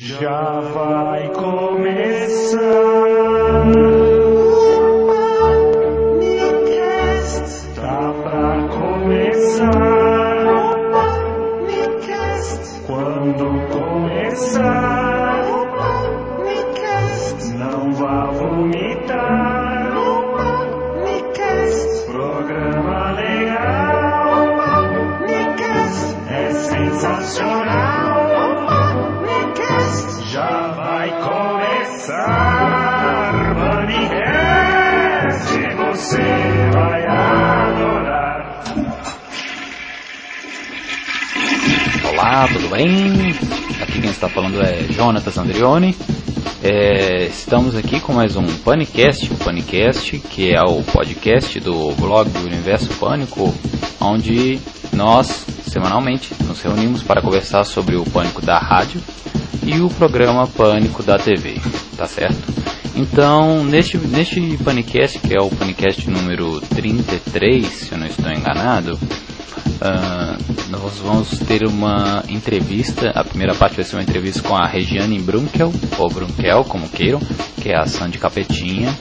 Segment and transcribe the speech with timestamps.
[0.00, 2.58] Já vai começar.
[7.74, 9.68] Tá pra começar.
[12.86, 14.87] Quando começar,
[42.38, 43.34] Olá, tudo bem?
[43.82, 45.92] Aqui quem está falando é Jonatas Andrioni.
[46.62, 52.30] É, estamos aqui com mais um Panicast, o Panicast que é o podcast do blog
[52.30, 53.52] do Universo Pânico,
[54.00, 54.60] onde
[54.92, 59.02] nós semanalmente nos reunimos para conversar sobre o pânico da rádio
[59.64, 61.60] e o programa Pânico da TV,
[61.96, 62.54] tá certo?
[62.94, 68.96] Então, neste, neste Panicast, que é o Panicast número 33, se eu não estou enganado,
[69.80, 70.36] ah,
[70.70, 73.10] nós vamos ter uma entrevista.
[73.14, 77.20] A primeira parte vai ser uma entrevista com a Regiane Brunkel, ou Brunkel, como queiram,
[77.60, 78.94] que é a Sandy Capetinha.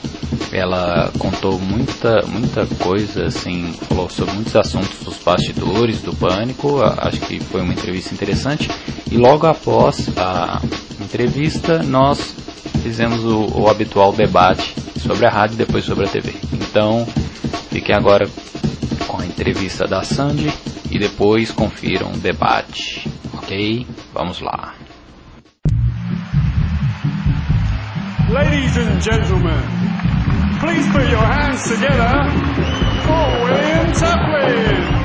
[0.51, 6.81] Ela contou muita, muita coisa, assim, falou sobre muitos assuntos dos bastidores do pânico.
[6.81, 8.69] A- Acho que foi uma entrevista interessante.
[9.11, 10.61] E logo após a
[11.01, 12.33] entrevista, nós
[12.83, 16.33] fizemos o, o habitual debate sobre a rádio e depois sobre a TV.
[16.53, 17.05] Então,
[17.69, 18.27] fiquem agora
[19.07, 20.51] com a entrevista da Sandy
[20.91, 23.09] e depois confiram o debate.
[23.33, 23.87] Ok?
[24.13, 24.73] Vamos lá.
[28.29, 29.61] Ladies and gentlemen,
[30.59, 32.27] please put your hands together
[33.05, 34.97] for William Chaplin.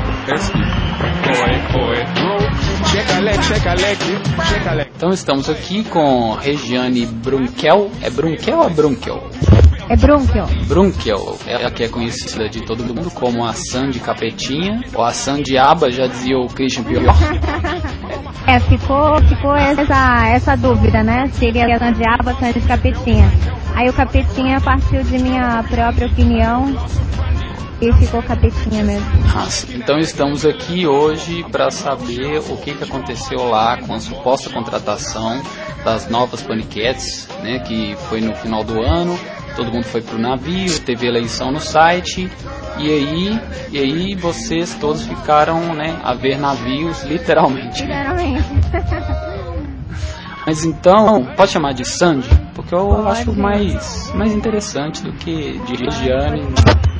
[4.97, 7.91] Então estamos aqui com Regiane Brunkel.
[8.01, 9.31] É Brunkel ou é Brunkel?
[9.93, 10.47] É Brunkel.
[10.67, 15.91] Brunkel, ela que é conhecida de todo mundo como a Sandy Capetinha, ou a Sandiaba,
[15.91, 17.15] já dizia o Christian Pior.
[18.45, 21.29] É, ficou, ficou essa, essa dúvida, né?
[21.35, 23.31] Seria Sandiaba, Sandy Capetinha.
[23.73, 26.75] Aí o Capetinha partiu de minha própria opinião
[27.81, 29.07] e ficou Capetinha mesmo.
[29.33, 34.51] Nossa, Então estamos aqui hoje para saber o que, que aconteceu lá com a suposta
[34.51, 35.41] contratação
[35.85, 39.17] das novas paniquetes, né, que foi no final do ano.
[39.57, 42.31] Todo mundo foi pro navio, teve eleição no site
[42.79, 43.41] e aí,
[43.71, 47.79] e aí vocês todos ficaram, né, a ver navios literalmente.
[47.79, 48.45] Sinceramente.
[50.47, 53.09] Mas então, pode chamar de Sandy, porque eu Pode.
[53.09, 56.43] acho mais, mais interessante do que de Regiane.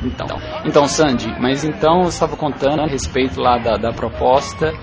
[0.01, 0.27] Então,
[0.65, 4.73] então Sandy, mas então eu estava contando a respeito lá da, da proposta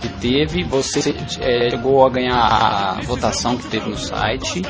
[0.00, 0.64] que teve.
[0.64, 4.62] Você é, chegou a ganhar a votação que teve no site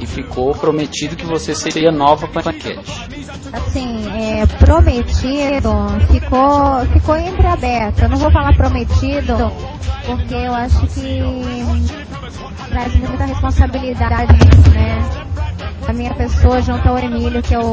[0.00, 3.06] e ficou prometido que você seria nova panquete.
[3.52, 5.70] Assim, é, prometido
[6.10, 8.02] ficou, ficou entreaberto.
[8.02, 9.34] Eu não vou falar prometido
[10.04, 11.20] porque eu acho que
[12.68, 14.32] traz muita responsabilidade,
[14.72, 15.26] né?
[15.88, 17.72] A minha pessoa junto ao Emílio, que é o,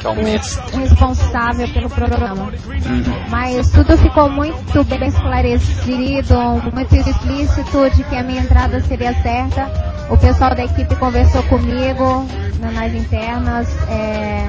[0.00, 0.76] Que é o mestre.
[0.80, 2.44] responsável pelo programa.
[2.44, 3.02] Uhum.
[3.30, 6.36] Mas tudo ficou muito bem esclarecido,
[6.74, 9.66] muito explícito de que a minha entrada seria certa.
[10.10, 12.26] O pessoal da equipe conversou comigo
[12.60, 13.66] na- nas internas.
[13.88, 14.46] é,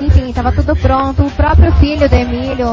[0.00, 1.22] Enfim, estava tudo pronto.
[1.26, 2.66] O próprio filho do Emílio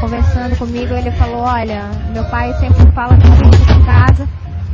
[0.00, 1.82] conversando comigo, ele falou, olha,
[2.14, 4.28] meu pai sempre fala que eu fico em casa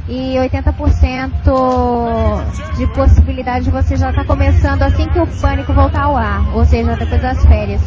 [0.08, 6.16] e 80% de possibilidade de você já estar começando assim que o pânico voltar ao
[6.16, 7.80] ar, ou seja, depois das férias.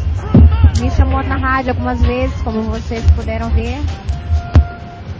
[0.78, 3.80] Me chamou na rádio algumas vezes, como vocês puderam ver.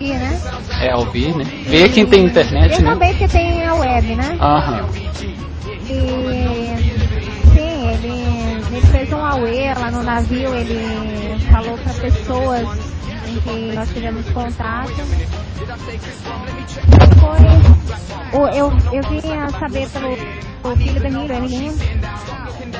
[0.01, 0.41] E, né?
[0.81, 1.45] É ouvir, né?
[1.67, 2.91] Ver quem tem internet, E né?
[2.91, 4.37] também que tem a web, né?
[4.41, 4.87] Aham.
[5.91, 6.75] E
[7.53, 12.69] sim, ele, ele fez um auê lá no navio, ele falou para pessoas
[13.31, 14.93] em que nós tivemos contato.
[17.21, 18.51] Foi.
[18.59, 20.13] Eu, eu vim a saber pelo
[20.63, 21.73] o filho do Emílio, Emilinho,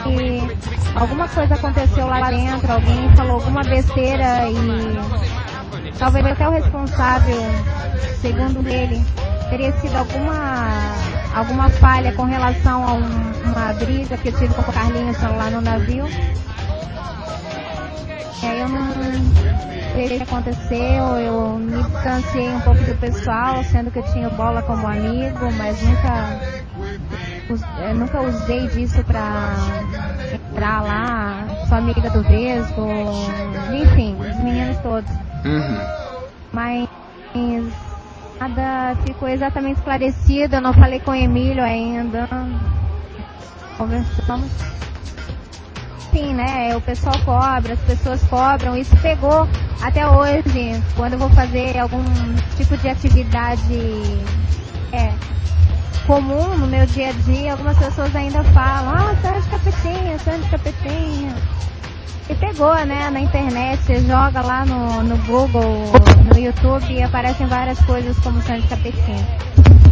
[0.03, 0.59] que
[0.95, 7.37] alguma coisa aconteceu lá dentro, alguém falou alguma besteira e talvez até o responsável,
[8.21, 9.03] segundo ele,
[9.49, 10.95] teria sido alguma
[11.35, 15.49] alguma falha com relação a um- uma briga que eu tive com o Carlinhos lá
[15.51, 16.05] no navio.
[18.43, 18.93] E aí eu não
[19.93, 24.31] sei o que aconteceu, eu me distanciei um pouco do pessoal, sendo que eu tinha
[24.31, 26.27] bola como amigo, mas nunca
[27.51, 29.81] us- eh, nunca usei disso pra
[30.51, 32.83] entrar lá, sou amiga do Vesgo,
[33.71, 35.11] enfim, os meninos todos.
[35.45, 35.87] Uhum.
[36.53, 36.87] Mas
[38.41, 42.27] Nada ficou exatamente esclarecido, eu não falei com o Emílio ainda.
[43.77, 44.51] Conversamos.
[46.13, 46.77] Sim, né?
[46.77, 48.77] O pessoal cobra, as pessoas cobram.
[48.77, 49.47] Isso pegou
[49.81, 52.03] até hoje, quando eu vou fazer algum
[52.57, 53.79] tipo de atividade
[54.93, 55.13] é,
[56.07, 61.35] comum no meu dia a dia, algumas pessoas ainda falam, ah, Sandy Capetinha, Sandy Capetinha.
[62.29, 65.93] E pegou, né, na internet, você joga lá no, no Google,
[66.33, 69.27] no YouTube e aparecem várias coisas como Sandy Capetinha.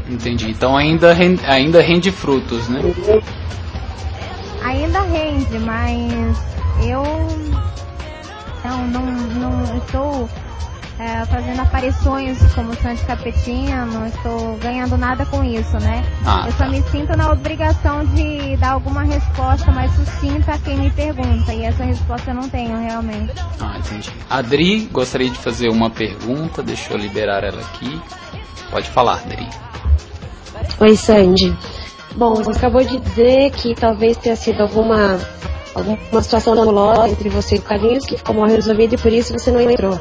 [0.09, 0.50] Entendi.
[0.50, 2.81] Então ainda rende, ainda rende frutos, né?
[4.69, 6.37] Ainda rende, mas
[6.87, 7.03] eu
[8.62, 10.29] não, não, não estou
[10.99, 16.05] é, fazendo aparições como Sandy Capetinha, não estou ganhando nada com isso, né?
[16.26, 16.69] Ah, eu só tá.
[16.69, 21.65] me sinto na obrigação de dar alguma resposta mais sucinta a quem me pergunta, e
[21.65, 23.32] essa resposta eu não tenho realmente.
[23.59, 24.12] Ah, entendi.
[24.29, 28.03] Adri, gostaria de fazer uma pergunta, deixa eu liberar ela aqui.
[28.70, 29.49] Pode falar, Adri.
[30.79, 31.56] Oi, Sandy.
[32.16, 35.19] Bom, você acabou de dizer que talvez tenha sido alguma,
[35.75, 39.32] alguma situação nebulosa entre você e o Carlinhos que ficou mal resolvida e por isso
[39.32, 39.99] você não entrou.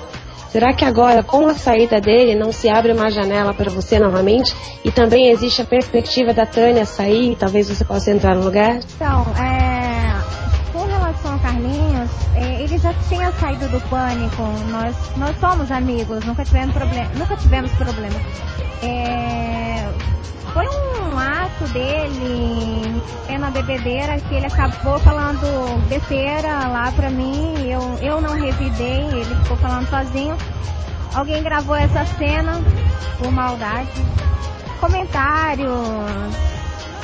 [0.50, 4.56] Será que agora, com a saída dele, não se abre uma janela para você novamente?
[4.84, 8.80] E também existe a perspectiva da Tânia sair e talvez você possa entrar no lugar?
[8.96, 9.98] Então, é,
[10.72, 14.42] com relação ao Carlinhos, é, ele já tinha saído do pânico.
[14.70, 18.20] Nós, nós somos amigos, nunca tivemos problema, nunca tivemos problema.
[18.82, 19.86] É,
[20.54, 20.87] foi um
[21.18, 27.54] ato dele é na bebedeira que ele acabou falando besteira lá pra mim.
[27.70, 30.38] Eu, eu não revidei, ele ficou falando sozinho.
[31.14, 32.62] Alguém gravou essa cena
[33.18, 34.06] por maldade.
[34.80, 35.72] Comentários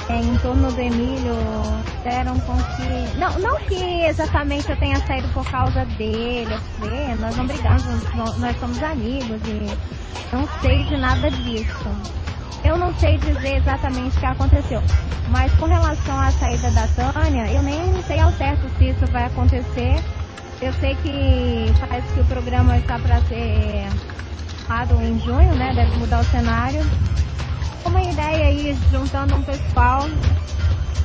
[0.09, 1.35] é, em torno do Emílio
[2.03, 3.17] deram com que.
[3.17, 7.85] Não, não que exatamente eu tenha saído por causa dele, assim, nós não brigamos,
[8.37, 12.22] nós somos amigos e não sei de nada disso.
[12.63, 14.81] Eu não sei dizer exatamente o que aconteceu,
[15.29, 19.25] mas com relação à saída da Tânia, eu nem sei ao certo se isso vai
[19.25, 19.95] acontecer.
[20.61, 23.85] Eu sei que parece que o programa está para ser
[24.69, 25.73] lançado em junho, né?
[25.75, 26.81] Deve mudar o cenário
[27.85, 30.01] uma ideia aí, juntando um pessoal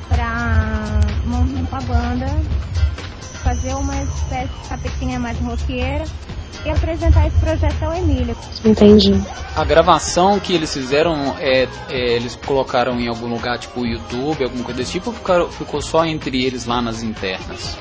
[0.07, 2.27] pra montar uma banda,
[3.43, 6.05] fazer uma espécie de capetinha mais roqueira
[6.65, 8.35] e apresentar esse projeto ao Emílio.
[8.65, 9.21] Entendi.
[9.55, 14.63] A gravação que eles fizeram, é, é, eles colocaram em algum lugar, tipo YouTube, alguma
[14.63, 17.77] coisa desse tipo, ou ficaram- ficou só entre eles lá nas internas?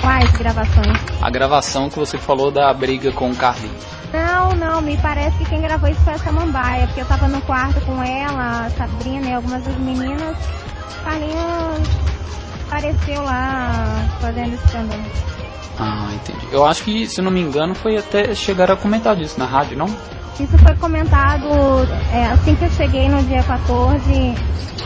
[0.00, 0.98] Quais gravações?
[1.22, 3.84] A gravação que você falou da briga com o Carlinhos.
[4.12, 7.40] Não, não, me parece que quem gravou isso foi a Samambaia, porque eu tava no
[7.42, 10.36] quarto com ela, a Sabrina e algumas das meninas.
[11.02, 11.88] Carlinhos
[12.66, 15.02] apareceu lá fazendo escândalo.
[15.78, 16.46] Ah, entendi.
[16.50, 19.76] Eu acho que, se não me engano, foi até chegar a comentar disso na rádio,
[19.76, 19.86] não?
[20.38, 21.48] Isso foi comentado
[22.12, 24.34] é, assim que eu cheguei no dia 14,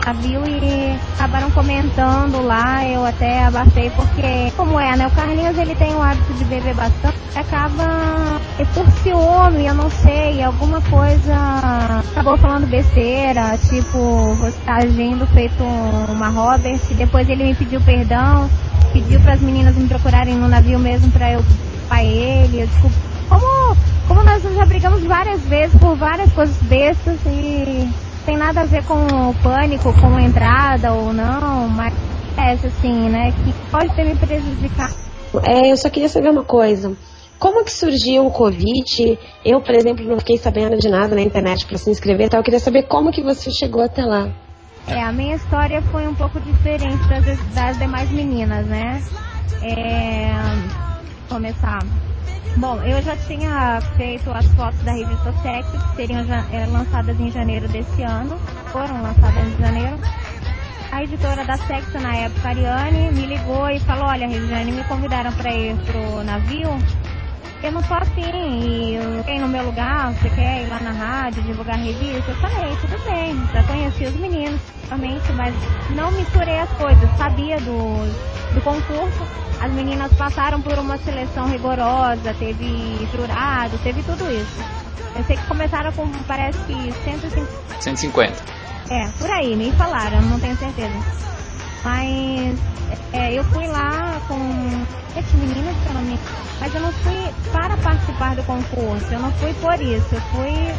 [0.06, 5.08] a viu e acabaram comentando lá, eu até abafei porque, como é, né?
[5.08, 9.90] O Carlinhos ele tem o hábito de beber bastante, acaba e por ciúme, eu não
[9.90, 11.34] sei, alguma coisa
[12.12, 15.64] acabou falando besteira, tipo, você tá agindo feito
[16.08, 18.48] uma Robert, e depois ele me pediu perdão,
[18.92, 21.40] pediu para as meninas me procurarem no navio mesmo para eu
[21.88, 22.68] para ele, eu.
[23.28, 23.76] Como,
[24.06, 27.88] como nós já brigamos várias vezes por várias coisas bestas e
[28.24, 31.92] tem nada a ver com o pânico, com entrada ou não, mas
[32.36, 34.94] é assim, né, que pode ter me prejudicado.
[35.44, 36.96] É, eu só queria saber uma coisa.
[37.38, 39.18] Como que surgiu o convite?
[39.44, 42.44] Eu, por exemplo, não fiquei sabendo de nada na internet para se inscrever, então eu
[42.44, 44.28] queria saber como que você chegou até lá.
[44.86, 49.02] É, a minha história foi um pouco diferente das, das demais meninas, né?
[49.62, 50.32] É,
[51.28, 51.80] começar.
[52.56, 56.20] Bom, eu já tinha feito as fotos da revista Sexo, que seriam
[56.52, 58.36] é, lançadas em janeiro desse ano.
[58.72, 59.98] Foram lançadas em janeiro.
[60.90, 65.32] A editora da Sexo, na época, Ariane, me ligou e falou, olha, Regiane, me convidaram
[65.32, 66.68] para ir pro navio.
[67.62, 68.22] Eu não afim,
[68.64, 72.30] e eu- quem no meu lugar, você quer ir lá na rádio, divulgar revista?
[72.30, 75.54] Eu falei, tudo bem, já conheci os meninos, realmente, mas
[75.94, 79.26] não misturei as coisas, sabia do, do concurso.
[79.60, 84.64] As meninas passaram por uma seleção rigorosa, teve jurado, teve tudo isso.
[85.14, 87.46] Eu sei que começaram com, parece que 150
[87.78, 88.42] 150.
[88.90, 90.98] é, por aí, me falaram, não tenho certeza.
[91.84, 92.60] Mas
[93.12, 96.18] é, eu fui lá com sete meninas, se eu não me
[96.60, 100.78] mas eu não fui para participar do concurso, eu não fui por isso, eu fui.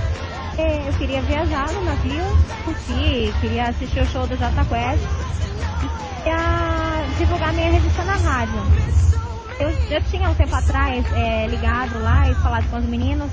[0.57, 2.25] é, eu queria viajar no navio,
[2.63, 5.03] curtir, queria assistir o show do Jota Quest
[5.83, 8.61] e queria divulgar minha revista na rádio.
[9.61, 13.31] Eu, eu tinha um tempo atrás é, ligado lá e falado com os meninos,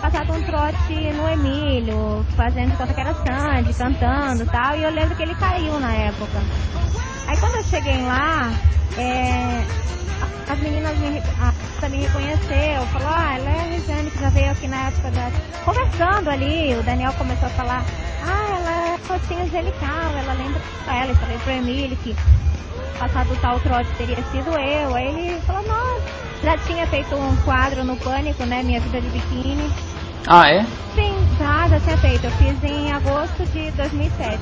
[0.00, 4.90] passado um trote no Emílio, fazendo conta que era Sandy, cantando e tal, e eu
[4.90, 6.38] lembro que ele caiu na época.
[7.26, 8.52] Aí quando eu cheguei lá,
[8.96, 9.64] é,
[10.50, 14.50] as meninas me, a, me reconheceu, falou, ah, ela é a Regiane que já veio
[14.50, 15.30] aqui na época da.
[15.64, 17.84] Conversando ali, o Daniel começou a falar,
[18.24, 22.16] ah, ela é rocinha angelical, ela lembra ela, e falei pro Emílio que
[22.98, 24.94] passado tal trote teria sido eu.
[24.94, 26.02] Aí ele falou, nossa,
[26.42, 28.62] já tinha feito um quadro no Pânico, né?
[28.62, 29.70] Minha vida de biquíni.
[30.26, 30.62] Ah, é?
[30.94, 32.24] Sim, já, já tinha feito.
[32.24, 34.38] Eu fiz em agosto de 2007.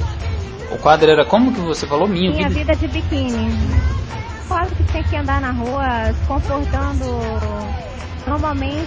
[0.73, 2.09] O quadro era como que você falou?
[2.09, 2.75] Minha, Minha vida?
[2.75, 3.51] vida de biquíni.
[4.49, 7.05] Quase que tem que andar na rua se confortando
[8.27, 8.87] normalmente.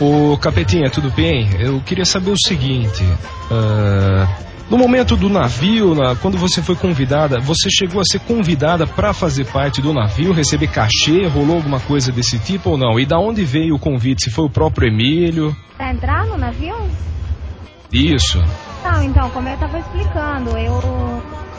[0.00, 1.48] Ô Capetinha, tudo bem?
[1.60, 3.04] Eu queria saber o seguinte.
[3.50, 4.26] ah,
[4.70, 9.12] no momento do navio, na- quando você foi convidada, você chegou a ser convidada para
[9.12, 12.98] fazer parte do navio, receber cachê, rolou alguma coisa desse tipo ou não?
[12.98, 14.24] E da onde veio o convite?
[14.24, 15.54] Se foi o próprio Emílio?
[15.76, 16.74] Pra entrar no navio?
[17.92, 18.42] Isso.
[18.82, 20.80] Não, então, como eu estava explicando, eu,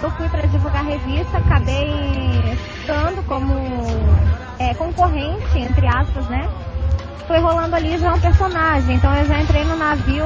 [0.04, 3.54] eu fui para divulgar a revista, acabei ficando como
[4.60, 6.48] é, concorrente, entre aspas, né?
[7.28, 10.26] Foi rolando ali já um personagem, então eu já entrei no navio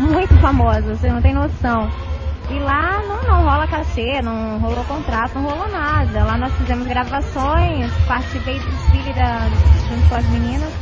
[0.00, 1.90] muito famoso, você não tem noção.
[2.50, 6.24] E lá não, não rola cachê, não rolou contrato, não rolou nada.
[6.24, 9.48] Lá nós fizemos gravações, participei do desfile da,
[9.88, 10.72] junto com as meninas.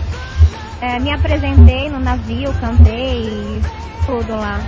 [0.80, 3.60] É, me apresentei no navio, cantei,
[4.06, 4.60] tudo lá.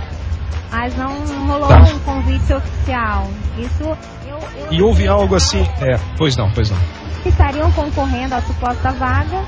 [0.71, 1.09] Mas não
[1.47, 1.79] rolou Tá.
[1.81, 3.27] um convite oficial.
[3.57, 5.63] Isso eu, eu E houve algo assim.
[5.81, 6.77] É, pois não, pois não.
[7.25, 9.43] estariam concorrendo à suposta vaga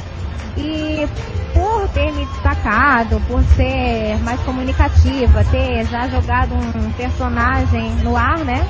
[0.57, 1.07] e
[1.53, 8.39] por ter me destacado, por ser mais comunicativa, ter já jogado um personagem no ar,
[8.39, 8.65] né?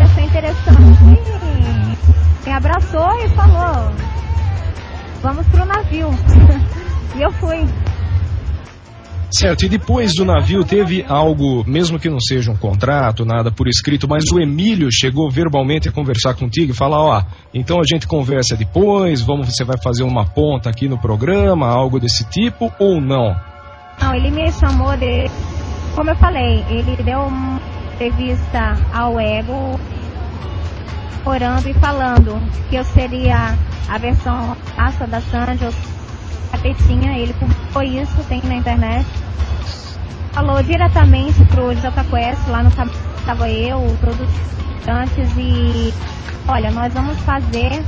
[0.00, 0.78] Achei interessante.
[2.46, 3.92] Me abraçou e falou,
[5.22, 6.08] vamos pro navio.
[7.16, 7.66] e eu fui.
[9.30, 13.68] Certo, e depois do navio teve algo, mesmo que não seja um contrato, nada por
[13.68, 18.06] escrito, mas o Emílio chegou verbalmente a conversar contigo e falar, ó, então a gente
[18.06, 23.00] conversa depois, vamos, você vai fazer uma ponta aqui no programa, algo desse tipo, ou
[23.00, 23.36] não?
[24.00, 25.26] Não, ele me chamou de.
[25.94, 27.60] Como eu falei, ele deu uma
[27.94, 29.78] entrevista ao Ego,
[31.26, 33.58] orando e falando que eu seria
[33.88, 35.66] a versão raça da Sandy,
[36.50, 39.06] capetinha, ele publicou isso, tem na internet.
[40.32, 45.92] Falou diretamente pro J Quest, lá no estava eu, todos os antes e
[46.46, 47.82] olha, nós vamos fazer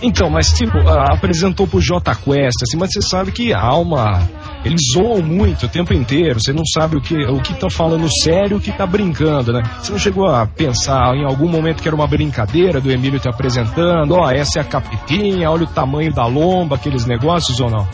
[0.00, 0.78] Então, mas tipo,
[1.12, 4.20] apresentou pro J Quest, assim, mas você sabe que há uma.
[4.64, 8.08] Eles zoam muito o tempo inteiro, você não sabe o que o que tá falando
[8.22, 9.62] sério o que tá brincando, né?
[9.80, 13.28] Você não chegou a pensar em algum momento que era uma brincadeira do Emílio te
[13.28, 17.68] apresentando, ó, essa é a capitinha, olha o tamanho da lomba, aqueles negócios ou?
[17.70, 17.86] Não,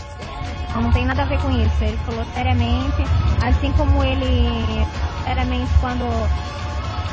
[0.83, 1.83] não tem nada a ver com isso.
[1.83, 3.03] Ele falou seriamente,
[3.43, 4.85] assim como ele
[5.25, 6.05] seriamente quando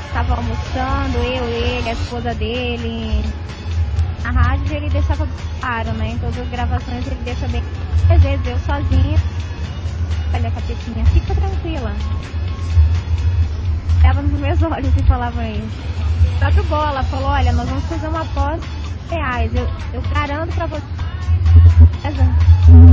[0.08, 3.24] estava almoçando, eu, ele, a esposa dele.
[4.76, 5.28] Ele deixava
[5.60, 6.10] claro, né?
[6.10, 7.64] Em todas as gravações ele deixa bem.
[8.10, 9.18] Às vezes eu sozinha.
[10.34, 11.96] Olha, capetinha, fica tranquila.
[14.00, 15.80] Olhava nos meus olhos e falava isso.
[16.36, 18.68] O próprio Bola falou, olha, nós vamos fazer uma aposta
[19.10, 19.56] reais.
[19.56, 20.84] Eu, eu garanto pra você.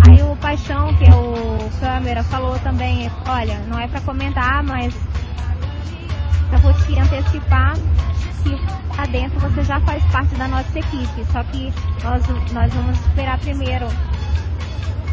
[0.09, 4.95] Aí o Paixão, que é o câmera, falou também, olha, não é pra comentar, mas
[6.53, 7.75] eu vou te antecipar
[8.43, 11.25] que lá dentro você já faz parte da nossa equipe.
[11.33, 11.73] Só que
[12.03, 13.87] nós, nós vamos esperar primeiro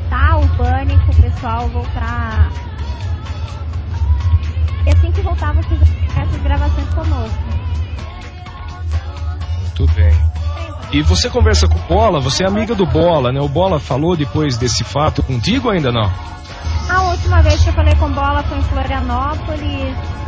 [0.10, 2.52] tá o pânico, o pessoal voltar.
[4.86, 7.44] E assim que voltar, você já essas gravações conosco.
[9.76, 10.12] Tudo bem.
[10.92, 13.40] E você conversa com o Bola, você é amiga do Bola, né?
[13.40, 16.12] O Bola falou depois desse fato contigo ainda não?
[16.90, 20.19] A última vez que eu falei com bola foi em Florianópolis.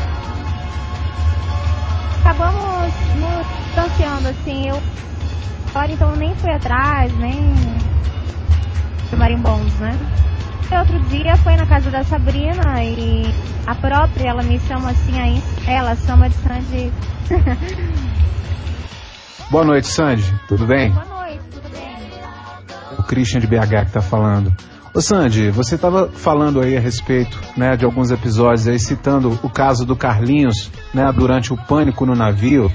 [2.21, 4.81] Acabamos nos distanciando, assim, eu
[5.69, 7.51] agora então nem fui atrás, nem
[9.09, 9.91] de marimbondos, né?
[10.71, 13.23] E outro dia foi na casa da Sabrina e
[13.65, 16.93] a própria, ela me chama assim aí, ela chama de Sandy.
[19.49, 20.23] Boa noite, Sandy.
[20.47, 20.91] Tudo bem?
[20.91, 21.97] Boa noite, tudo bem?
[22.99, 24.55] O Christian de BH que tá falando.
[24.93, 29.49] Ô Sandy, você estava falando aí a respeito né, de alguns episódios aí, citando o
[29.49, 32.69] caso do Carlinhos, né, durante o pânico no navio,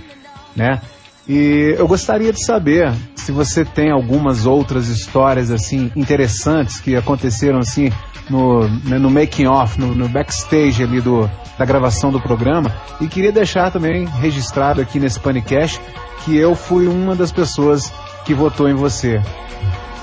[0.57, 0.81] né?
[1.29, 7.59] E eu gostaria de saber se você tem algumas outras histórias assim interessantes que aconteceram
[7.59, 7.93] assim
[8.31, 12.75] no, né, no making off, no, no backstage ali do, da gravação do programa.
[12.99, 15.81] E queria deixar também registrado aqui nesse Panicast
[16.25, 17.93] que eu fui uma das pessoas
[18.25, 19.21] que votou em você.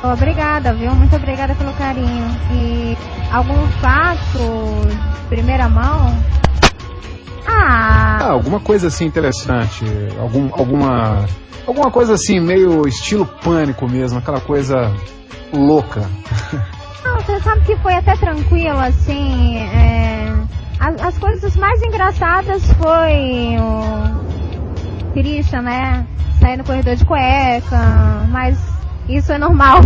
[0.03, 0.93] Obrigada, viu?
[0.93, 2.25] Muito obrigada pelo carinho.
[2.51, 2.97] E
[3.31, 4.87] algum fato
[5.21, 6.13] de primeira mão?
[7.47, 9.83] Ah, Ah, alguma coisa assim interessante,
[10.19, 11.25] algum, alguma
[11.65, 14.91] alguma coisa assim meio estilo pânico mesmo, aquela coisa
[15.53, 16.01] louca.
[17.03, 19.57] não, você sabe que foi até tranquilo, assim.
[19.57, 20.33] é,
[20.79, 26.05] as, as coisas mais engraçadas foi o Christian, né?
[26.41, 28.57] Sair no corredor de cueca, mas
[29.07, 29.81] isso é normal.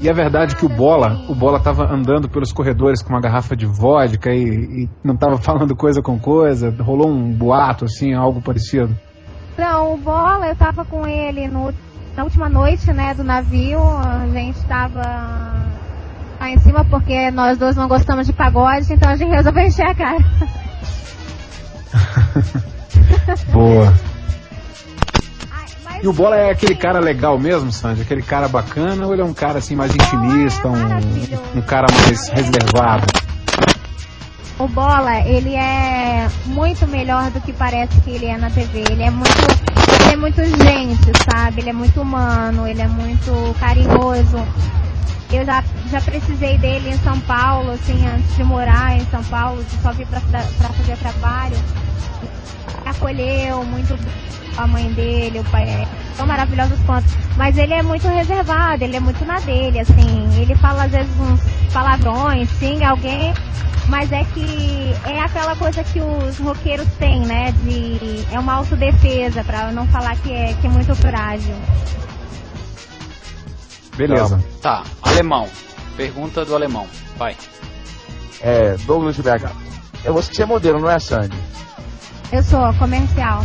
[0.00, 3.56] E é verdade que o Bola, o Bola tava andando pelos corredores com uma garrafa
[3.56, 8.42] de vodka e, e não tava falando coisa com coisa, rolou um boato assim, algo
[8.42, 8.94] parecido.
[9.56, 11.72] Não, o Bola, eu tava com ele no,
[12.16, 13.80] na última noite, né, do navio.
[13.80, 15.00] A gente tava
[16.40, 19.86] lá em cima porque nós dois não gostamos de pagode, então a gente resolveu encher
[19.86, 20.18] a cara.
[23.52, 23.94] Boa.
[26.04, 28.02] E o Bola é aquele cara legal mesmo, Sandy?
[28.02, 32.28] Aquele cara bacana ou ele é um cara assim mais intimista, um, um cara mais
[32.28, 33.06] reservado?
[34.58, 38.84] O Bola, ele é muito melhor do que parece que ele é na TV.
[38.90, 39.30] Ele é muito,
[40.02, 41.62] ele é muito gente, sabe?
[41.62, 44.46] Ele é muito humano, ele é muito carinhoso.
[45.32, 49.64] Eu já, já precisei dele em São Paulo, assim, antes de morar em São Paulo,
[49.64, 51.56] de só vir pra fazer trabalho.
[52.84, 53.96] Acolheu muito
[54.56, 57.06] a mãe dele, o pai é tão maravilhosos quanto.
[57.36, 60.40] Mas ele é muito reservado, ele é muito na dele, assim.
[60.40, 61.40] Ele fala às vezes uns
[61.72, 63.34] palavrões, xinga alguém,
[63.88, 67.52] mas é que é aquela coisa que os roqueiros têm, né?
[67.62, 71.54] De é uma autodefesa, pra não falar que é, que é muito frágil.
[73.96, 74.42] Beleza.
[74.60, 75.48] Tá, alemão.
[75.96, 76.86] Pergunta do alemão.
[77.16, 77.36] Vai.
[78.40, 79.50] É, Douglas de BH.
[80.04, 81.36] É você que é modelo, não é Sandy?
[82.32, 83.42] Eu sou comercial.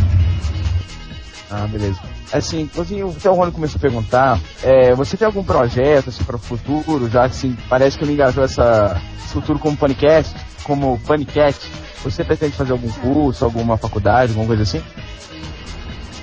[1.50, 1.98] Ah, beleza.
[2.32, 6.38] Assim, assim, o Rony começou a perguntar, é, você tem algum projeto assim, para o
[6.38, 11.68] futuro, já que assim, parece que ele engajou essa, esse futuro como panicast, como panicast,
[12.04, 14.80] você pretende fazer algum curso, alguma faculdade, alguma coisa assim?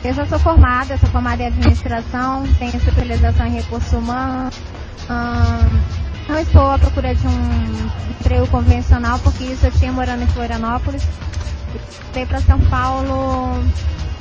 [0.03, 4.55] Eu já sou formada, sou formada em administração, tenho especialização em recursos humanos.
[5.09, 5.67] Ahn,
[6.29, 11.05] não estou à procura de um emprego convencional, porque isso eu tinha morando em Florianópolis.
[12.13, 13.61] Veio para São Paulo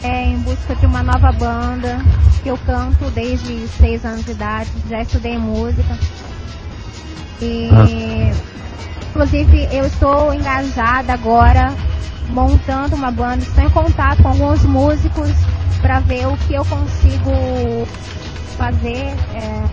[0.02, 1.98] é, em busca de uma nova banda,
[2.42, 5.98] que eu canto desde seis anos de idade, já estudei música.
[7.40, 7.68] E
[9.10, 11.74] inclusive eu estou engajada agora
[12.28, 15.30] montando uma banda, estou em contato com alguns músicos
[15.80, 17.86] para ver o que eu consigo
[18.56, 19.64] fazer é,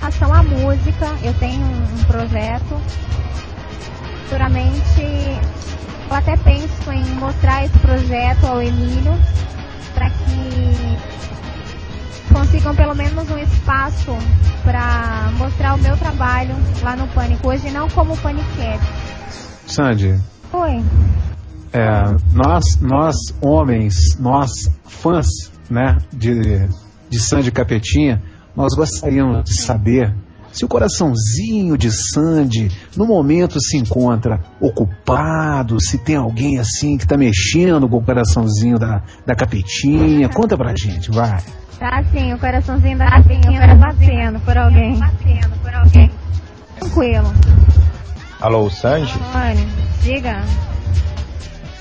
[0.00, 1.06] relação à música.
[1.22, 2.80] Eu tenho um projeto.
[4.24, 5.40] Futuramente
[6.10, 9.12] eu até penso em mostrar esse projeto ao Emílio
[9.94, 10.98] para que
[12.32, 14.16] consigam pelo menos um espaço
[14.64, 17.48] para mostrar o meu trabalho lá no Pânico.
[17.48, 18.84] Hoje não como Paniquete.
[19.66, 20.18] Sandy,
[20.52, 20.82] Oi.
[21.72, 24.50] é, nós, nós homens, nós
[24.86, 25.26] fãs,
[25.68, 26.68] né, de,
[27.10, 28.22] de Sandy Capetinha,
[28.56, 30.14] nós gostaríamos de saber
[30.58, 37.06] se o coraçãozinho de Sandy no momento se encontra ocupado, se tem alguém assim que
[37.06, 40.28] tá mexendo com o coraçãozinho da, da Capetinha.
[40.28, 41.40] Conta pra gente, vai.
[41.78, 44.98] Tá sim, o coraçãozinho da capinha tá batendo por alguém.
[44.98, 46.10] Batendo por alguém.
[46.76, 47.32] Tranquilo.
[48.40, 49.12] Alô, Sandy?
[49.32, 49.68] Rony,
[50.02, 50.42] diga.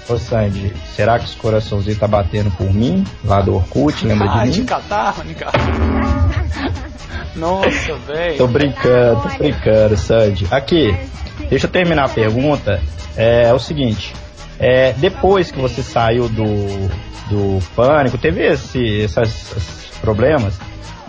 [0.07, 3.03] Ô Sandy, será que esse coraçãozinho tá batendo por mim?
[3.25, 4.65] Lá do Orkut, lembra Ah, de mim?
[4.67, 5.33] catarro, de
[7.37, 8.37] Nossa, velho.
[8.37, 10.47] Tô brincando, tô brincando, Sandy.
[10.51, 10.95] Aqui,
[11.49, 12.81] deixa eu terminar a pergunta.
[13.15, 14.13] É, o seguinte,
[14.59, 16.45] é, depois que você saiu do,
[17.29, 20.59] do pânico, teve esse, essas- esses problemas,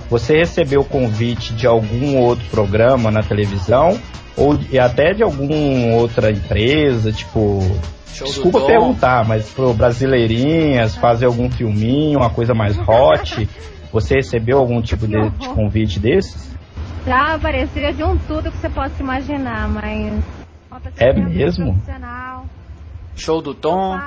[0.08, 3.98] você recebeu convite de algum outro programa na televisão
[4.36, 7.60] ou de- até de alguma outra empresa, tipo,
[8.14, 13.46] Show desculpa perguntar, mas pro Brasileirinhas, fazer algum filminho, uma coisa mais hot,
[13.92, 16.56] você recebeu algum tipo de, de convite desses?
[17.06, 20.22] Já apareceria de um tudo que você possa imaginar, mas.
[20.98, 21.72] É mesmo?
[21.72, 22.44] profissional,
[23.16, 23.98] Show do Tom.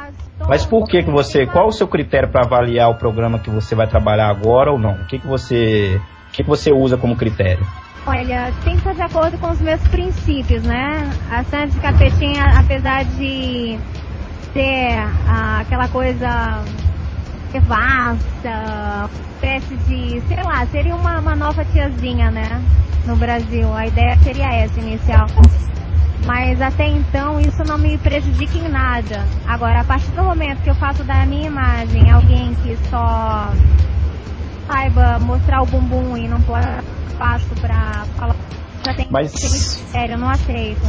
[0.48, 3.76] Mas por que que você, qual o seu critério para avaliar o programa que você
[3.76, 4.94] vai trabalhar agora ou não?
[4.94, 7.66] O que que você, o que que você usa como critério?
[8.08, 11.10] Olha, tem que estar de acordo com os meus princípios, né?
[11.30, 13.78] A Sandy Capetinha, apesar de
[14.54, 16.64] ter ah, aquela coisa
[17.52, 22.62] devassa, espécie de, sei lá, seria uma, uma nova tiazinha, né?
[23.06, 23.74] No Brasil.
[23.74, 25.28] A ideia seria essa inicial.
[26.26, 29.26] Mas até então isso não me prejudica em nada.
[29.48, 33.52] Agora, a partir do momento que eu faço da minha imagem alguém que só
[34.68, 36.68] saiba mostrar o bumbum e não pode
[37.08, 38.36] espaço pra falar.
[38.86, 40.82] Já tem Mas- sério, não aceito.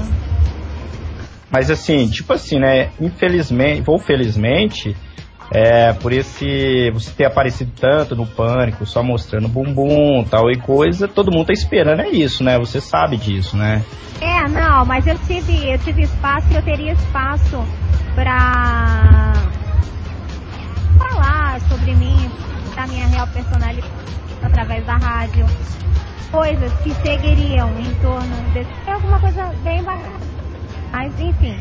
[1.50, 2.90] Mas assim, tipo assim, né?
[3.00, 4.96] Infelizmente, ou felizmente,
[5.54, 11.06] é, por esse você ter aparecido tanto no pânico, só mostrando bumbum, tal e coisa,
[11.06, 12.58] todo mundo tá esperando é isso, né?
[12.58, 13.84] Você sabe disso, né?
[14.18, 17.62] É, não, mas eu tive, eu tive espaço e eu teria espaço
[18.14, 19.32] pra
[20.98, 22.30] falar sobre mim,
[22.74, 23.86] da minha real personalidade
[24.42, 25.44] através da rádio.
[26.30, 28.70] Coisas que seguiriam em torno desse.
[28.86, 30.18] É alguma coisa bem bacana.
[30.90, 31.58] Mas enfim.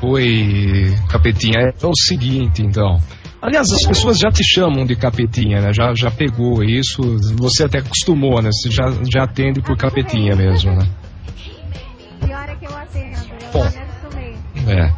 [0.00, 1.74] Oi, Capetinha.
[1.82, 2.98] É o seguinte, então.
[3.46, 5.72] Aliás, as pessoas já te chamam de Capetinha, né?
[5.72, 7.00] Já, já pegou isso.
[7.36, 8.50] Você até acostumou, né?
[8.52, 10.84] Você já, já atende por Capetinha mesmo, né?
[12.18, 13.62] Pior é que eu atendo, eu Bom.
[13.62, 14.34] acostumei.
[14.66, 14.92] É.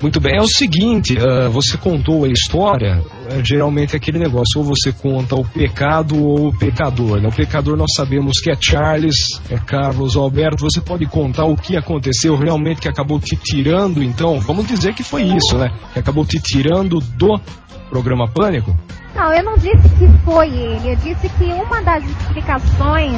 [0.00, 4.58] Muito bem, é o seguinte, ah, você contou a história, é, geralmente é aquele negócio,
[4.58, 7.20] ou você conta o pecado ou o pecador.
[7.20, 7.28] Né?
[7.28, 9.16] O pecador nós sabemos que é Charles,
[9.50, 14.38] é Carlos Alberto, você pode contar o que aconteceu realmente que acabou te tirando, então,
[14.40, 15.70] vamos dizer que foi isso, né?
[15.94, 17.40] Que acabou te tirando do
[17.88, 18.76] programa Pânico?
[19.14, 20.92] Não, eu não disse que foi ele.
[20.92, 23.14] Eu disse que uma das explicações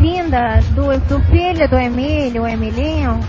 [0.00, 3.20] vindas do, do filho do Emílio, o Emilinho,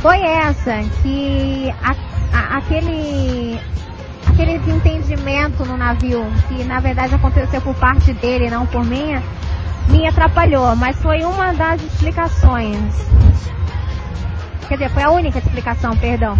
[0.00, 1.96] foi essa, que a-
[2.38, 3.58] a- aquele,
[4.26, 9.22] aquele desentendimento no navio, que na verdade aconteceu por parte dele, não por minha,
[9.88, 12.80] me atrapalhou, mas foi uma das explicações.
[14.68, 16.36] Quer dizer, foi a única explicação, perdão.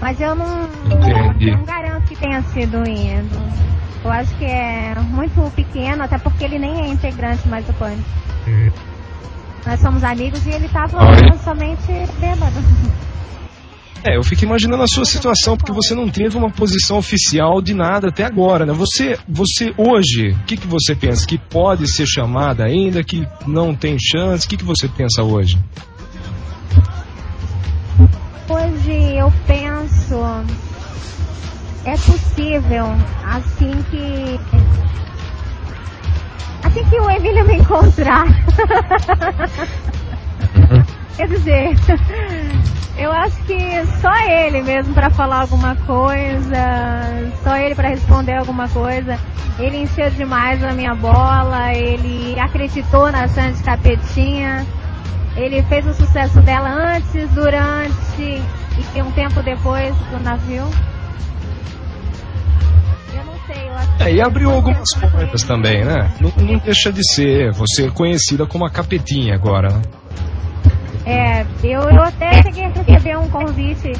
[0.00, 0.68] Mas eu não,
[1.56, 3.46] não garanto que tenha sido indo.
[4.04, 8.08] Eu acho que é muito pequeno, até porque ele nem é integrante mais do pânico.
[9.66, 11.36] Nós somos amigos e ele tava Olha.
[11.38, 11.86] somente
[12.20, 12.54] bêbado.
[14.04, 17.74] É, eu fico imaginando a sua situação, porque você não teve uma posição oficial de
[17.74, 18.72] nada até agora, né?
[18.72, 21.26] Você, você hoje, o que, que você pensa?
[21.26, 24.46] Que pode ser chamada ainda, que não tem chance?
[24.46, 25.58] O que, que você pensa hoje?
[28.48, 30.22] Hoje eu penso
[31.86, 32.86] é possível
[33.24, 34.40] assim que
[36.66, 38.26] assim que o Emílio me encontrar.
[41.16, 41.76] Quer dizer,
[42.98, 48.68] eu acho que só ele mesmo para falar alguma coisa, só ele para responder alguma
[48.68, 49.18] coisa.
[49.58, 54.66] Ele encheu demais a minha bola, ele acreditou na Sandy Capetinha.
[55.36, 58.42] Ele fez o sucesso dela antes, durante
[58.94, 60.68] e um tempo depois do navio.
[64.00, 66.10] É, e abriu algumas portas também, né?
[66.20, 69.82] Não, não deixa de ser, você conhecida como a Capetinha agora, né?
[71.04, 73.92] É, eu, eu até cheguei a receber um convite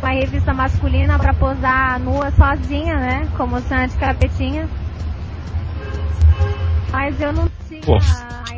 [0.00, 3.26] pra revista masculina pra posar nua sozinha, né?
[3.36, 4.68] Como Sandy Capetinha.
[6.92, 7.80] Mas eu não tinha.
[7.80, 7.96] Pô,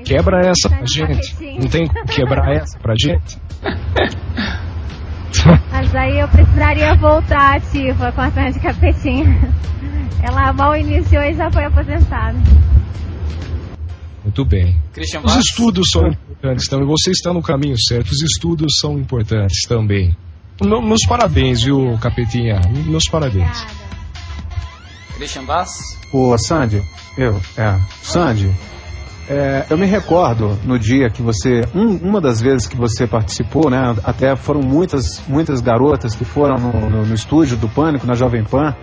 [0.05, 1.31] quebra essa pra gente.
[1.31, 1.61] Capetinha.
[1.61, 3.39] Não tem como quebrar essa pra gente?
[5.71, 9.53] Mas aí eu precisaria voltar ativa com a Sandy Capetinha.
[10.23, 12.37] Ela mal iniciou e já foi aposentada.
[14.25, 14.77] Muito bem.
[14.93, 16.87] Christian Os estudos são importantes também.
[16.89, 18.11] Você está no caminho certo.
[18.11, 20.17] Os estudos são importantes também.
[20.61, 22.61] Me- Meus parabéns, viu, Capetinha?
[22.87, 23.47] Meus parabéns.
[23.61, 23.87] Obrigada.
[25.17, 25.71] Christian Vaz?
[26.13, 26.83] Ô, Sandy,
[27.17, 28.51] eu, é, Sandy,
[29.29, 33.69] é, eu me recordo no dia que você, um- uma das vezes que você participou,
[33.71, 38.15] né, até foram muitas, muitas garotas que foram no, no- no estúdio do Pânico, na
[38.15, 38.75] Jovem Pan,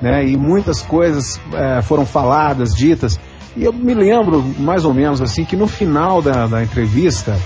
[0.00, 3.18] né, e muitas coisas é, foram faladas, ditas,
[3.56, 7.36] e eu me lembro, mais ou menos assim, que no final da, da entrevista,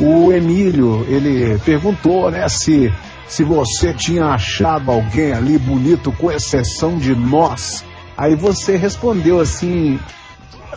[0.00, 2.92] o Emílio, ele perguntou, né, se,
[3.28, 7.84] se você tinha achado alguém ali bonito, com exceção de nós.
[8.16, 9.98] Aí você respondeu assim,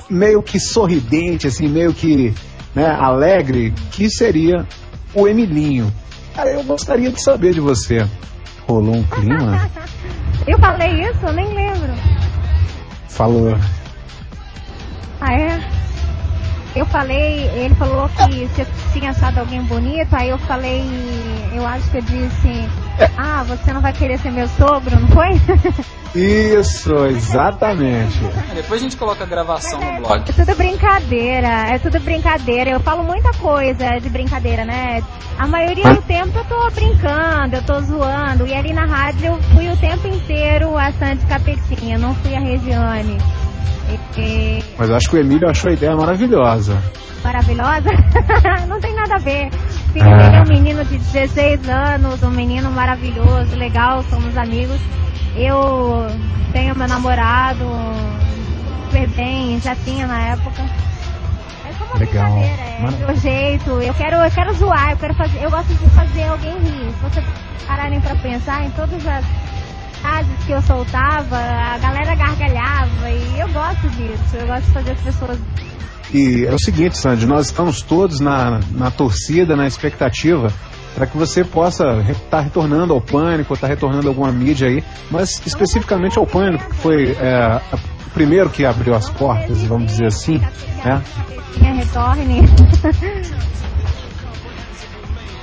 [0.10, 2.34] meio que sorridente, assim, meio que
[2.76, 4.66] né, alegre, que seria
[5.14, 5.94] o Emilinho.
[6.36, 8.08] Cara, eu gostaria de saber de você.
[8.68, 9.70] Rolou um clima?
[10.46, 11.26] Eu falei isso?
[11.26, 11.94] Eu nem lembro.
[13.08, 13.56] Falou.
[15.22, 15.58] Ah, é?
[16.76, 18.48] Eu falei, ele falou que
[18.94, 20.84] tinha achado alguém bonito, aí eu falei,
[21.54, 22.70] eu acho que eu disse,
[23.18, 25.30] ah, você não vai querer ser meu sogro, não foi?
[26.16, 28.20] Isso, exatamente.
[28.54, 30.30] Depois a gente coloca a gravação no blog.
[30.30, 32.70] É tudo brincadeira, é tudo brincadeira.
[32.70, 35.02] Eu falo muita coisa de brincadeira, né?
[35.40, 38.46] A maioria do tempo eu tô brincando, eu tô zoando.
[38.46, 42.40] E ali na rádio eu fui o tempo inteiro a Sandy Capetinha, não fui a
[42.40, 43.18] Regiane.
[44.18, 46.78] E- Mas eu acho que o Emílio achou a ideia maravilhosa.
[47.24, 47.90] maravilhosa?
[48.68, 49.50] não tem nada a ver.
[49.92, 50.18] Filho Ah.
[50.18, 54.80] dele é um menino de 16 anos, um menino maravilhoso, legal, somos amigos.
[55.36, 56.08] Eu
[56.52, 57.66] tenho meu namorado
[58.86, 60.62] super bem, já tinha na época.
[61.68, 62.26] É só uma Legal.
[62.32, 62.98] brincadeira, é Mano.
[62.98, 63.70] meu jeito.
[63.82, 66.92] Eu quero, eu quero zoar, eu quero fazer, eu gosto de fazer alguém rir.
[66.92, 67.24] Se você
[67.66, 69.26] pararem pra pensar em todas as
[70.02, 74.36] frases que eu soltava, a galera gargalhava e eu gosto disso.
[74.36, 75.40] Eu gosto de fazer as pessoas
[76.14, 80.52] E é o seguinte, Sandy, nós estamos todos na, na torcida, na expectativa,
[80.96, 85.42] para que você possa estar retornando ao Pânico, estar retornando a alguma mídia aí, mas
[85.46, 90.38] especificamente ao Pânico, que foi é, o primeiro que abriu as portas, vamos dizer assim,
[90.86, 91.02] né?
[91.58, 92.42] Minha retorne.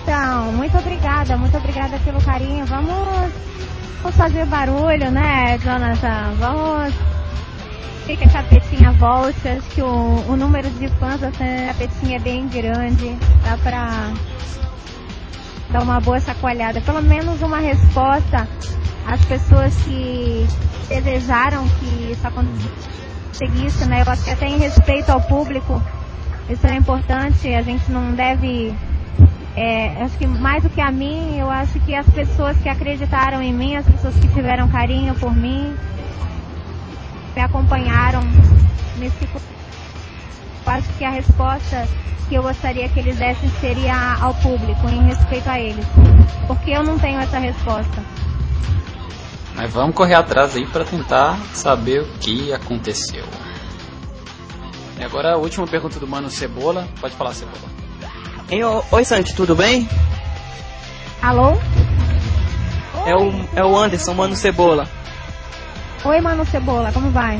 [0.03, 2.65] então, muito obrigada, muito obrigada pelo carinho.
[2.67, 3.33] Vamos,
[4.03, 6.35] vamos fazer barulho, né, Jonathan?
[6.39, 6.95] Vamos
[8.17, 9.49] que a capetinha volte.
[9.49, 13.17] Acho que o, o número de fãs da capetinha é bem grande.
[13.45, 14.13] Dá pra
[15.71, 16.81] dar uma boa chacoalhada.
[16.81, 18.49] Pelo menos uma resposta
[19.07, 20.47] às pessoas que
[20.89, 24.03] desejaram que isso acontecesse, né?
[24.05, 25.81] Eu acho que até em respeito ao público,
[26.49, 27.55] isso é importante.
[27.55, 28.75] A gente não deve.
[29.57, 33.43] É, acho que mais do que a mim, eu acho que as pessoas que acreditaram
[33.43, 35.75] em mim, as pessoas que tiveram carinho por mim,
[37.35, 38.23] me acompanharam
[38.97, 39.29] nesse.
[40.67, 41.89] Eu acho que a resposta
[42.29, 45.85] que eu gostaria que eles dessem seria ao público, em respeito a eles.
[46.47, 48.05] Porque eu não tenho essa resposta.
[49.57, 53.25] Mas vamos correr atrás aí para tentar saber o que aconteceu.
[54.99, 56.87] E agora a última pergunta do Mano Cebola.
[57.01, 57.80] Pode falar, Cebola.
[58.51, 59.89] Ei, ô- Oi, Sandy, tudo bem?
[61.23, 61.57] Alô?
[63.07, 64.89] É o, é o Anderson, mano Cebola.
[66.05, 67.39] Oi, Mano Cebola, como vai?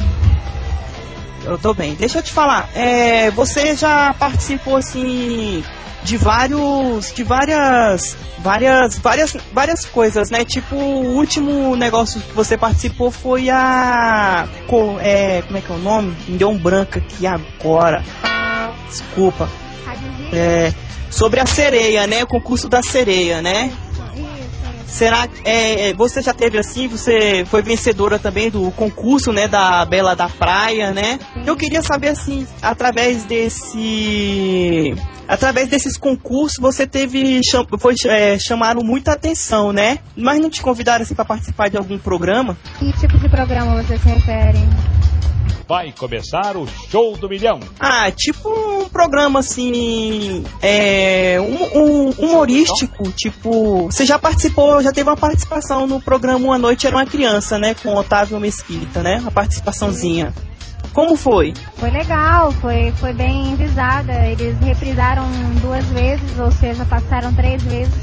[1.45, 1.95] Eu tô bem.
[1.95, 5.65] Deixa eu te falar, é, você já participou assim
[6.03, 10.45] de vários, de várias, várias, várias, várias coisas, né?
[10.45, 14.47] Tipo o último negócio que você participou foi a,
[15.01, 16.15] é, como é que é o nome?
[16.29, 18.03] Me deu um branco aqui agora.
[18.89, 19.49] Desculpa.
[20.33, 20.73] É,
[21.11, 22.23] sobre a sereia, né?
[22.23, 23.73] O concurso da sereia, né?
[24.91, 26.89] Será que é, você já teve assim?
[26.89, 29.47] Você foi vencedora também do concurso, né?
[29.47, 31.19] Da Bela da Praia, né?
[31.47, 34.95] Eu queria saber assim, através desse,
[35.29, 37.41] através desses concursos, você teve
[37.79, 39.99] foi é, chamaram muita atenção, né?
[40.17, 42.59] Mas não te convidaram assim para participar de algum programa?
[42.79, 44.59] Que tipo de programa você se refere?
[45.71, 47.61] Vai começar o show do milhão.
[47.79, 55.09] Ah, tipo um programa assim, é, um, um- humorístico, tipo, você já participou, já teve
[55.09, 59.31] uma participação no programa Uma Noite Era Uma Criança, né, com Otávio Mesquita, né, uma
[59.31, 60.35] participaçãozinha.
[60.93, 61.55] Como foi?
[61.77, 64.27] Foi legal, foi, foi bem visada.
[64.27, 65.23] Eles reprisaram
[65.63, 67.95] duas vezes, ou seja, passaram três vezes.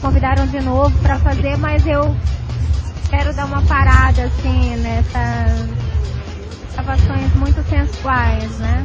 [0.00, 2.16] Convidaram de novo para fazer, mas eu
[3.10, 5.68] quero dar uma parada assim nessas
[6.86, 8.84] gravações muito sensuais, né?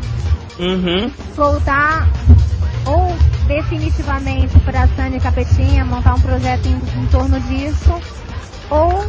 [0.60, 1.12] Uhum.
[1.36, 2.08] Voltar
[2.86, 3.13] ou
[3.47, 7.93] definitivamente para Sânia Capetinha, montar um projeto em, em torno disso,
[8.69, 9.06] ou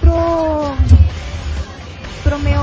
[0.00, 0.74] pro
[2.22, 2.60] pro meu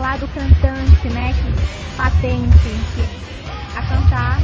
[0.00, 1.32] lado cantante, né?
[1.34, 2.58] Que, patente,
[2.94, 4.38] que, a cantar.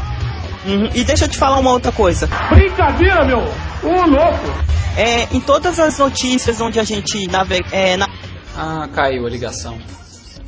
[0.67, 0.89] Uhum.
[0.95, 2.29] E deixa eu te falar uma outra coisa.
[2.51, 3.41] Brincadeira, meu!
[3.41, 4.65] Ô, louco!
[4.97, 8.09] É, em todas as notícias onde a gente navega, é, na-
[8.57, 9.77] Ah, caiu a ligação.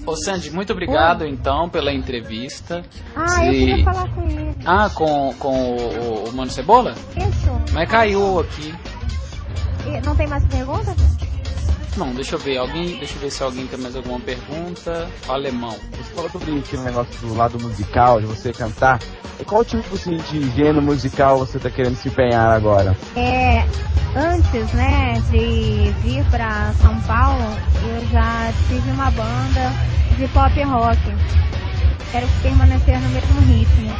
[0.07, 2.85] Ô Sandy, muito obrigado então pela entrevista.
[3.15, 4.55] Ah, Se- eu queria falar com ele.
[4.65, 6.95] Ah, com, com o, o Mano Cebola?
[7.17, 7.73] Isso.
[7.73, 8.73] Mas caiu aqui.
[9.87, 10.95] E Não tem mais perguntas?
[11.97, 12.59] Não, deixa eu ver.
[12.59, 15.09] Alguém, deixa eu ver se alguém tem mais alguma pergunta.
[15.29, 15.75] O alemão.
[15.93, 19.01] Você falou sobre aquele negócio do lado musical, de você cantar.
[19.41, 22.97] E qual tipo assim, de gênero musical você tá querendo se empenhar agora?
[23.17, 23.61] É,
[24.17, 27.43] antes, né, de vir para São Paulo,
[27.89, 29.73] eu já tive uma banda
[30.17, 30.99] de pop rock.
[32.13, 33.93] Quero permanecer no mesmo ritmo.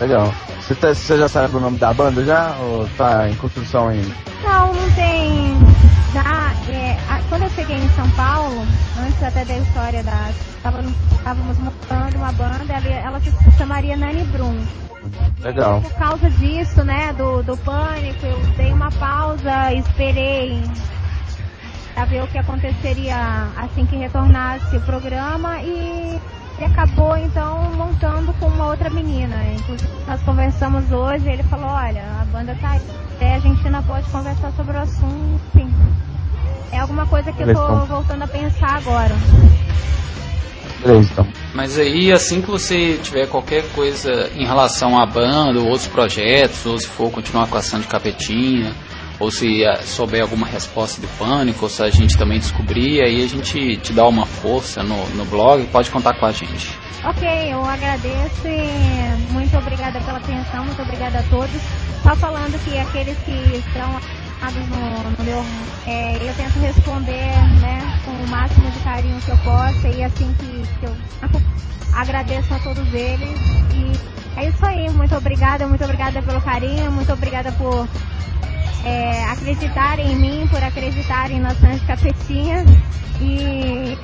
[0.00, 0.32] Legal.
[0.60, 2.54] Você, tá- você já sabe o nome da banda já?
[2.60, 4.14] Ou tá em construção ainda?
[4.42, 5.54] Não, não tem.
[6.12, 8.64] Já, é, a- quando eu cheguei em São Paulo,
[9.04, 10.30] antes até da história da.
[10.56, 14.64] Estávamos montando uma banda, ela, ela se chamaria Nani Brum.
[15.40, 15.80] Legal.
[15.82, 20.62] Por causa disso, né, do, do pânico, eu dei uma pausa, esperei
[21.94, 23.16] pra ver o que aconteceria
[23.56, 26.20] assim que retornasse o programa e
[26.56, 29.36] ele acabou então montando com uma outra menina.
[29.54, 32.80] Inclusive nós conversamos hoje, ele falou, olha, a banda tá aí,
[33.16, 35.72] até a gente ainda pode conversar sobre o assunto, enfim.
[36.72, 37.86] É alguma coisa que eu tô Beleza.
[37.86, 39.14] voltando a pensar agora.
[40.80, 41.26] Beleza, então.
[41.54, 46.66] Mas aí, assim que você tiver qualquer coisa em relação à banda, ou outros projetos,
[46.66, 48.74] ou se for continuar com a ação de capetinha,
[49.24, 53.24] ou se eh, souber alguma resposta do pânico, ou se a gente também descobrir, aí
[53.24, 56.78] a gente te dá uma força no, no blog, pode contar com a gente.
[57.02, 61.60] Ok, eu agradeço e muito obrigada pela atenção, muito obrigada a todos.
[62.02, 63.98] Só falando que aqueles que estão
[64.52, 65.42] no, no meu.
[65.86, 67.32] é, eu tento responder
[67.62, 70.94] né, com o máximo de carinho que eu possa e assim que, que eu
[71.94, 73.40] agradeço a todos eles.
[73.74, 77.88] E é isso aí, muito obrigada, muito obrigada pelo carinho, muito obrigada por
[78.84, 82.64] é, acreditarem em mim, por acreditarem na Sanji Capetinha
[83.20, 83.96] e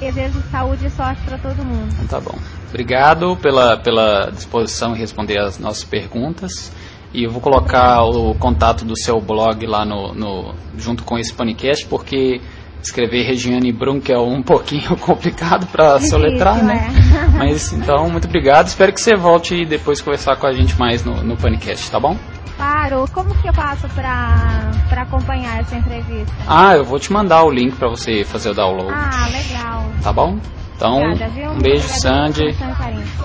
[0.00, 1.88] desejo saúde e sorte para todo mundo.
[1.94, 2.38] Então tá bom.
[2.68, 6.72] Obrigado pela, pela disposição em responder as nossas perguntas.
[7.14, 11.32] E eu vou colocar o contato do seu blog lá no, no junto com esse
[11.32, 12.40] podcast, porque
[12.82, 16.88] escrever Regiane Brunk é um pouquinho complicado para soletrar, né?
[16.88, 17.28] é.
[17.38, 18.66] Mas então, muito obrigado.
[18.66, 22.16] Espero que você volte depois conversar com a gente mais no, no Panicast, tá bom?
[22.56, 26.32] Claro, como que eu faço pra acompanhar essa entrevista?
[26.46, 29.84] Ah, eu vou te mandar o link para você fazer o download, Ah, legal.
[30.02, 30.38] tá bom?
[30.74, 32.56] Então, Obrigada, um beijo, Obrigada, Sandy.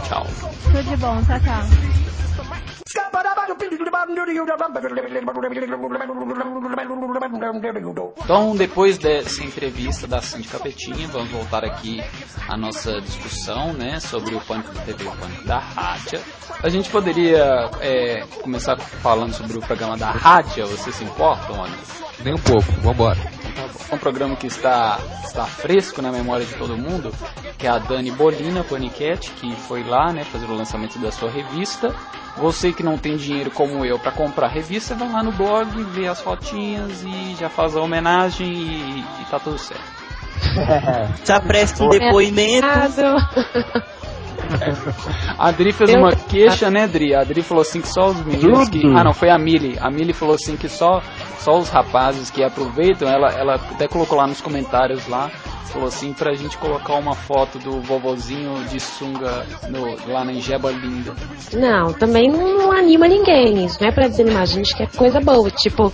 [0.03, 0.27] Tchau.
[0.63, 2.61] Tudo de bom, tchau, tchau.
[8.23, 12.01] Então, depois dessa entrevista da Sandy Capetinha, vamos voltar aqui
[12.47, 16.19] à nossa discussão, né, sobre o pânico da TV e o pânico da rádio.
[16.63, 21.77] A gente poderia é, começar falando sobre o programa da rádio, você se importa, Mônica?
[22.23, 23.40] Nem um pouco, vambora.
[23.55, 23.69] Bom.
[23.91, 27.11] É um programa que está, está fresco na memória de todo mundo,
[27.57, 31.29] que é a Dani Bolina, Paniquete, que foi lá, né, fazer o lançamento da sua
[31.29, 31.93] revista.
[32.37, 35.69] Você que não tem dinheiro como eu para comprar a revista, vai lá no blog,
[35.91, 40.01] vê as fotinhas e já faz a homenagem e, e tá tudo certo.
[41.23, 42.65] Já presta um depoimento.
[45.37, 47.13] A Adri fez Eu- uma queixa, né, Adri?
[47.13, 48.81] A Adri falou assim que só os meninos que.
[48.95, 49.77] Ah, não, foi a Mili.
[49.79, 51.01] A Mili falou assim que só,
[51.39, 53.07] só os rapazes que aproveitam.
[53.09, 55.29] Ela, ela até colocou lá nos comentários lá.
[55.65, 60.71] Falou assim pra gente colocar uma foto do vovozinho de sunga no, lá na Ingeba
[60.71, 61.13] Linda.
[61.53, 63.65] Não, também não, não anima ninguém.
[63.65, 65.49] Isso não é pra desanimar a gente que é coisa boa.
[65.49, 65.93] Tipo,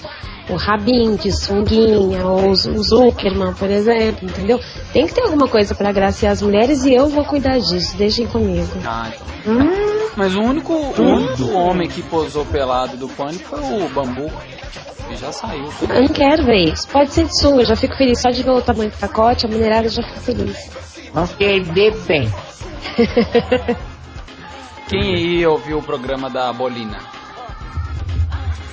[0.50, 4.60] o Rabin de sunguinha, ou o Zuckerman, por exemplo, entendeu?
[4.94, 7.96] Tem que ter alguma coisa pra agraciar as mulheres e eu vou cuidar disso.
[7.98, 8.72] Deixem comigo.
[8.86, 9.97] Ah, então.
[10.16, 14.32] Mas o único, o único homem que posou pelado do pânico foi o Bambu.
[15.10, 15.70] E já saiu.
[15.90, 16.88] Eu não quero ver isso.
[16.90, 18.20] Pode ser de sunga, eu já fico feliz.
[18.20, 20.58] Só de ver o tamanho do pacote, a mulherada já fica feliz.
[21.16, 22.34] Ok, depende.
[24.88, 26.98] Quem aí ouviu o programa da Bolina?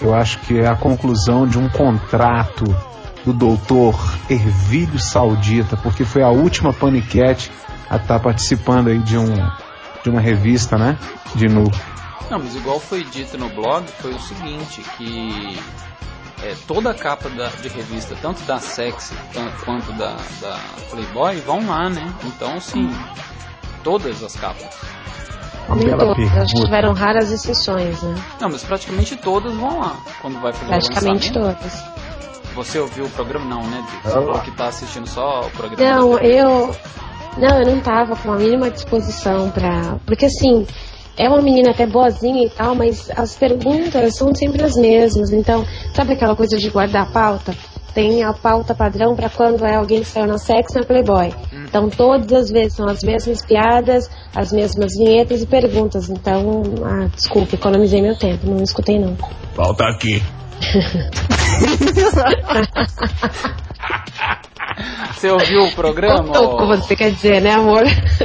[0.00, 2.64] Eu acho que é a conclusão de um contrato
[3.24, 7.50] do doutor Ervílio Saudita, porque foi a última paniquete
[7.88, 9.34] a estar participando aí de, um,
[10.02, 10.98] de uma revista, né?
[11.34, 11.64] De nu.
[12.30, 15.58] Não, mas igual foi dito no blog, foi o seguinte, que
[16.42, 20.58] é, toda a capa da, de revista, tanto da Sexy tan- quanto da, da
[20.90, 22.12] Playboy, vão lá, né?
[22.24, 22.90] Então, sim,
[23.82, 24.66] todas as capas.
[25.76, 26.32] Nem todas.
[26.36, 28.14] Acho que tiveram raras exceções, né?
[28.40, 31.84] Não, mas praticamente todas vão lá, quando vai fazer Praticamente todas.
[32.54, 33.44] Você ouviu o programa?
[33.46, 33.84] Não, né?
[34.02, 34.26] Você Não.
[34.26, 36.74] falou que tá assistindo só o programa Não, eu.
[37.36, 39.96] Não, eu não tava com a mínima disposição pra.
[40.06, 40.64] Porque assim,
[41.16, 45.32] é uma menina até boazinha e tal, mas as perguntas são sempre as mesmas.
[45.32, 47.54] Então, sabe aquela coisa de guardar a pauta?
[47.94, 51.32] Tem a pauta padrão pra quando é alguém que saiu na Sex na Playboy.
[51.52, 56.10] Então, todas as vezes são as mesmas piadas, as mesmas vinhetas e perguntas.
[56.10, 59.16] Então, ah, desculpa, economizei meu tempo, não escutei não.
[59.54, 60.20] Volta aqui.
[65.12, 66.30] Você ouviu o programa?
[66.38, 67.84] O que você quer dizer, né, amor?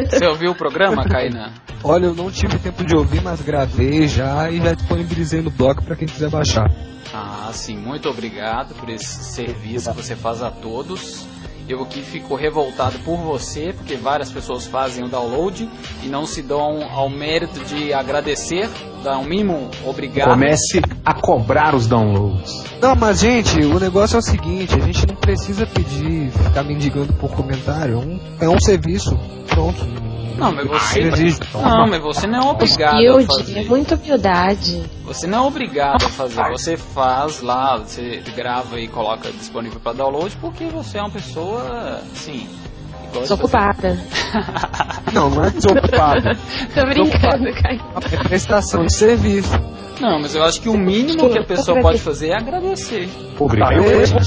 [0.09, 1.51] Você ouviu o programa, Kainan?
[1.83, 5.81] Olha, eu não tive tempo de ouvir, mas gravei já e já disponibilizei no blog
[5.83, 6.69] pra quem quiser baixar.
[7.13, 11.25] Ah, sim, muito obrigado por esse serviço que você faz a todos.
[11.69, 15.69] Eu aqui fico revoltado por você, porque várias pessoas fazem o download
[16.03, 18.67] e não se dão ao mérito de agradecer,
[19.03, 20.29] dar um mínimo obrigado.
[20.29, 22.63] Comece a cobrar os downloads.
[22.82, 27.13] Não, mas gente, o negócio é o seguinte, a gente não precisa pedir, ficar mendigando
[27.13, 29.15] por comentário, é um, é um serviço,
[29.48, 30.10] pronto.
[30.39, 31.02] Não, mas você,
[31.54, 33.65] Não mas você não é obrigado a Humilde, é fazer.
[33.65, 34.83] muita humildade.
[35.04, 36.41] Você não é obrigado a fazer.
[36.52, 41.58] Você faz lá, você grava e coloca disponível para download porque você é uma pessoa,
[42.13, 42.47] assim,
[43.13, 43.97] gosta de Desocupada.
[45.13, 46.21] Não, não é desocupado,
[46.75, 47.81] Tô brincando, Caio.
[48.12, 49.51] é prestação de serviço.
[49.99, 53.10] Não, mas eu acho que o mínimo que a pessoa pode fazer é agradecer.
[53.37, 53.81] Obrigado.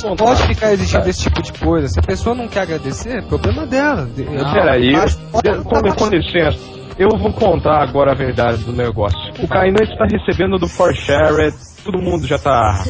[0.05, 1.89] Não pode ficar exigindo esse tipo de coisa.
[1.89, 4.07] Se a pessoa não quer agradecer, é problema dela.
[4.17, 4.53] Não.
[4.53, 6.59] Peraí, Mas- com, com licença.
[6.99, 9.19] Eu vou contar agora a verdade do negócio.
[9.43, 11.55] O Kainan está recebendo do For Share,
[11.85, 12.85] todo mundo já está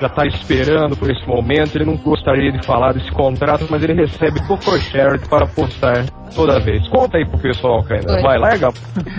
[0.00, 1.76] já tá esperando por esse momento.
[1.76, 6.60] Ele não gostaria de falar desse contrato, mas ele recebe por share para postar toda
[6.60, 6.86] vez.
[6.88, 8.14] Conta aí pro pessoal, Kainan.
[8.16, 8.22] Oi.
[8.22, 8.68] Vai, larga.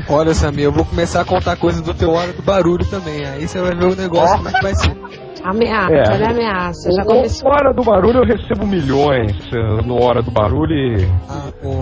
[0.10, 3.26] Olha, Samir, eu vou começar a contar coisas do teu hora do barulho também.
[3.26, 4.96] Aí você vai ver o negócio como é que vai ser.
[5.42, 6.14] Ameaça, É.
[6.16, 6.92] olha a ameaça.
[6.92, 7.50] Já O- começou.
[7.50, 11.08] Hora do Barulho eu recebo milhões eh, no Hora do Barulho e.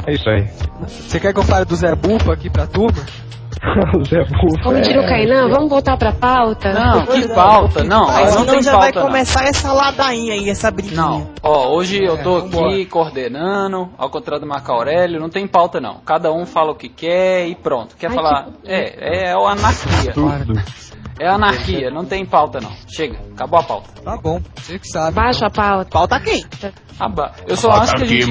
[0.06, 0.48] É isso aí.
[0.88, 3.04] Você quer que eu fale do Zé Bufa aqui pra turma?
[3.98, 4.64] o Zé Bufa.
[4.64, 6.74] Como diria o Kainan, vamos voltar pra pauta?
[6.74, 7.84] Não, que pauta?
[7.84, 9.08] Não, Mas não tem já pauta vai não.
[9.08, 10.96] começar essa ladainha aí, essa briguinha.
[11.02, 11.30] Não.
[11.44, 15.80] Ó, hoje eu tô É, aqui coordenando, ao contrário do Marco Aurélio, não tem pauta
[15.82, 15.96] não.
[16.06, 17.96] Cada um fala o que quer e pronto.
[17.98, 18.46] Quer Ai, falar?
[18.64, 20.14] que- É, é a anarquia.
[20.14, 20.54] Tudo.
[21.20, 22.70] É anarquia, não tem pauta não.
[22.88, 23.90] Chega, acabou a pauta.
[24.04, 25.16] Tá bom, você que sabe.
[25.16, 25.90] Baixa a pauta.
[25.90, 26.44] Pauta quem?
[27.00, 28.28] Aba- Eu só acho que a gente...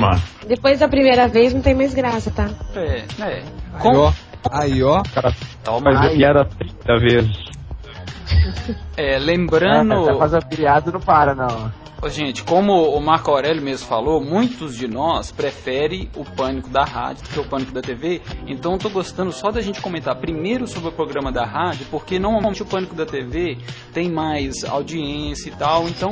[0.46, 2.48] Depois da primeira vez não tem mais graça, tá?
[2.76, 3.42] É, é.
[3.74, 4.12] Aí, Com...
[4.50, 5.02] Aí, ó.
[5.14, 5.34] Cara,
[5.64, 6.16] Toma faz a aí.
[6.16, 7.46] piada 30 vezes.
[8.96, 10.08] É, lembrando...
[10.10, 11.70] É, fazer piada não para, não.
[12.08, 17.24] Gente, como o Marco Aurélio mesmo falou, muitos de nós preferem o pânico da rádio
[17.24, 18.22] do que o pânico da TV.
[18.46, 22.18] Então eu tô gostando só da gente comentar primeiro sobre o programa da rádio, porque
[22.18, 23.58] normalmente o pânico da TV
[23.92, 25.88] tem mais audiência e tal.
[25.88, 26.10] Então,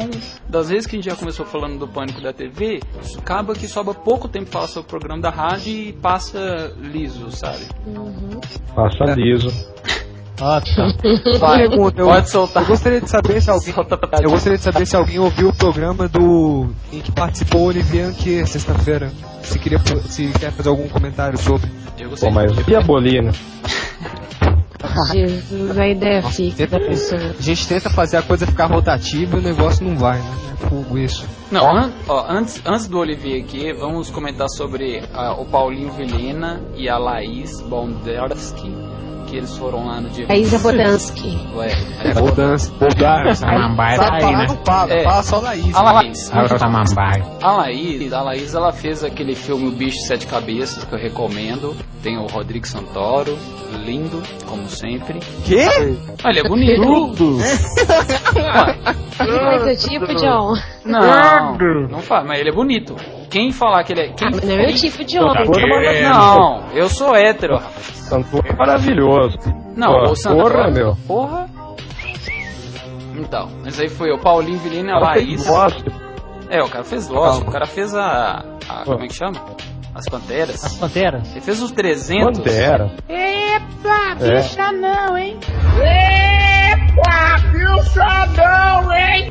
[0.49, 3.69] das vezes que a gente já começou falando do pânico da TV, isso acaba que
[3.69, 7.65] sobra pouco tempo para falar sobre o programa da rádio e passa liso, sabe?
[8.75, 9.49] Passa liso.
[10.41, 10.93] Ah, tá.
[11.39, 12.63] Vai, Pergunta, eu, pode soltar.
[12.65, 13.75] eu gostaria de saber se alguém.
[14.23, 16.71] Eu gostaria de saber se alguém ouviu o programa do.
[16.93, 19.13] em que participou o Olivier Anquier sexta-feira.
[19.43, 21.71] Se queria se quer fazer algum comentário sobre.
[21.99, 22.31] Eu Pô, gostei.
[22.31, 23.31] mas e a bolina?
[25.13, 27.21] Jesus, a ideia fixa da pessoa.
[27.39, 30.31] A gente tenta fazer a coisa ficar rotativa e o negócio não vai, né?
[30.53, 31.27] É fogo isso.
[31.51, 36.61] Não, an- ó, antes, antes do Olivier aqui, vamos comentar sobre ah, o Paulinho Vilhena
[36.77, 38.71] e a Laís Bondersky,
[39.35, 40.27] que eles foram lá no dia.
[40.29, 41.37] A Isa Bodansky.
[41.57, 41.69] Ué,
[42.15, 42.73] Bodança.
[43.35, 44.47] Samambaia tá aí, né?
[44.65, 45.03] Fala, É.
[45.03, 45.75] fala só Laís.
[45.75, 46.31] a Laís.
[47.43, 50.99] A Laís, a Laís, ela fez aquele filme O Bicho de Sete Cabeças, que eu
[50.99, 51.75] recomendo.
[52.03, 53.37] Tem o Rodrigo Santoro,
[53.85, 55.19] lindo, como sempre.
[55.45, 55.67] Quê?
[56.25, 56.83] Ele é bonito.
[59.21, 60.55] Ele faz o tipo, John.
[60.85, 61.57] Não,
[61.89, 62.95] não faz, mas ele é bonito.
[63.35, 64.09] Quem falar que ele é.
[64.13, 65.45] Quem, Ah, mas não é meu tipo de homem.
[66.09, 67.85] Não, eu sou hétero, rapaz.
[67.97, 69.37] Santor é maravilhoso.
[69.77, 70.55] Não, Pô, o Santoro.
[70.55, 70.97] Porra, meu.
[71.05, 71.47] Porra.
[73.17, 75.45] Então, mas aí foi o Paulinho Vilhena e a Laís.
[76.49, 78.45] É, o cara fez Lost, o cara fez a.
[78.69, 79.33] a como é que chama?
[79.93, 80.65] As Panteras.
[80.65, 81.33] As Panteras?
[81.33, 82.39] Ele fez os 300.
[82.39, 82.93] Pantera.
[83.09, 84.37] Epa, É.
[84.37, 85.37] bicha não, hein?
[85.81, 89.31] Epa, bicha não, hein?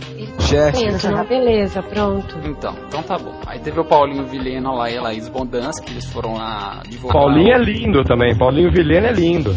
[0.72, 2.38] Pensa, não, beleza, pronto.
[2.46, 3.34] Então, então tá bom.
[3.46, 7.14] Aí teve o Paulinho Vilhena lá e a Laís Bondansky, eles foram lá divulgar.
[7.22, 8.38] Paulinho é lindo também.
[8.38, 9.56] Paulinho Vilhena é lindo.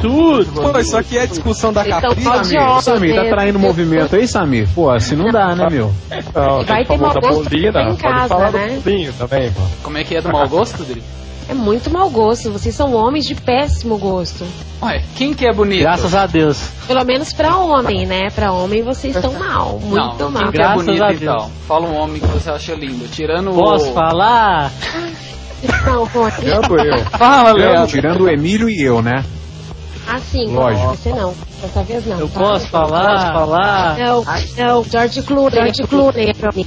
[0.00, 0.52] Tudo!
[0.72, 4.68] Pô, isso aqui é discussão da Então, Samir, Samir, tá traindo movimento aí, Samir?
[4.74, 5.90] Pô, assim não dá, né, meu?
[6.34, 7.82] Não, Vai ter mau gosto Paulina.
[7.82, 8.68] em Pode casa, falar né?
[8.76, 9.60] do Paulinho também, pô.
[9.82, 11.02] Como é que é do mau gosto, Dri?
[11.48, 12.50] É muito mau gosto.
[12.52, 14.44] Vocês são homens de péssimo gosto.
[14.82, 15.80] Ué, quem que é bonito?
[15.80, 16.60] Graças a Deus.
[16.86, 18.28] Pelo menos pra homem, né?
[18.30, 19.78] Pra homem vocês estão mal.
[19.82, 20.42] Muito não, mal.
[20.42, 21.22] quem que é Graças bonito a Deus.
[21.22, 21.50] então?
[21.66, 23.08] Fala um homem que você acha lindo.
[23.08, 23.94] Tirando Posso o.
[23.94, 24.70] falar?
[25.86, 27.04] Não, Rony.
[27.18, 27.88] Fala, Leandro.
[27.88, 29.24] Tirando o Emílio e eu, né?
[30.10, 30.46] Ah, sim.
[30.46, 30.96] Lógico.
[30.96, 31.34] Você não.
[31.60, 32.18] Dessa vez não.
[32.18, 32.40] Eu tá?
[32.40, 33.14] posso falar?
[33.18, 33.98] Posso falar?
[33.98, 34.24] Não,
[34.56, 34.84] não.
[34.84, 35.60] George Clooney.
[35.60, 36.34] George Clooney.
[36.34, 36.66] Pronto.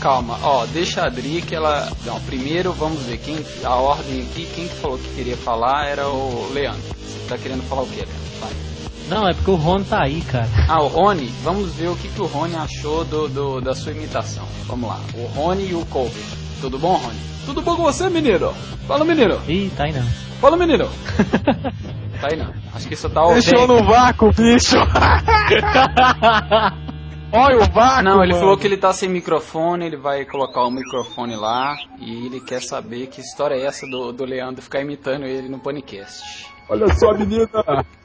[0.00, 1.88] Calma, ó, deixa a Adri que ela.
[2.04, 3.38] Não, primeiro vamos ver quem.
[3.64, 6.82] A ordem aqui, quem que falou que queria falar era o Leandro.
[6.82, 8.14] Você tá querendo falar o quê, Leandro?
[8.40, 8.50] Vai.
[9.08, 10.48] Não, é porque o Ron tá aí, cara.
[10.68, 13.92] Ah, o Rony, vamos ver o que, que o Rony achou do, do- da sua
[13.92, 14.44] imitação.
[14.66, 16.12] Vamos lá, o Rony e o Kobe.
[16.60, 17.18] Tudo bom, Rony?
[17.46, 18.52] Tudo bom com você, menino?
[18.88, 19.40] Fala, menino.
[19.48, 20.04] Ih, tá aí não.
[20.40, 20.88] Fala, menino.
[22.16, 22.52] tá aí não.
[22.74, 23.42] Acho que isso tá ouvindo.
[23.42, 24.76] Deixou no vácuo, bicho.
[27.32, 28.02] Olha o vácuo.
[28.04, 28.44] Não, ele mano.
[28.44, 32.62] falou que ele tá sem microfone, ele vai colocar o microfone lá e ele quer
[32.62, 36.46] saber que história é essa do, do Leandro ficar imitando ele no podcast.
[36.68, 37.48] Olha só, menina.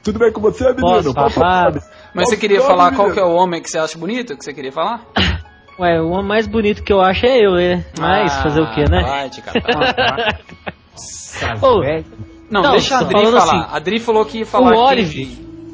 [0.04, 1.14] Tudo bem com você, menino?
[1.14, 1.72] Posso falar?
[2.14, 4.36] Mas você queria falar qual que é o homem que você acha bonito?
[4.36, 5.04] Que você queria falar?
[5.78, 7.84] Ué, o homem mais bonito que eu acho é eu, né?
[7.98, 9.02] Mas Ah, fazer o quê, né?
[9.02, 10.40] Vai te catar.
[11.62, 11.82] Ô,
[12.52, 13.38] Não, Não, deixa a Adri falar.
[13.38, 14.68] assim, a Adri falou que ia falar.
[14.68, 15.24] o quem- Olive.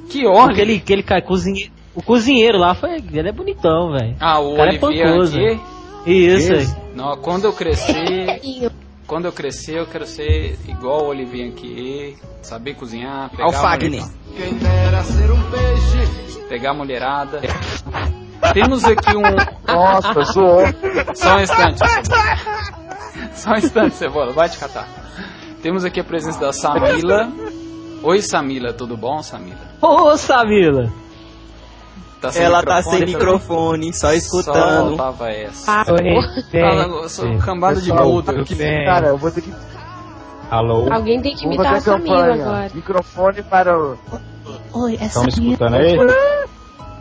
[0.08, 0.52] Que Olive?
[0.52, 1.72] Aquele, aquele cara, cozinheiro.
[1.94, 2.96] O cozinheiro lá foi.
[3.12, 4.14] Ele é bonitão, velho.
[4.20, 5.36] Ah, o cara é Olivier pancoso.
[5.36, 5.60] aqui?
[6.06, 6.66] Isso aí.
[6.94, 8.40] Não, quando eu crescer.
[9.08, 12.16] quando eu crescer, eu quero ser igual o Olivier aqui.
[12.42, 13.28] Saber cozinhar.
[13.30, 14.00] Pegar Ao a Fagner.
[14.00, 14.08] mulher-
[16.48, 17.40] Pegar a mulherada.
[18.54, 19.22] Temos aqui um.
[19.66, 20.60] Nossa, zoou.
[21.14, 21.80] Só um instante.
[23.34, 24.88] Só um instante, Cebola, vai te catar.
[25.62, 27.30] Temos aqui a presença da Samila.
[28.02, 29.58] Oi, Samila, tudo bom, Samila?
[29.82, 30.92] Ô, Samila.
[32.20, 33.06] Tá sem Ela tá sem também?
[33.14, 34.90] microfone, só escutando.
[34.90, 35.70] Só faltava essa.
[35.70, 38.44] Ah, Fala, eu sou um cambada de mudo.
[38.44, 39.52] que- Cara, eu vou ter que.
[40.50, 40.92] Alô?
[40.92, 42.42] Alguém tem que imitar a fazer a Samira campanha.
[42.44, 42.70] agora.
[42.74, 43.98] Microfone para o.
[44.72, 45.96] Oi, é Estão me escutando aí?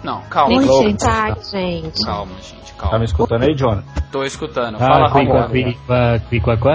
[0.04, 0.58] Não, calma.
[0.58, 0.84] Oi, calma.
[0.84, 1.00] gente.
[1.00, 2.06] Tá, gente.
[2.06, 3.06] Calma, gente, Tá me calma.
[3.06, 3.84] escutando aí, Jonathan?
[4.12, 4.76] Tô escutando.
[4.76, 5.78] Ah, Fala, Rony.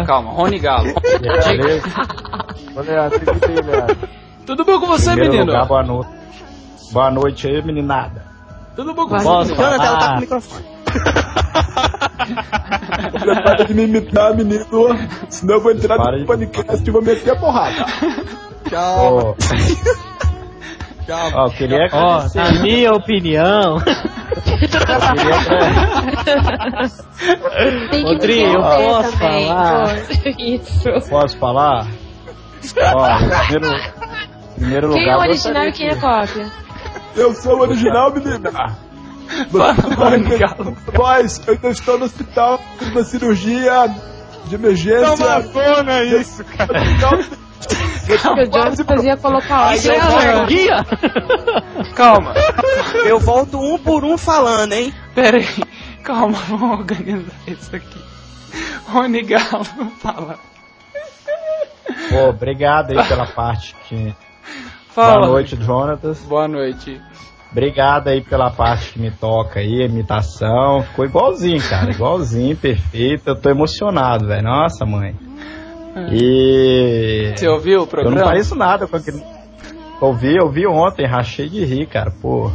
[0.07, 0.85] Calma, Rony Galo.
[1.21, 1.83] Leandro.
[4.47, 5.53] Tudo bom com você, Primeiro menino?
[5.53, 6.11] lugar, boa noite.
[6.93, 8.25] Boa noite aí, meninada.
[8.77, 9.55] Tudo bom com você?
[9.55, 10.65] Jonathan, ela tá com o microfone.
[13.45, 14.67] Para de me imitar, menino.
[15.29, 17.87] Senão eu vou entrar no podcast e vou meter a porrada.
[18.69, 19.37] Tchau.
[21.11, 22.39] Ó, eu queria Ó, agradecer.
[22.39, 23.79] na minha opinião.
[27.91, 29.47] Tem que Rodrigo, eu posso também.
[29.49, 29.97] falar?
[30.39, 31.11] Isso.
[31.11, 31.87] Posso falar?
[32.95, 35.01] Ó, em primeiro, em primeiro lugar.
[35.03, 36.47] Quem é o original e quem é cópia?
[37.17, 38.77] Eu sou o original, menina.
[40.95, 43.89] Voz, eu estou no hospital, uma cirurgia
[44.47, 45.07] de emergência.
[45.27, 46.81] Amazona isso, cara.
[47.63, 50.25] O Jones fazia colocar Aí óculos.
[50.25, 50.77] eu Guia!
[51.95, 52.35] Calma.
[53.07, 54.93] Eu volto um por um falando, hein?
[55.15, 55.47] Pera aí.
[56.03, 58.01] Calma, vamos organizar isso aqui.
[58.87, 59.65] Rony Galo,
[60.01, 60.39] fala.
[62.11, 64.15] Pô, obrigado aí pela parte que.
[64.89, 65.21] Fala.
[65.21, 66.19] Boa noite, Jonatas.
[66.21, 67.01] Boa noite.
[67.51, 70.83] Obrigado aí pela parte que me toca aí, imitação.
[70.83, 71.91] Ficou igualzinho, cara.
[71.91, 73.29] Igualzinho, perfeito.
[73.29, 74.43] Eu tô emocionado, velho.
[74.43, 75.15] Nossa, mãe.
[76.11, 77.33] E.
[77.37, 78.17] Você ouviu o Eu programa?
[78.17, 79.23] não pareço nada com aquele.
[80.01, 82.11] Ouvi, eu vi ontem, rachei de rir, cara.
[82.11, 82.51] Pô.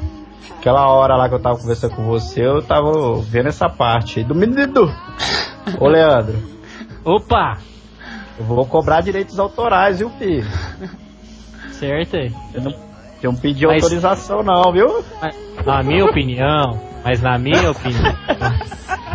[0.59, 4.25] Aquela hora lá que eu tava conversando com você, eu tava vendo essa parte aí
[4.25, 4.91] do menino.
[5.79, 6.35] Ô, Leandro,
[7.05, 7.57] Opa!
[8.39, 10.45] eu vou cobrar direitos autorais, viu, filho?
[11.71, 12.33] Certo aí.
[12.53, 12.71] Eu não,
[13.21, 15.03] eu não pedi Mas- autorização, não, viu?
[15.65, 18.15] Na minha opinião, mas na minha opinião,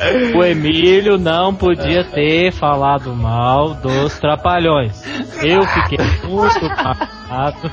[0.34, 5.02] o Emílio não podia ter falado mal dos trapalhões.
[5.42, 7.70] Eu fiquei muito magoado.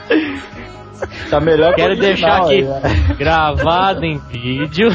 [1.29, 2.81] Tá melhor que Quero o deixar aqui aí, né?
[3.17, 4.89] gravado em vídeo.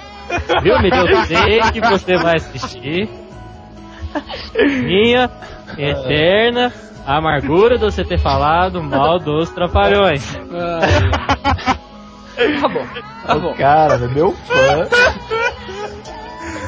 [0.62, 1.08] Viu, Emílio?
[1.08, 3.08] Eu sei que você vai assistir.
[4.54, 5.30] Minha
[5.76, 6.72] eterna
[7.06, 10.36] amargura de você ter falado mal dos trapalhões.
[12.60, 12.86] Tá bom,
[13.26, 13.54] tá bom.
[13.54, 14.86] Cara, é meu fã.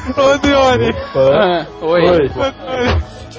[0.09, 0.93] Ô, Dione.
[1.15, 2.09] Ah, oi.
[2.09, 2.29] Oi.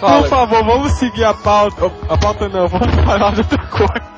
[0.00, 1.90] Por favor, vamos seguir a pauta.
[2.08, 4.12] A pauta não, vamos falar de outra coisa.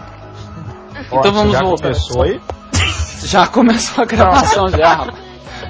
[1.12, 1.82] Então vamos já voltar.
[1.88, 2.40] começou aí?
[3.24, 5.24] Já começou a gravação já, rapaz.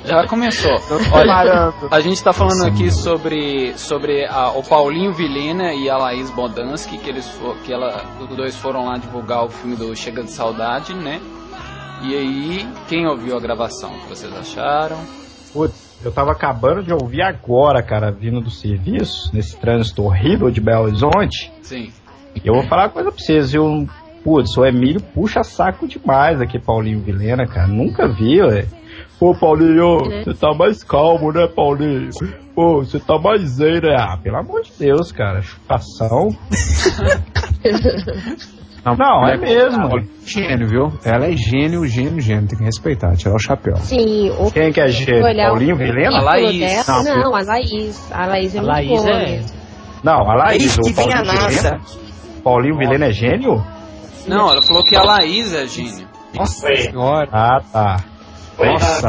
[0.04, 0.72] Já começou.
[1.12, 6.30] Olha, a gente tá falando aqui sobre, sobre a- o Paulinho Vilhena e a Laís
[6.30, 10.22] Bodansky, que eles fo- que ela, os dois foram lá divulgar o filme do Chega
[10.22, 11.20] de Saudade, né?
[12.02, 13.90] E aí, quem ouviu a gravação?
[13.94, 14.98] O que vocês acharam?
[15.52, 20.60] Putz, eu tava acabando de ouvir agora, cara, vindo do serviço, nesse trânsito horrível de
[20.60, 21.52] Belo Horizonte.
[21.62, 21.90] Sim.
[22.34, 23.88] E eu vou falar uma coisa pra vocês, viu?
[24.22, 27.66] Putz, o Emílio puxa saco demais aqui, Paulinho Vilena, cara.
[27.66, 28.66] Nunca vi, ué.
[29.18, 32.10] Pô, Paulinho, você tá mais calmo, né, Paulinho?
[32.54, 33.96] Pô, você tá mais zen, né?
[33.98, 35.42] Ah, pelo amor de Deus, cara.
[35.42, 36.36] Chupação.
[38.84, 39.88] Não, é mesmo.
[40.26, 40.92] Gênio, viu?
[41.04, 42.46] Ela é gênio, gênio, gênio.
[42.48, 43.76] Tem que respeitar, tirar o chapéu.
[43.76, 45.22] Sim, o Quem que é gênio?
[45.22, 46.20] Paulinho Vilena?
[46.22, 48.12] currículo dela- Não, Não, a Laís.
[48.12, 49.50] A Laís é A muito Laís boa é- mesmo.
[50.02, 51.48] Não, a Laís, que o vem a Paulinho NASA.
[51.48, 51.80] Vilena.
[52.44, 53.66] Paulinho Vilena é gênio?
[54.26, 56.06] Não, ela falou que a Laís é gênio.
[56.34, 57.28] Nossa senhora.
[57.32, 58.04] Ah, tá.
[58.58, 59.08] Nossa.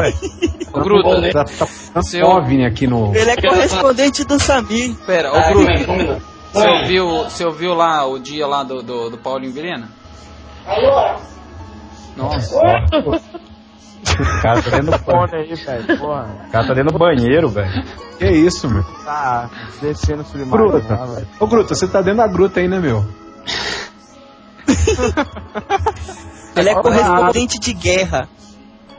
[0.74, 2.28] Ô, Gruta, Tá, tá, tá Seu-
[2.66, 3.16] aqui no...
[3.16, 4.96] Ele é correspondente do Samir.
[5.06, 6.22] Pera, ô Gruta,
[6.56, 9.90] você ouviu, você ouviu lá o dia lá do, do, do Paulinho Vilhena?
[12.16, 12.56] Nossa.
[12.58, 15.98] O cara tá dentro do Fone aí, velho.
[15.98, 16.46] Porra.
[16.48, 17.84] O cara tá dentro do banheiro, velho.
[18.18, 18.84] Que isso, meu?
[19.04, 19.50] Tá
[19.82, 20.72] descendo o submarino.
[20.72, 21.06] lá, Gruta.
[21.08, 21.28] velho.
[21.40, 23.06] Ô, Gruta, você tá dentro da gruta aí, né, meu?
[26.56, 28.30] Ele é correspondente de guerra.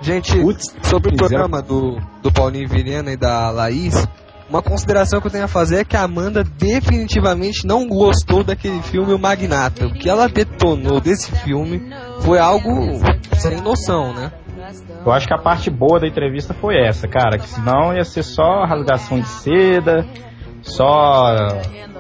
[0.03, 3.95] Gente, Putz, sobre o programa do, do Paulinho Vilhena e da Laís,
[4.49, 8.81] uma consideração que eu tenho a fazer é que a Amanda definitivamente não gostou daquele
[8.83, 9.87] filme O Magnata.
[9.87, 11.83] O que ela detonou desse filme
[12.21, 12.71] foi algo
[13.37, 14.33] sem noção, né?
[15.05, 17.39] Eu acho que a parte boa da entrevista foi essa, cara.
[17.39, 20.05] Que senão ia ser só rasgação de seda,
[20.63, 21.37] só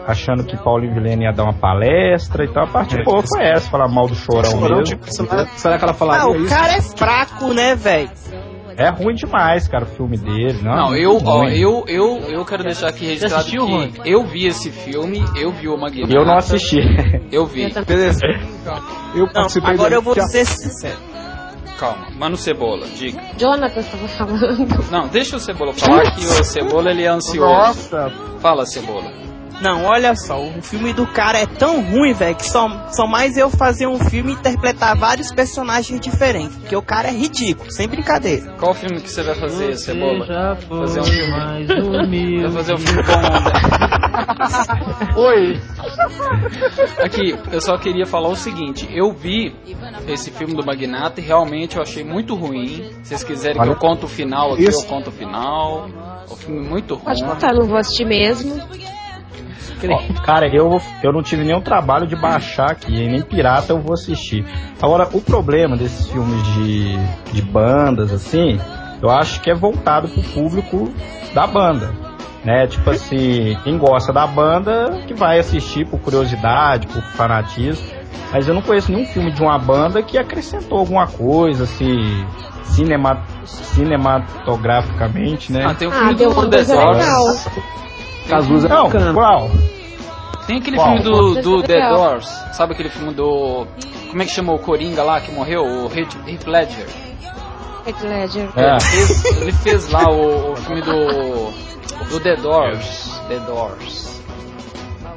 [0.06, 2.44] achando que Paulinho Vilhena ia dar uma palestra.
[2.44, 4.84] Então a parte boa foi essa, falar mal do chorão Chorão, mesmo.
[4.84, 6.48] tipo, será, será que ela falaria Ah, o isso?
[6.54, 8.10] cara é fraco, né, velho?
[8.78, 10.60] É ruim demais, cara, o filme dele.
[10.62, 14.22] Não, Não, muito eu, ó, eu, eu, eu quero deixar aqui registrado assistiu, que eu
[14.24, 16.12] vi esse filme, eu vi o Magnata.
[16.12, 16.78] Eu não assisti.
[17.32, 17.72] Eu vi.
[17.86, 18.20] Beleza.
[19.14, 20.98] Eu Não, participei agora da- eu vou dizer sincero.
[21.78, 23.20] Calma, Mano Cebola, diga.
[23.38, 24.90] Jonathan estava falando.
[24.90, 27.40] Não, deixa o Cebola falar que o Cebola ele é ansioso.
[27.46, 28.10] Nossa.
[28.40, 29.10] Fala, Cebola.
[29.60, 33.36] Não, olha só, o filme do cara é tão ruim, velho, que só, só mais
[33.38, 36.54] eu fazer um filme e interpretar vários personagens diferentes.
[36.56, 38.52] Porque o cara é ridículo, sem brincadeira.
[38.58, 40.26] Qual filme que você vai fazer, Você Cebola?
[40.26, 41.30] já foi Fazer um filme.
[41.30, 42.42] mais humilde.
[42.42, 43.20] Vai fazer um filme bom.
[45.20, 45.60] Oi.
[47.02, 49.54] Aqui, eu só queria falar o seguinte: eu vi
[50.08, 52.90] esse filme do Magnata e realmente eu achei muito ruim.
[53.02, 54.84] Se vocês quiserem que eu conte o final aqui, Isso.
[54.84, 55.88] eu conto o final.
[56.30, 57.04] O filme é muito ruim.
[57.04, 58.60] Pode contar, não vou assistir mesmo.
[59.90, 63.80] Ó, cara, eu, eu não tive nenhum trabalho de baixar aqui, hein, nem pirata eu
[63.80, 64.44] vou assistir.
[64.80, 66.96] Agora, o problema desses filmes de,
[67.32, 68.58] de bandas, assim,
[69.02, 70.88] eu acho que é voltado pro público
[71.34, 71.92] da banda.
[72.44, 72.66] Né?
[72.68, 77.84] Tipo assim, quem gosta da banda que vai assistir por curiosidade, por fanatismo.
[78.32, 82.24] Mas eu não conheço nenhum filme de uma banda que acrescentou alguma coisa, assim,
[82.64, 85.64] cinema, cinematograficamente, né?
[85.66, 86.98] Ah, tem o Ah, filme The do The Wonders Doors.
[86.98, 87.24] legal.
[88.28, 89.12] Cazuza é Não, bacana.
[89.14, 89.50] qual?
[90.46, 90.86] Tem aquele Qual?
[90.86, 91.88] filme do, do é The.
[91.90, 92.28] Doors.
[92.52, 93.66] Sabe aquele filme do.
[94.10, 95.62] Como é que chamou o Coringa lá que morreu?
[95.62, 96.86] O Heath Heath Ledger.
[97.86, 98.48] Heath Ledger.
[98.56, 98.70] É.
[98.70, 101.50] Ele, fez, ele fez lá o, o filme do.
[102.10, 103.20] Do The Doors.
[103.28, 104.22] The Doors.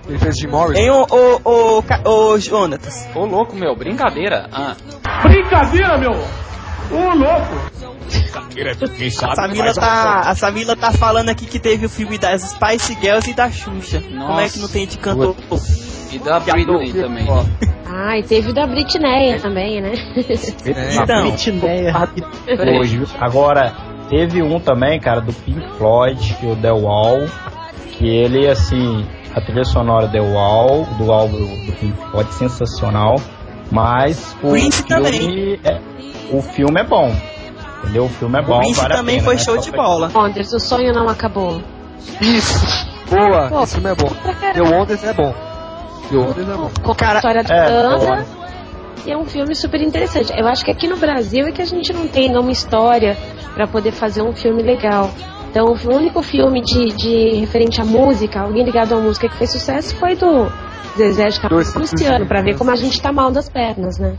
[0.08, 0.82] Ele fez Jim Morrison.
[0.82, 3.08] Hein, ô, ô, ô, Ca- ô, Jonatas?
[3.14, 4.50] Ô louco, meu, brincadeira.
[4.52, 4.76] Ah.
[5.22, 6.14] Brincadeira, meu!
[6.92, 7.70] Ô, louco!
[9.24, 12.98] A Samila um tá, a Samila tá falando aqui que teve o filme das Spice
[13.00, 14.02] Girls e da Xuxa.
[14.02, 14.54] Como é Nossa.
[14.54, 15.36] que não tem de cantor?
[16.12, 17.28] E da Britney também.
[17.86, 19.94] Ah, e teve o da Britney também, né?
[21.02, 21.94] Então, Britneia.
[22.80, 23.08] Hoje, viu?
[23.20, 23.74] Agora,
[24.10, 27.26] teve um também, cara, do Pink Floyd, que é o The Wall,
[27.92, 33.16] que ele, assim, a trilha sonora The Wall, do álbum do Pink Floyd, sensacional,
[33.72, 35.80] mas o Prince filme, é,
[36.32, 37.14] o filme é bom,
[37.84, 38.06] entendeu?
[38.06, 39.42] O filme é bom, o vale a também pena, foi né?
[39.42, 40.12] show de bola.
[40.14, 41.62] Wonders, o sonho não acabou.
[42.22, 42.90] Isso.
[43.10, 44.10] Boa, Pô, esse filme é bom.
[44.54, 44.62] The.
[44.62, 45.34] Wonders é bom.
[46.10, 46.72] The Wonders é bom.
[46.84, 48.26] Com a história de é, banda.
[49.06, 50.32] E é um filme super interessante.
[50.38, 53.18] Eu acho que aqui no Brasil é que a gente não tem uma história
[53.54, 55.10] pra poder fazer um filme legal.
[55.50, 59.52] Então, o único filme de, de referente à música, alguém ligado à música que fez
[59.52, 60.48] sucesso foi do
[60.96, 64.16] Zezé de Camargo Luciano, pra ver como a gente tá mal das pernas, né?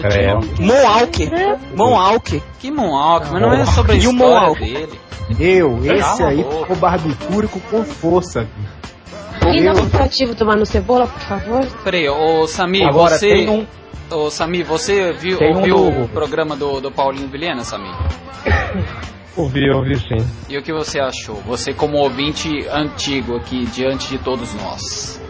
[0.00, 0.48] Credo.
[0.60, 1.30] Mohawk.
[1.74, 2.42] Mohawk.
[2.58, 5.00] Que Monark, mas não é sobre a E o história dele.
[5.38, 8.48] Eu, esse aí ficou barbitúrico com força.
[9.46, 11.66] E um comparativo do Mano Cebola, por favor?
[11.82, 13.28] Peraí, ô Samir, Agora, você.
[13.28, 13.66] tem um,
[14.10, 17.94] Ô Samir, você viu, Tem ouviu o programa do, do Paulinho Vilhena, Samir?
[19.36, 20.26] Ouvi, ouvi sim.
[20.48, 21.36] E o que você achou?
[21.46, 25.22] Você como ouvinte antigo aqui, diante de todos nós.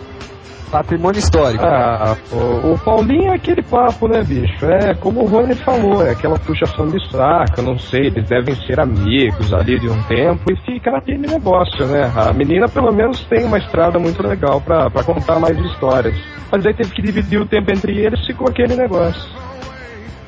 [0.70, 1.64] Patrimônio histórico.
[1.64, 4.64] Ah, o, o Paulinho é aquele papo, né, bicho?
[4.66, 8.78] É como o Rony falou, é aquela puxação de saco, não sei, eles devem ser
[8.78, 12.10] amigos ali de um tempo e fica naquele negócio, né?
[12.14, 16.14] A menina pelo menos tem uma estrada muito legal pra, pra contar mais histórias.
[16.52, 19.20] Mas aí teve que dividir o tempo entre eles, ficou aquele negócio.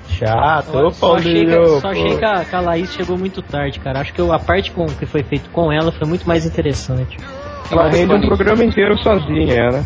[0.09, 3.43] chato, ô Só achei, que, Paulinho, só achei que a, que a Laís chegou muito
[3.43, 4.01] tarde, cara.
[4.01, 7.17] Acho que eu- a parte com, que foi feito com ela foi muito mais interessante.
[7.71, 9.85] Ela rende um programa inteiro sozinha, né?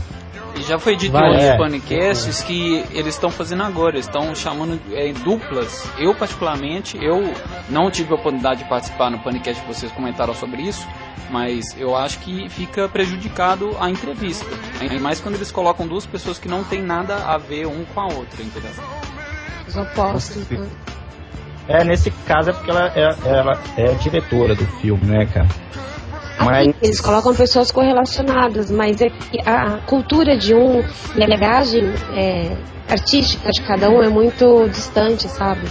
[0.66, 1.56] Já foi dito Vai, em outros é.
[1.56, 5.88] podcasts que eles estão fazendo agora, eles estão chamando é, duplas.
[5.96, 7.22] Eu, particularmente, eu
[7.68, 10.84] não tive a oportunidade de participar no podcast que vocês comentaram sobre isso,
[11.30, 14.46] mas eu acho que fica prejudicado a entrevista.
[14.80, 18.00] Ainda mais quando eles colocam duas pessoas que não tem nada a ver um com
[18.00, 18.72] a outra, entendeu?
[19.68, 20.48] Os opostos.
[20.50, 20.68] Né?
[21.68, 25.48] É, nesse caso é porque ela é, ela é a diretora do filme, né, cara?
[26.44, 30.80] Mas eles colocam pessoas correlacionadas, mas é que a cultura de um
[31.16, 31.84] e a legagem
[32.14, 32.56] é,
[32.88, 35.66] artística de cada um é muito distante, sabe?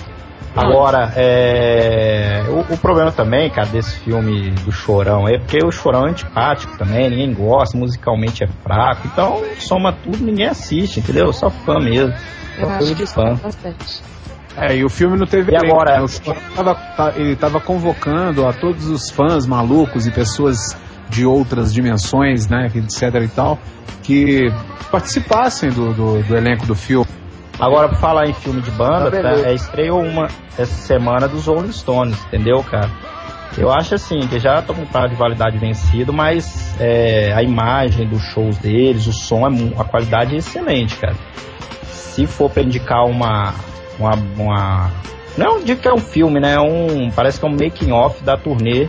[0.56, 2.44] Agora, é...
[2.48, 6.78] o, o problema também, cara, desse filme do Chorão é porque o Chorão é antipático
[6.78, 11.34] também, ninguém gosta, musicalmente é fraco, então soma tudo, ninguém assiste, entendeu?
[11.34, 12.14] Só fã mesmo.
[12.58, 13.32] Eu Só acho coisa que fã.
[13.32, 14.02] é bastante.
[14.58, 16.00] É, e o filme não teve E agora?
[16.02, 16.08] né?
[16.56, 20.58] Tava- tá- ele estava convocando a todos os fãs malucos e pessoas
[21.10, 23.60] de outras dimensões, né, etc e tal,
[24.02, 24.50] que
[24.90, 27.06] participassem do, do, do elenco do filme.
[27.60, 29.48] Agora, pra falar em filme de banda, tá, beleza.
[29.48, 30.28] é, estreou uma
[30.58, 32.90] essa semana dos Rolling Stones, entendeu, cara?
[33.58, 37.42] Eu acho assim, que já tô com o prazo de validade vencido, mas é, a
[37.42, 41.16] imagem dos shows deles, o som, é, a qualidade é excelente, cara.
[41.84, 43.54] Se for pra indicar uma.
[44.00, 44.92] Uma, uma
[45.38, 46.54] não digo que é um filme, né?
[46.54, 48.88] É Um, parece que é um making off da turnê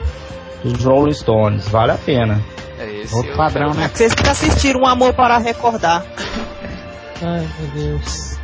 [0.63, 1.69] dos Rolling Stones.
[1.69, 2.41] Vale a pena.
[2.79, 3.15] É esse.
[3.15, 3.91] Outro padrão, né?
[3.93, 6.05] Vocês que assistiram Um Amor para Recordar.
[7.23, 8.37] Ai, meu Deus.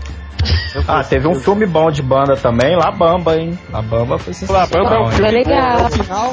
[0.88, 3.56] Ah, teve um filme bom de banda também, La Bamba, hein?
[3.70, 4.66] La Bamba foi sensacional.
[4.68, 5.78] La Bamba é um filme legal.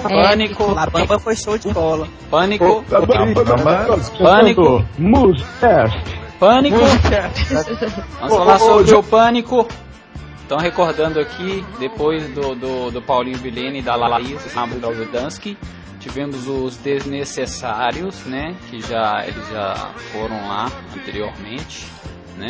[0.09, 0.73] É, Pânico.
[0.73, 2.07] La Bamba foi show de bola.
[2.31, 2.83] Pânico.
[2.89, 3.43] La Bamba...
[4.17, 4.85] Pânico.
[4.97, 5.99] Musecast.
[6.39, 6.77] Pânico.
[8.19, 9.67] Vamos falar sobre o pânico.
[10.49, 14.43] Então, recordando aqui, depois do, do, do Paulinho Vilene e da Laís
[15.11, 15.55] Dansky,
[15.99, 18.55] tivemos os desnecessários, né?
[18.67, 19.75] Que já eles já
[20.11, 20.65] foram lá
[20.97, 21.85] anteriormente,
[22.35, 22.47] né?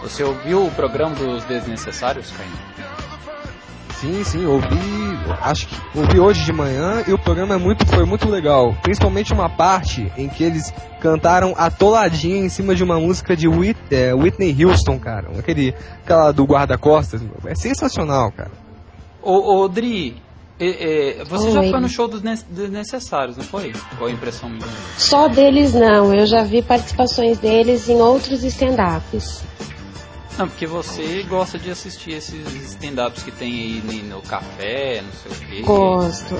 [0.00, 2.93] Você ouviu o programa dos desnecessários, Caio?
[4.04, 4.68] Sim, sim, ouvi,
[5.40, 8.76] acho que ouvi hoje de manhã e o programa é muito, foi muito legal.
[8.82, 13.80] Principalmente uma parte em que eles cantaram atoladinha em cima de uma música de Whit,
[13.90, 15.30] é, Whitney Houston, cara.
[15.38, 17.22] Aquele, aquela do guarda-costas.
[17.46, 18.50] É sensacional, cara.
[19.22, 20.22] Ô, ô Dri,
[20.60, 21.70] é, é, você já Oi.
[21.70, 23.72] foi no show dos ne- desnecessários, não foi?
[23.98, 24.66] Ou a impressão minha?
[24.98, 29.42] Só deles não, eu já vi participações deles em outros stand-ups.
[30.36, 35.32] Não, porque você gosta de assistir esses stand-ups que tem aí no café, não sei
[35.32, 35.62] o quê.
[35.62, 36.34] Gosto.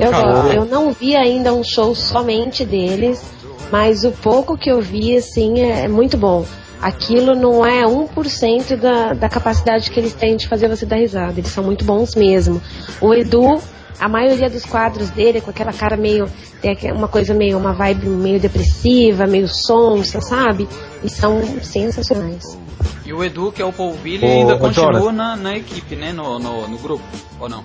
[0.00, 0.52] Eu, gosto.
[0.54, 3.22] eu não vi ainda um show somente deles,
[3.70, 6.44] mas o pouco que eu vi, assim, é muito bom.
[6.82, 11.38] Aquilo não é 1% da, da capacidade que eles têm de fazer você dar risada.
[11.38, 12.60] Eles são muito bons mesmo.
[13.00, 13.60] O Edu,
[14.00, 16.28] a maioria dos quadros dele é com aquela cara meio.
[16.60, 17.56] Tem aquela- uma coisa meio.
[17.56, 20.68] uma vibe meio depressiva, meio sonsa, sabe?
[21.04, 22.58] E são sensacionais.
[23.06, 26.12] E o Edu, que é o Polvilho, Ô, ainda continua na, na equipe, né?
[26.12, 27.04] No, no, no grupo,
[27.38, 27.62] ou não?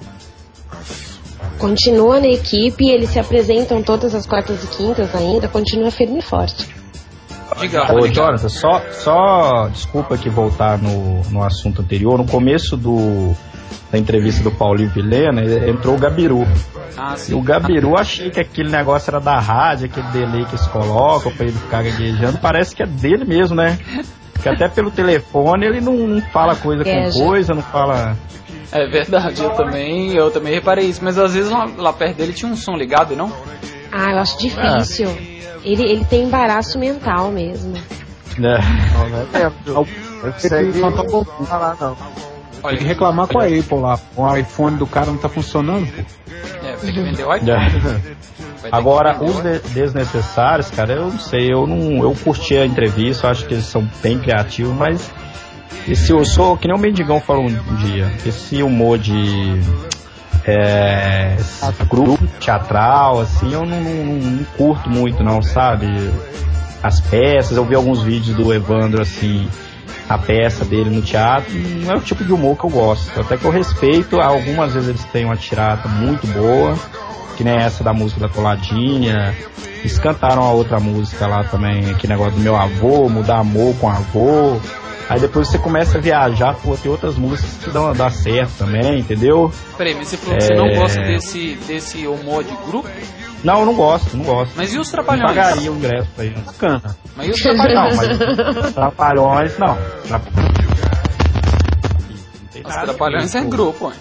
[1.58, 6.22] Continua na equipe, eles se apresentam todas as quartas e quintas ainda, continua firme e
[6.22, 6.68] forte.
[7.60, 8.08] Diga, Ô.
[8.08, 12.18] Jonathan, só, só desculpa aqui voltar no, no assunto anterior.
[12.18, 13.34] No começo do,
[13.92, 16.46] da entrevista do Paulinho Vilena, entrou o Gabiru.
[16.98, 20.68] Ah, E o Gabiru achei que aquele negócio era da rádio, aquele delay que eles
[20.68, 22.40] colocam pra ele ficar gaguejando.
[22.40, 23.78] Parece que é dele mesmo, né?
[24.34, 28.16] Porque até pelo telefone ele não, não fala coisa com coisa, não fala.
[28.72, 32.34] É verdade, eu também, eu também reparei isso, mas às vezes lá, lá perto dele
[32.34, 33.32] tinha um som ligado, não?
[33.92, 35.08] Ah, eu acho difícil.
[35.64, 37.74] Ele, ele tem embaraço mental mesmo.
[38.38, 38.58] Né?
[38.94, 40.80] Não, não é mesmo.
[40.80, 41.26] Só tá bom.
[41.40, 41.98] não falar não.
[42.70, 44.00] Tem que reclamar com a Apple lá.
[44.16, 46.02] O iPhone do cara não tá funcionando, pô.
[46.66, 47.52] É, tem que vender o iPhone.
[48.64, 48.70] É.
[48.70, 52.02] Ter Agora, os de- desnecessários, cara, eu não sei, eu não.
[52.02, 55.12] Eu curti a entrevista, acho que eles são bem criativos, mas.
[55.88, 59.14] Esse eu sou, que nem o Mendigão falou um dia, esse humor de.
[60.48, 61.36] É,
[61.90, 65.88] grupo teatral, assim, eu não, não- não curto muito, não, sabe?
[66.82, 69.48] As peças, eu vi alguns vídeos do Evandro, assim,
[70.08, 71.52] a peça dele no teatro,
[71.84, 73.20] não é o tipo de humor que eu gosto.
[73.20, 76.76] Até que eu respeito, algumas vezes eles têm uma tirada muito boa,
[77.36, 79.36] que nem essa da música da Coladinha.
[79.80, 83.90] Eles cantaram a outra música lá também, aquele negócio do meu avô, mudar amor com
[83.90, 84.60] avô.
[85.10, 89.00] Aí depois você começa a viajar, pô, tem outras músicas que dão, dá certo também,
[89.00, 89.52] entendeu?
[89.78, 90.76] Peraí, mas você falou que você não É.
[90.76, 92.90] gosta desse, desse humor de grupo?
[93.44, 94.52] Não, eu não gosto, não gosto.
[94.58, 95.28] Mas e os Não trapalhões?
[95.30, 96.38] pagaria o ingresso pra ir.
[96.40, 96.98] Bacana.
[97.16, 97.96] Mas e os Não, trapalhões?
[97.96, 99.78] mas trapalhões, não.
[100.08, 100.22] Tra-
[102.64, 103.94] Não Os trapalhões é grupo, ué.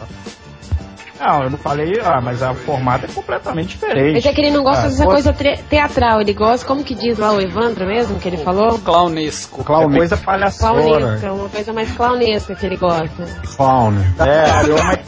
[1.19, 4.15] Não, eu não falei, ah, mas a- o formato é completamente diferente.
[4.15, 5.33] Mas é que ele não gosta Ah, dessa coisa
[5.69, 8.79] teatral, ele gosta, como que diz lá o Evandro mesmo, que ele falou?
[8.79, 9.63] Clownesco.
[9.63, 10.83] É coisa palhaçona.
[10.83, 13.25] Clownesca, uma coisa mais clownesca que ele gosta.
[13.57, 13.95] Clown.
[14.21, 14.99] É, eu mais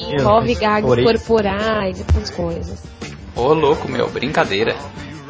[0.00, 2.82] Envolve gags corporais, essas coisas.
[3.36, 4.74] Ô, louco, meu, brincadeira.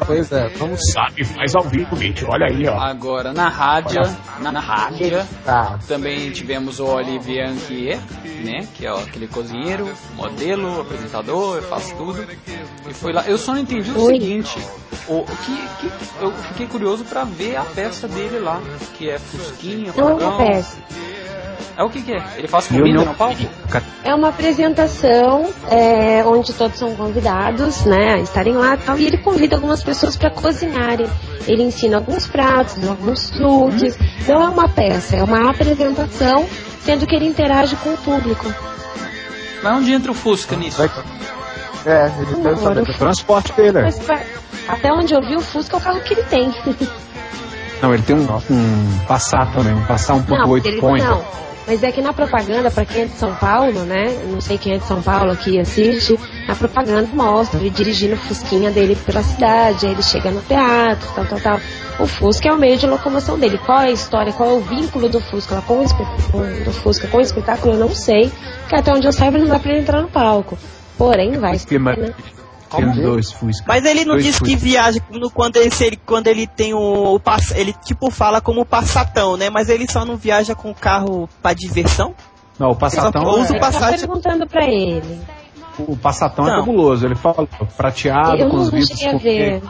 [0.05, 0.79] Pois é, vamos.
[0.93, 2.25] Sabe, faz ao vivo, bicho.
[2.29, 2.77] Olha aí, ó.
[2.79, 4.01] Agora, na rádio,
[4.39, 5.77] na, na rádio, Tá.
[5.87, 7.99] também tivemos o Olivier Anquier,
[8.43, 8.67] né?
[8.75, 12.25] Que é ó, aquele cozinheiro, modelo, apresentador, faz tudo.
[12.89, 13.23] E foi lá.
[13.27, 14.13] Eu só não entendi o Oi.
[14.19, 14.59] seguinte.
[15.07, 15.91] O, o que, que-
[16.23, 18.59] eu fiquei curioso pra ver a peça dele lá,
[18.97, 20.37] que é Fusquinha, Fogão.
[20.37, 20.77] peça.
[21.77, 22.23] É o que, que é?
[22.37, 23.41] Ele faz comida no palco?
[24.03, 29.05] É uma apresentação é, onde todos são convidados, né, a estarem lá e tal, e
[29.05, 31.07] ele convida algumas pessoas para cozinharem.
[31.47, 33.97] Ele ensina alguns pratos, alguns truques.
[34.27, 36.45] Não é uma peça, é uma apresentação,
[36.83, 38.53] sendo que ele interage com o público.
[39.63, 40.81] Mas onde entra o Fusca nisso?
[40.83, 43.83] É, ele Agora, pensa o Transporte trailer.
[43.83, 44.25] Mas, vai-
[44.67, 46.53] até onde eu vi, o Fusca é o carro que ele tem.
[47.81, 51.03] Não, ele tem um, um Passat também, um Passat 1.8 ele, Point.
[51.03, 51.23] não.
[51.67, 54.07] Mas é que na propaganda, pra quem é de São Paulo, né?
[54.31, 58.17] Não sei quem é de São Paulo aqui assiste, a propaganda mostra ele dirigindo o
[58.17, 61.59] Fusquinha dele pela cidade, aí ele chega no teatro, tal, tal, tal.
[61.99, 63.59] O Fusca é o meio de locomoção dele.
[63.59, 67.17] Qual é a história, qual é o vínculo do Fusca com o, do Fusca com
[67.17, 68.31] o espetáculo, eu não sei.
[68.61, 70.57] Porque até onde eu saiba não dá pra ele entrar no palco.
[70.97, 72.11] Porém, vai ser, Clima- né?
[72.75, 73.65] Tem dois Fusca.
[73.67, 77.15] Mas ele não Dois disse que viaja no- quando ele, ele- quando ele tem o,
[77.15, 79.49] o pass- ele tipo fala como passatão, né?
[79.49, 82.13] Mas ele só não viaja com o carro pra diversão?
[82.59, 83.97] Não, o Passatão, Só usa é, o Passat.
[83.99, 85.19] perguntando pra ele.
[85.79, 86.59] o Passatão é Não.
[86.59, 87.05] cabuloso.
[87.05, 89.63] Ele fala prateado, eu com os não vidros cheguei a ver.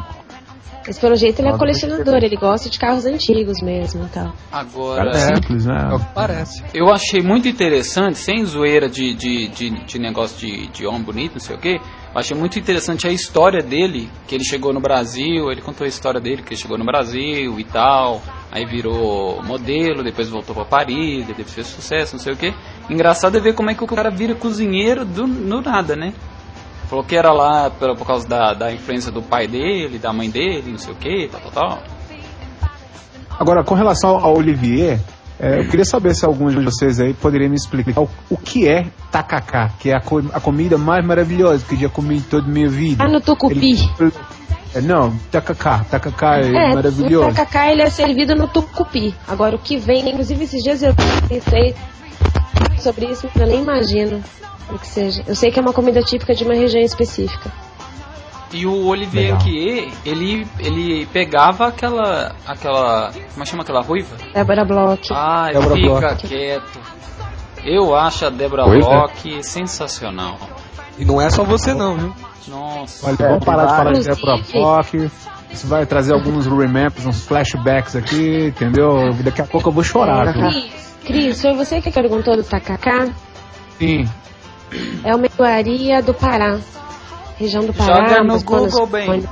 [0.85, 4.33] Mas pelo jeito ele é colecionador, ele gosta de carros antigos mesmo então.
[4.33, 4.59] e tal.
[4.59, 5.75] Agora, é simples, né?
[6.13, 6.63] Parece.
[6.73, 11.33] eu achei muito interessante, sem zoeira de, de, de, de negócio de, de homem bonito,
[11.33, 11.75] não sei o que.
[12.13, 15.87] Eu achei muito interessante a história dele, que ele chegou no Brasil, ele contou a
[15.87, 18.21] história dele, que ele chegou no Brasil e tal,
[18.51, 22.53] aí virou modelo, depois voltou pra Paris, depois fez sucesso, não sei o que.
[22.89, 26.13] Engraçado é ver como é que o cara vira cozinheiro do, no nada, né?
[26.91, 30.29] Falou que era lá por, por causa da, da influência do pai dele, da mãe
[30.29, 31.83] dele, não sei o que, tal, tal, tal.
[33.39, 34.99] Agora, com relação ao Olivier,
[35.39, 38.67] é, eu queria saber se algum de vocês aí poderia me explicar o, o que
[38.67, 42.21] é tacacá, que é a, co- a comida mais maravilhosa que eu já comi em
[42.21, 43.03] toda a minha vida.
[43.03, 43.55] Ah, no tucupi.
[43.99, 44.11] Ele-
[44.75, 45.85] é, não, tacacá.
[45.89, 47.25] Tacacá é, É, maravilhoso.
[47.29, 49.15] o tacacá ele é servido no tucupi.
[49.27, 50.93] Agora o que vem, inclusive esses dias eu
[51.27, 51.73] pensei
[52.79, 54.23] sobre isso, eu nem imagino
[54.69, 55.23] o que seja.
[55.27, 57.51] Eu sei que é uma comida típica de uma região específica.
[58.53, 59.39] E o Olivier Legal.
[59.39, 64.15] Anquier, ele, ele pegava aquela, aquela, como é que chama aquela ruiva?
[64.33, 65.07] Débora Bloch.
[65.13, 66.27] Ai, Débora fica Bloch.
[66.27, 66.79] quieto.
[67.63, 68.79] Eu acho a Débora é.
[68.79, 70.37] Bloch sensacional.
[70.97, 72.13] E não é só você não, viu?
[72.47, 73.07] Nossa.
[73.07, 75.11] Olha, vamos parar de falar de Deborah Bloch.
[75.51, 79.13] Isso vai trazer alguns remembers, uns flashbacks aqui, entendeu?
[79.23, 80.33] Daqui a pouco eu vou chorar.
[80.33, 80.43] viu?
[81.05, 83.09] Cris, foi você que perguntou do tacacá?
[83.79, 84.07] Sim.
[85.03, 86.59] É uma iguaria do Pará.
[87.37, 88.07] Região do Pará.
[88.07, 89.23] Joga no Google bem.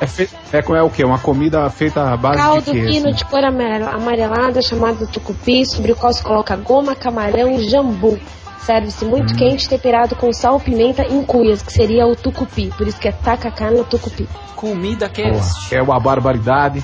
[0.00, 0.28] É, fe...
[0.52, 1.04] é, é o quê?
[1.04, 2.86] Uma comida feita à base Caldo de quê?
[2.86, 3.16] fino assim?
[3.18, 8.18] de cor amare- amarelada chamado tucupi, sobre o qual se coloca goma, camarão e jambu.
[8.60, 9.10] Serve-se Hum.
[9.10, 12.72] muito quente, temperado com sal, pimenta e cuias, que seria o tucupi.
[12.78, 14.28] Por isso que é tacacá no tucupi.
[14.56, 15.74] Comida Porra, cast.
[15.74, 16.82] É uma barbaridade.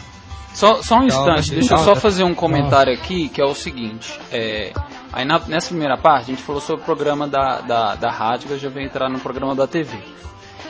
[0.58, 2.00] Só, só um Calma, instante, deixa eu só calma.
[2.00, 4.18] fazer um comentário aqui, que é o seguinte.
[4.32, 4.72] É,
[5.12, 8.50] aí na- nessa primeira parte a gente falou sobre o programa da, da, da rádio,
[8.50, 9.96] eu já vou entrar no programa da TV.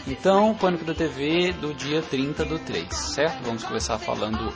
[0.06, 3.42] Então, Pânico da TV do dia 30 do 3, certo?
[3.44, 4.52] Vamos começar falando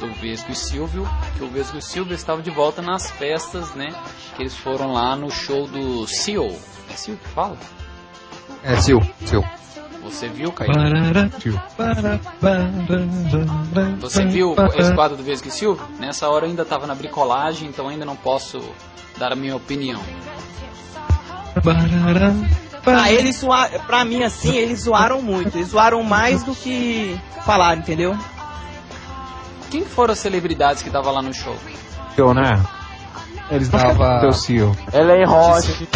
[0.00, 1.08] do Vesgo e Silvio,
[1.38, 3.88] que o Vesgo e Silvio estava de volta nas festas, né?
[4.34, 6.50] Que eles foram lá no show do Seal.
[6.90, 7.56] É Seal que fala?
[8.64, 9.44] É, seu, seu.
[10.02, 10.70] Você viu, Caio?
[14.00, 15.84] Você viu esse quadro do Vesgo e Silvio?
[15.98, 18.60] Nessa hora eu ainda estava na bricolagem, então ainda não posso
[19.16, 20.00] dar a minha opinião.
[22.84, 25.56] Ah, eles zoaram, pra mim assim, eles zoaram muito.
[25.56, 28.16] Eles zoaram mais do que falaram, entendeu?
[29.70, 31.56] Quem foram as celebridades que estavam lá no show?
[32.16, 32.60] Eu, né?
[33.50, 34.76] Eles Tava- Teu CEO.
[34.92, 35.88] Ellen Roche.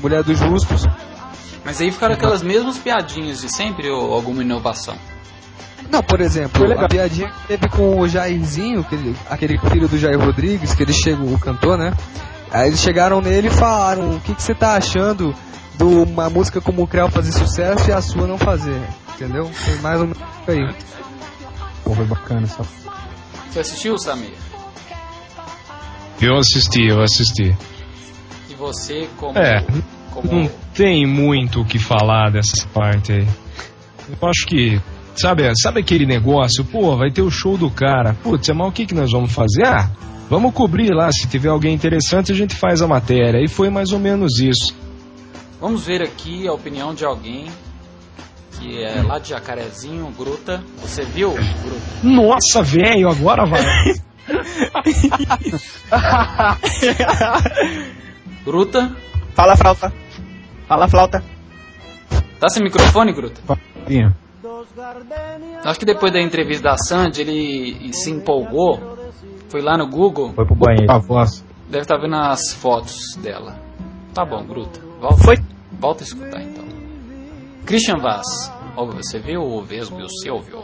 [0.00, 0.84] Mulher dos Justos.
[1.64, 4.96] Mas aí ficaram aquelas mesmas piadinhas de sempre ou alguma inovação?
[5.90, 10.18] Não, por exemplo, a piadinha que teve com o Jairzinho, aquele, aquele filho do Jair
[10.18, 11.92] Rodrigues, que ele chegou, o cantor, né?
[12.50, 15.34] Aí eles chegaram nele e falaram, o que, que você tá achando
[15.74, 18.80] de uma música como o Creu fazer sucesso e a sua não fazer?
[19.14, 19.46] Entendeu?
[19.46, 20.74] Foi mais ou menos isso aí.
[21.84, 22.62] Pô, foi bacana essa.
[23.50, 24.34] Você assistiu, Samir?
[26.20, 27.56] Eu assisti, eu assisti.
[28.48, 29.38] E você como...
[29.38, 29.64] É,
[30.12, 30.32] como...
[30.32, 33.26] não tem muito o que falar dessa parte aí.
[34.08, 34.80] Eu acho que,
[35.14, 38.14] sabe, sabe aquele negócio, pô, vai ter o show do cara.
[38.22, 39.66] Putz, mas o que, que nós vamos fazer?
[39.66, 39.90] Ah,
[40.28, 43.42] vamos cobrir lá, se tiver alguém interessante a gente faz a matéria.
[43.42, 44.74] E foi mais ou menos isso.
[45.60, 47.46] Vamos ver aqui a opinião de alguém
[48.58, 50.62] que é lá de Jacarezinho, Gruta.
[50.78, 51.82] Você viu, Gruta?
[52.02, 53.62] Nossa, velho, agora vai.
[58.44, 58.94] Gruta?
[59.34, 59.92] Fala flauta.
[60.66, 61.22] Fala flauta.
[62.40, 63.40] Tá sem microfone, Gruta?
[63.86, 64.14] Tinha.
[65.64, 68.96] Acho que depois da entrevista da Sandy, ele se empolgou,
[69.48, 70.90] foi lá no Google, Foi pro banheiro.
[70.90, 71.44] A voz.
[71.68, 73.56] deve estar vendo as fotos dela.
[74.14, 74.80] Tá bom, Gruta.
[75.00, 75.36] Volta, Foi.
[75.78, 76.64] volta a escutar então.
[77.64, 78.26] Christian Vaz,
[78.76, 80.58] ó, você viu o Vesgo e o Silvio?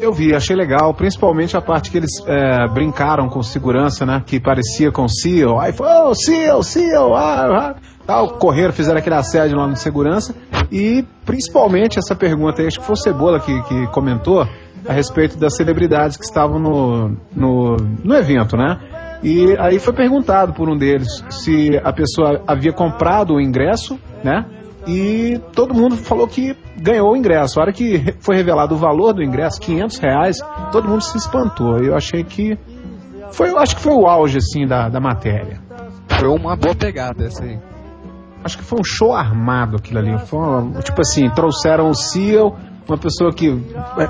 [0.00, 4.22] Eu vi, achei legal, principalmente a parte que eles é, brincaram com segurança, né?
[4.24, 5.58] Que parecia com o Seal.
[5.60, 7.74] Aí foi, oh, Seal, Seal, ah, ah.
[8.10, 10.34] Tal, correram, fizeram aquele assédio lá no segurança.
[10.72, 15.38] E principalmente essa pergunta aí, acho que foi o Cebola que, que comentou a respeito
[15.38, 18.80] das celebridades que estavam no, no, no evento, né?
[19.22, 24.44] E aí foi perguntado por um deles se a pessoa havia comprado o ingresso, né?
[24.88, 27.60] E todo mundo falou que ganhou o ingresso.
[27.60, 30.38] A hora que foi revelado o valor do ingresso, 500 reais,
[30.72, 31.78] todo mundo se espantou.
[31.78, 32.58] Eu achei que
[33.30, 35.60] foi, acho que foi o auge assim da, da matéria.
[36.18, 37.69] Foi uma boa pegada essa aí.
[38.44, 40.16] Acho que foi um show armado aquilo ali.
[40.32, 42.56] Uma- tipo assim, trouxeram o Seal,
[42.88, 43.48] uma pessoa que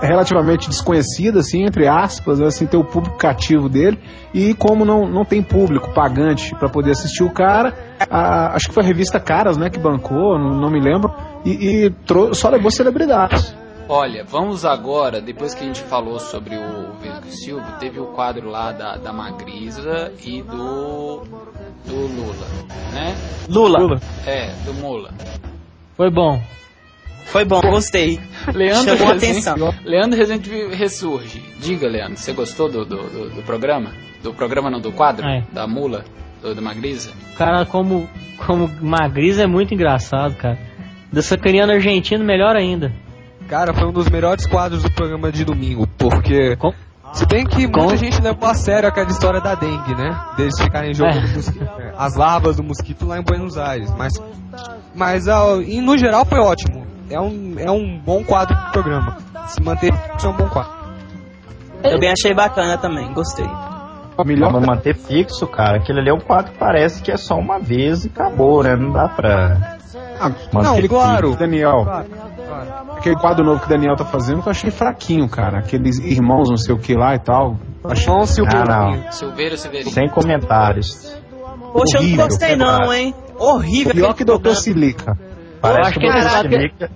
[0.03, 3.99] é relativamente desconhecida, assim, entre aspas, assim, ter o público cativo dele.
[4.33, 7.75] E como não, não tem público pagante para poder assistir o cara,
[8.11, 11.13] a- acho que foi a revista Caras, né, que bancou, não, não me lembro,
[11.45, 13.55] e, e só levou celebridades.
[13.93, 18.49] Olha, vamos agora, depois que a gente falou sobre o Vesgo Silva, teve o quadro
[18.49, 21.25] lá da, da Magrisa e do.
[21.85, 22.47] do Lula,
[22.93, 23.15] né?
[23.49, 24.01] Lula.
[24.27, 25.11] É, do Mula.
[25.97, 26.41] Foi bom.
[27.25, 28.21] Foi bom, gostei.
[28.55, 29.75] Leandro Chamou Rezende, atenção.
[29.85, 31.43] Leandro Rezende ressurge.
[31.59, 33.93] Diga, Leandro, você gostou do, do, do- do programa?
[34.23, 35.27] Do programa não, do quadro?
[35.27, 35.43] É.
[35.53, 36.05] Da Mula?
[36.41, 37.13] Do, da Magrisa?
[37.37, 38.09] Cara, como,
[38.47, 40.59] como magriz, é muito engraçado, cara.
[41.13, 42.93] Da sacaneando argentino, melhor ainda.
[43.51, 46.57] Cara, foi um dos melhores quadros do programa de domingo, porque.
[47.13, 50.17] Se bem que muita Com- gente levou a sério aquela história da dengue, né?
[50.37, 51.35] Deles ficarem jogando É.
[51.35, 53.93] mosquito- é, as larvas do mosquito lá em Buenos Aires.
[53.99, 54.13] Mas,
[54.95, 56.87] mas ah, e no geral foi ótimo.
[57.11, 59.17] É um, é um bom quadro do programa.
[59.49, 60.71] Se manter, é um bom quadro.
[61.83, 63.49] Eu bem achei bacana também, gostei.
[64.25, 65.79] Melhor manter fixo, cara.
[65.79, 68.77] Aquele ali é um quadro que parece que é só uma vez e acabou, né?
[68.77, 69.79] Não dá pra.
[70.53, 71.37] Manter Não, claro.
[71.37, 71.85] Daniel.
[72.97, 75.59] Aquele quadro novo que o Daniel tá fazendo que eu achei fraquinho, cara.
[75.59, 77.57] Aqueles irmãos não sei o que lá e tal.
[77.85, 79.13] Achei Ah, não.
[79.13, 79.91] Silveira Severino.
[79.91, 81.17] Sem comentários.
[81.73, 82.99] Poxa, eu não gostei não, cara.
[82.99, 83.15] hein?
[83.39, 83.95] Horrível.
[83.95, 84.57] Pior aquele que Doutor.
[84.57, 85.17] Silica.
[85.61, 86.29] Parece acho que o Dr.
[86.29, 86.91] Silica,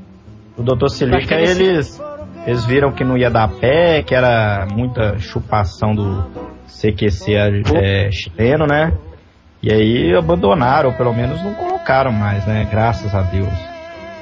[0.56, 0.88] o Dr.
[0.88, 2.00] Silica, eles,
[2.46, 6.24] eles viram que não ia dar pé, que era muita chupação do
[6.66, 7.32] CQC
[7.76, 8.92] é, chileno, né?
[9.62, 11.54] E aí abandonaram, ou pelo menos não
[11.84, 12.66] colocaram mais, né?
[12.70, 13.52] Graças a Deus.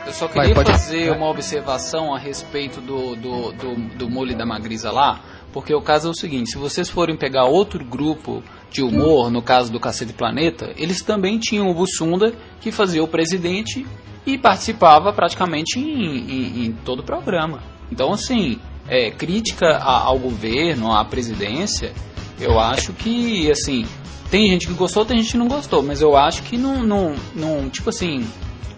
[0.05, 4.35] Eu só Vai, queria pode- fazer uma observação a respeito do, do, do, do mole
[4.35, 5.21] da Magrisa lá,
[5.53, 9.41] porque o caso é o seguinte, se vocês forem pegar outro grupo de humor, no
[9.41, 13.87] caso do Cacete Planeta, eles também tinham o Bussunda, que fazia o presidente
[14.27, 15.85] e participava praticamente em,
[16.19, 17.61] em- em todo o programa.
[17.93, 18.59] Então, assim,
[18.89, 21.93] é, crítica a- ao governo, à presidência,
[22.41, 23.87] eu acho que, assim,
[24.33, 27.15] tem gente que gostou, tem gente que não gostou, mas eu acho que não, não,
[27.37, 28.27] não tipo assim,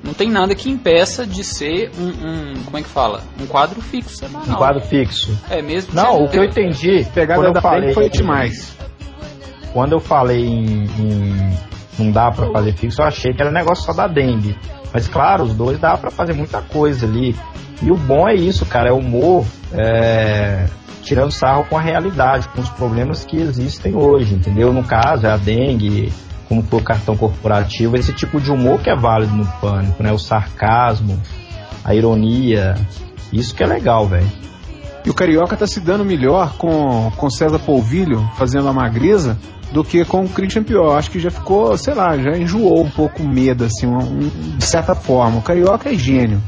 [0.02, 3.22] não tem nada que impeça de ser um, um- como é que fala?
[3.40, 4.48] Um quadro fixo semanal.
[4.48, 5.30] Um quadro fixo.
[5.48, 5.94] É mesmo?
[5.94, 8.76] Não, o que eu entendi, Pegada quando eu da falei frente foi demais.
[9.72, 11.58] Quando eu falei em, em
[12.00, 14.58] não dá pra fazer fixo, eu achei que era negócio só da dengue.
[14.94, 17.34] Mas claro, os dois dá pra fazer muita coisa ali.
[17.82, 20.66] E o bom é isso, cara, é humor é,
[21.02, 24.72] tirando sarro com a realidade, com os problemas que existem hoje, entendeu?
[24.72, 26.12] No caso, é a dengue,
[26.48, 30.12] como foi o cartão corporativo, esse tipo de humor que é válido no pânico, né?
[30.12, 31.20] O sarcasmo,
[31.84, 32.74] a ironia.
[33.32, 34.30] Isso que é legal, velho.
[35.04, 39.36] E o Carioca tá se dando melhor com, com César Polvilho fazendo a magreza
[39.74, 40.96] do que com o Christian Pior.
[40.96, 44.56] Acho que já ficou, sei lá, já enjoou um pouco o medo, assim, um- um-
[44.56, 45.38] de certa forma.
[45.38, 46.40] O Carioca é gênio.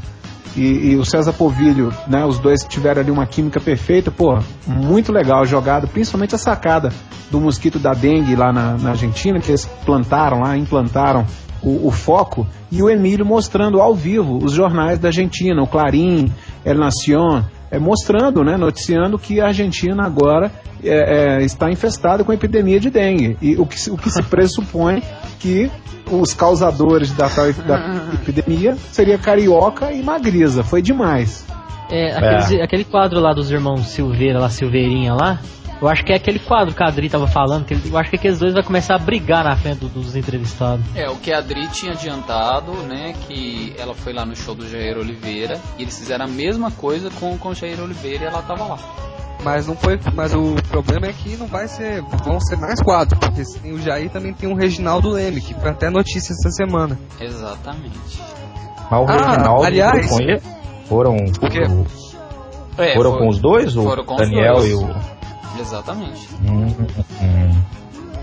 [0.55, 5.11] E, e o César Polvilho, né, os dois tiveram ali uma química perfeita, pô, muito
[5.11, 6.89] legal jogado, principalmente a sacada
[7.29, 11.25] do mosquito da dengue lá na, na Argentina, que eles plantaram lá, implantaram
[11.61, 16.31] o, o foco, e o Emílio mostrando ao vivo os jornais da Argentina, o Clarim,
[16.65, 20.51] El Nación, é, mostrando, né, noticiando que a Argentina agora
[20.83, 23.37] é, é, está infestada com a epidemia de dengue.
[23.41, 25.01] E o que, se- o que se pressupõe
[25.39, 25.69] que
[26.11, 30.63] os causadores da, tal- da epidemia seria carioca e magrisa.
[30.63, 31.45] Foi demais.
[31.89, 35.39] É, aqueles- aquele quadro lá dos irmãos Silveira, lá, Silveirinha lá,
[35.81, 38.09] eu acho que é aquele quadro que a Adri tava falando, que ele- eu acho
[38.09, 40.83] que aqueles dois vai começar a brigar na frente do- dos entrevistados.
[40.95, 44.67] É, o que a Adri tinha adiantado, né, que ela foi lá no show do
[44.69, 48.41] Jair Oliveira e eles fizeram a mesma coisa com, com o Jair Oliveira e ela
[48.41, 48.77] tava lá.
[49.43, 49.99] Mas não foi.
[50.15, 52.01] Mas o problema é que não vai ser.
[52.25, 55.53] Vão ser mais quatro, porque se tem o Jair também tem o Reginaldo Leme, que
[55.53, 56.97] foi até notícia essa semana.
[57.21, 58.19] Exatamente.
[58.89, 60.41] Mas o Ah, Reginaldo aliás- foi com ele?
[60.89, 61.61] Foram, O quê?
[61.69, 63.75] o- É, foram foi- com os dois?
[63.77, 64.69] O foram com os Daniel dois.
[64.71, 65.16] e o.
[65.59, 66.27] Exatamente.
[66.43, 67.51] Hum.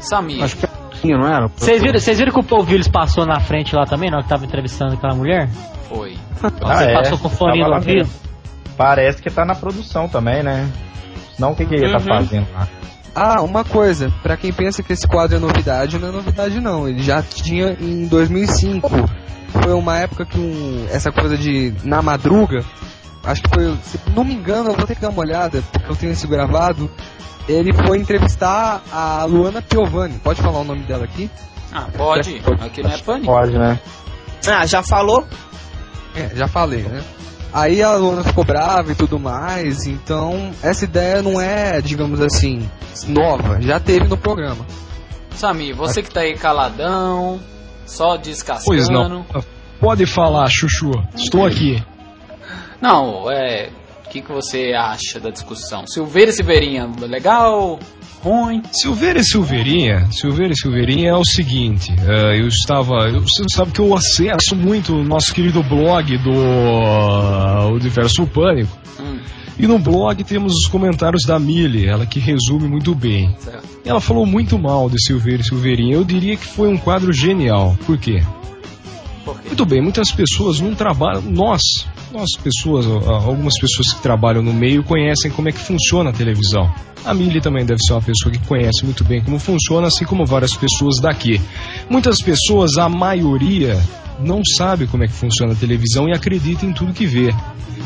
[0.00, 0.42] Samir.
[0.42, 0.68] Acho que é
[1.12, 1.48] não era?
[1.48, 4.30] Vocês viram, vocês viram que o Polvilhos passou na frente lá também, na hora que
[4.30, 5.50] tava entrevistando aquela mulher?
[5.88, 6.16] Foi.
[6.40, 8.08] Você passou com o fone no ouvido?
[8.76, 10.66] Parece que tá na produção também, né?
[11.38, 12.04] Não, o que, que ele tá Uhum.
[12.04, 12.68] fazendo lá?
[13.14, 16.88] Ah, uma coisa, pra quem pensa que esse quadro é novidade, não é novidade não.
[16.88, 18.88] Ele já tinha em 2005.
[19.62, 22.64] Foi uma época que um, essa coisa de na madruga,
[23.24, 25.90] acho que foi, se não me engano, eu vou ter que dar uma olhada, porque
[25.90, 26.90] eu tenho isso gravado.
[27.48, 30.18] Ele foi entrevistar a Luana Piovani.
[30.18, 31.30] Pode falar o nome dela aqui?
[31.72, 32.40] Ah, pode.
[32.60, 33.26] Aqui não é pânico.
[33.26, 33.78] Pode, né?
[34.46, 35.26] Ah, já falou?
[36.14, 37.02] É, já falei, né?
[37.52, 42.68] Aí a Luana ficou brava e tudo mais, então essa ideia não é, digamos assim,
[43.06, 44.66] nova, já teve no programa.
[45.36, 47.40] Samir, você que tá aí caladão,
[47.86, 48.64] só descascando.
[48.66, 49.24] Pois não.
[49.80, 50.90] Pode falar, Chuchu.
[51.14, 51.80] Estou aqui.
[52.84, 53.70] Não, é.
[54.06, 55.86] O que, que você acha da discussão?
[55.86, 57.78] Silveira e Silveirinha, legal?
[58.22, 58.62] Ruim?
[58.72, 63.72] Silveira e Silveirinha, Silveira e Silveirinha é o seguinte, é, eu estava, eu, você sabe
[63.72, 68.70] que eu acesso muito o nosso querido blog do uh, Universo Pânico,
[69.00, 69.18] Hum,
[69.58, 73.34] e no blog temos os comentários da Millie, ela que resume muito bem.
[73.40, 73.66] certo.
[73.84, 77.76] Ela falou muito mal de Silveira e Silveirinha, eu diria que foi um quadro genial,
[77.84, 78.22] por quê?
[79.46, 81.22] Muito bem, muitas pessoas não trabalham.
[81.22, 81.62] Nós,
[82.12, 86.72] nós pessoas, algumas pessoas que trabalham no meio conhecem como é que funciona a televisão.
[87.04, 90.24] A Millie também deve ser uma pessoa que conhece muito bem como funciona, assim como
[90.24, 91.40] várias pessoas daqui.
[91.88, 93.78] Muitas pessoas, a maioria,
[94.20, 97.34] não sabe como é que funciona a televisão e acredita em tudo que vê.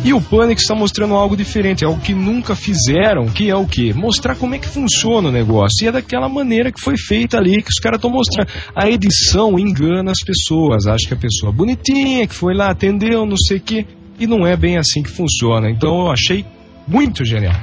[0.05, 3.93] E o Pânico está mostrando algo diferente, algo que nunca fizeram, que é o quê?
[3.93, 5.85] Mostrar como é que funciona o negócio.
[5.85, 8.49] E é daquela maneira que foi feita ali, que os caras estão mostrando.
[8.77, 10.87] A edição engana as pessoas.
[10.87, 13.87] Acha que a pessoa bonitinha, que foi lá, atendeu, não sei o quê.
[14.21, 15.69] E não é bem assim que funciona.
[15.69, 16.45] Então eu achei
[16.87, 17.55] muito genial.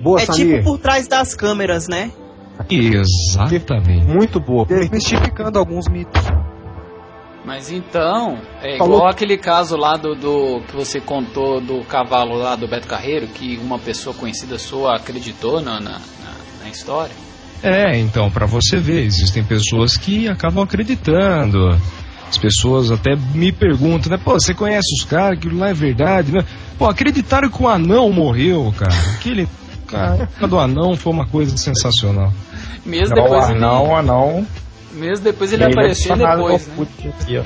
[0.00, 0.58] Boa, é Samir.
[0.58, 2.12] tipo por trás das câmeras, né?
[2.68, 4.04] Exatamente.
[4.06, 4.66] Muito boa.
[4.66, 6.22] Desmistificando alguns mitos.
[7.44, 8.96] Mas então, é Falou.
[8.98, 13.26] igual aquele caso lá do, do que você contou do cavalo lá do Beto Carreiro,
[13.28, 17.14] que uma pessoa conhecida sua acreditou na, na, na- história.
[17.62, 21.70] É, então, pra você ver, existem pessoas que acabam acreditando.
[22.28, 24.20] As pessoas até me perguntam, né?
[24.22, 26.44] Pô, você conhece os caras, aquilo lá é verdade, né?
[26.78, 28.92] Pô, acreditaram que o anão morreu, cara.
[29.14, 29.48] Aquele.
[29.86, 32.30] Cara, do anão foi uma coisa sensacional.
[32.84, 34.46] Mesmo Não, depois ele, anão, o anão.
[34.92, 37.12] mesmo depois ele Ele apareceu adicionado depois, né?
[37.20, 37.42] Aqui.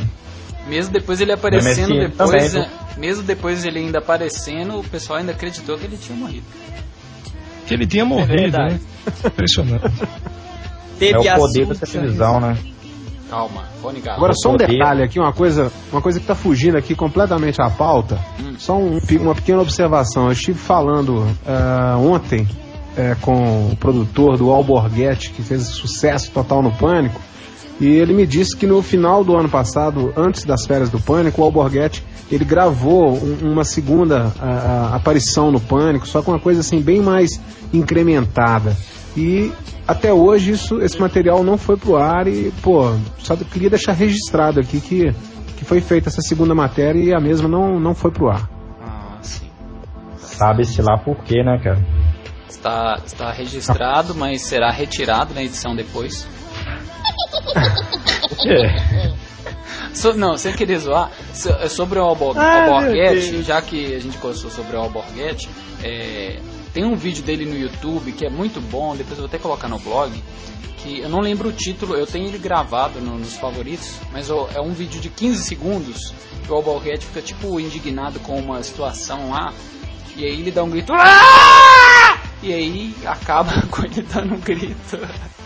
[0.69, 2.71] Mesmo depois ele aparecendo MSN depois, também, né?
[2.97, 6.47] mesmo depois ele ainda aparecendo, o pessoal ainda acreditou que ele tinha morrido.
[7.67, 8.75] Que ele tinha morrido, verdade.
[8.75, 8.81] né?
[9.27, 9.85] Impressionante.
[11.01, 12.57] É o poder da televisão, né?
[13.29, 14.19] Calma, Rony Galo.
[14.19, 17.69] Agora só um detalhe aqui, uma coisa, uma coisa que tá fugindo aqui completamente à
[17.69, 18.21] pauta.
[18.39, 18.55] Hum.
[18.59, 20.27] Só um uma pequena observação.
[20.27, 22.47] Eu estive falando ah, ontem
[22.97, 27.21] eh, com o produtor do Alborguete, que fez sucesso total no Pânico,
[27.81, 31.41] e ele me disse que no final do ano passado, antes das férias do Pânico,
[31.41, 36.41] o Alborguete ele gravou um- uma segunda ah, ah, aparição no Pânico, só com uma
[36.41, 37.41] coisa assim bem mais
[37.73, 38.77] incrementada.
[39.17, 39.53] E
[39.87, 44.61] até hoje isso, esse material não foi pro ar e, pô, só queria deixar registrado
[44.61, 45.13] aqui que,
[45.57, 48.49] que foi feita essa segunda matéria e a mesma não, não foi pro ar.
[48.81, 49.47] Ah, sim.
[50.19, 51.85] Sabe-se lá por quê, né, cara?
[52.57, 56.27] Está, está registrado, mas será retirado na edição depois.
[58.43, 59.13] Quê?
[59.95, 63.99] So- não, sem querer zoar, so- é sobre o Albor Ah, Alborguete, já que a
[64.01, 65.51] gente conversou sobre o Alborguete,
[65.83, 66.39] é,
[66.73, 69.69] tem um vídeo dele no YouTube que é muito bom, depois eu vou até colocar
[69.69, 70.11] no blog,
[70.79, 74.61] que eu não lembro o título, eu tenho ele gravado no- nos favoritos, mas é
[74.63, 79.53] um vídeo de 15 segundos, que o Alborguete fica tipo indignado com uma situação lá,
[80.17, 84.99] e aí ele dá um grito, "Ah!" e aí acaba com ele dando um grito.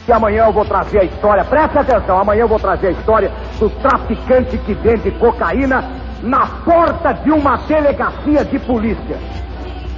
[0.08, 3.30] E amanhã eu vou trazer a história, preste atenção, amanhã eu vou trazer a história
[3.58, 5.82] do traficante que vende cocaína
[6.22, 9.18] na porta de uma delegacia de polícia.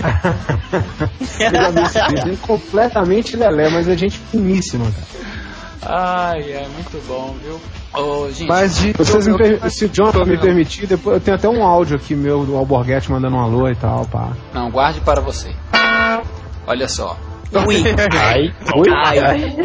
[1.40, 5.31] Ele é completamente lelé, mas é gente finíssima, cara.
[5.84, 7.60] Ai, é muito bom, viu?
[7.94, 11.36] Ô, gente, Mas de, vocês me per- se o John me permitir, depois eu tenho
[11.36, 14.30] até um áudio aqui meu do Alborguete mandando um alô e tal, pá.
[14.54, 15.54] Não, guarde para você.
[16.68, 17.18] Olha só.
[17.68, 17.84] Ui.
[18.18, 18.90] Ai, Oi?
[18.96, 19.58] Ai, ai,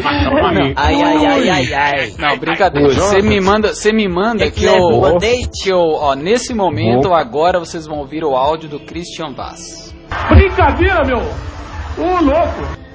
[0.75, 2.13] ai, ai, ai, ai.
[2.17, 2.89] Não, brincadeira.
[2.89, 2.93] Ui.
[2.95, 5.17] Você me manda, você me manda É que que eu,
[5.63, 9.95] que eu, ó, nesse momento agora vocês vão ouvir o áudio do Christian Vaz.
[10.29, 11.19] Brincadeira, meu!
[11.19, 12.86] Ô, louco!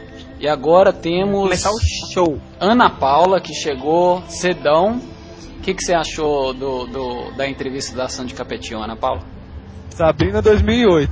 [0.43, 1.79] E agora temos Começar o
[2.13, 2.37] show.
[2.59, 5.01] Ana Paula que chegou cedão.
[5.59, 9.23] O que, que você achou do, do- da entrevista da Sandy Capetinho, Ana Paula?
[9.91, 11.11] Sabrina 2008.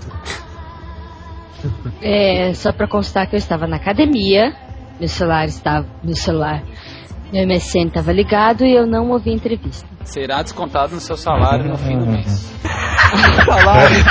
[2.03, 4.53] É, só pra constar que eu estava na academia,
[4.99, 6.65] meu celular estava, meu celular,
[7.33, 9.87] meu MSN estava ligado e eu não ouvi a entrevista.
[10.05, 12.51] Será descontado no seu salário no fim do mês.
[13.47, 14.05] Salário.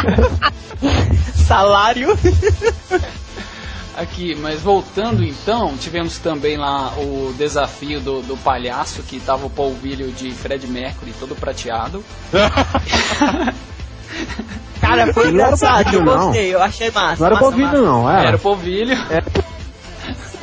[1.36, 2.08] Salário.
[4.00, 9.50] Aqui, mas voltando então, tivemos também lá o desafio do, do palhaço que tava o
[9.50, 12.02] polvilho de Fred Mercury todo prateado.
[14.80, 17.20] Cara, foi Não era engraçado, eu gostei, eu achei massa.
[17.20, 17.82] Não era massa, polvilho, massa.
[17.82, 18.28] não, era.
[18.30, 18.98] Era o polvilho.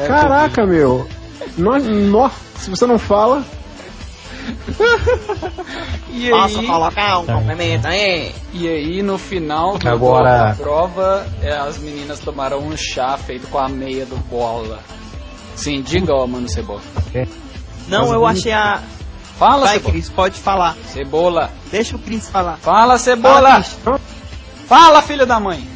[0.07, 1.09] Caraca, meu.
[1.57, 3.43] Nó, nó, se você não fala.
[6.11, 8.35] E Posso aí- colocar um complemento aí?
[8.53, 13.47] E aí, no final do- Agora- da prova, é, as meninas tomaram um chá feito
[13.49, 14.81] com a meia do bola.
[15.55, 16.81] Sim, diga, ó, mano Cebola.
[17.89, 18.81] Não, eu achei a.
[19.39, 19.93] Fala, Vai, Cebola.
[19.93, 20.77] Cris, pode falar.
[20.93, 21.51] Cebola.
[21.71, 22.57] Deixa o Cris falar.
[22.59, 23.63] Fala, Cebola.
[24.67, 25.67] Fala, filho da mãe.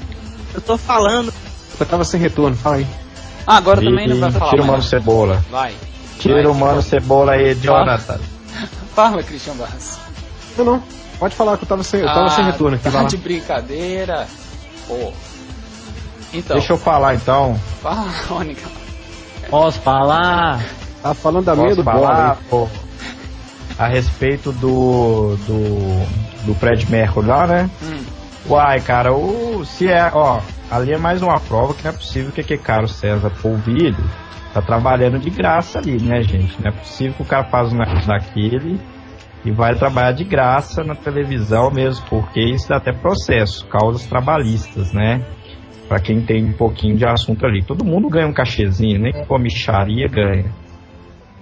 [0.54, 1.32] Eu tô falando.
[1.78, 2.86] Eu tava sem retorno, fala aí.
[3.46, 5.44] Ah, agora também não vai falar Tira o mano cebola.
[5.50, 5.74] Vai.
[6.18, 8.20] Tira o mano cebola aí, Jonathan.
[8.94, 9.98] Fala, Christian Barras.
[10.56, 10.82] Não, não.
[11.18, 12.90] Pode falar que eu tava sem, eu tava sem Ah, retorno aqui.
[12.90, 14.26] Tá de brincadeira.
[14.86, 15.12] Pô.
[16.32, 16.56] Então.
[16.56, 17.58] Deixa eu falar então.
[17.82, 18.68] Fala, Mônica.
[19.48, 20.62] Posso falar?
[21.02, 22.38] Tá falando da meia Posso do falar bola.
[22.48, 22.68] pô,
[23.78, 26.06] a respeito do, do
[26.46, 27.70] do Fred Mercury lá, né?
[27.82, 28.04] Hum.
[28.48, 30.40] Uai, cara, o, se é, ó,
[30.70, 34.02] ali é mais uma prova que não é possível que aquele cara, o César Polvilho,
[34.52, 36.60] tá trabalhando de graça ali, né, gente?
[36.60, 38.78] Não é possível que o cara faz um negócio daquele
[39.44, 44.92] e vai trabalhar de graça na televisão mesmo, porque isso dá até processo, causas trabalhistas,
[44.92, 45.22] né?
[45.88, 47.64] Pra quem tem um pouquinho de assunto ali.
[47.64, 50.52] Todo mundo ganha um cachezinho, nem com a micharia ganha.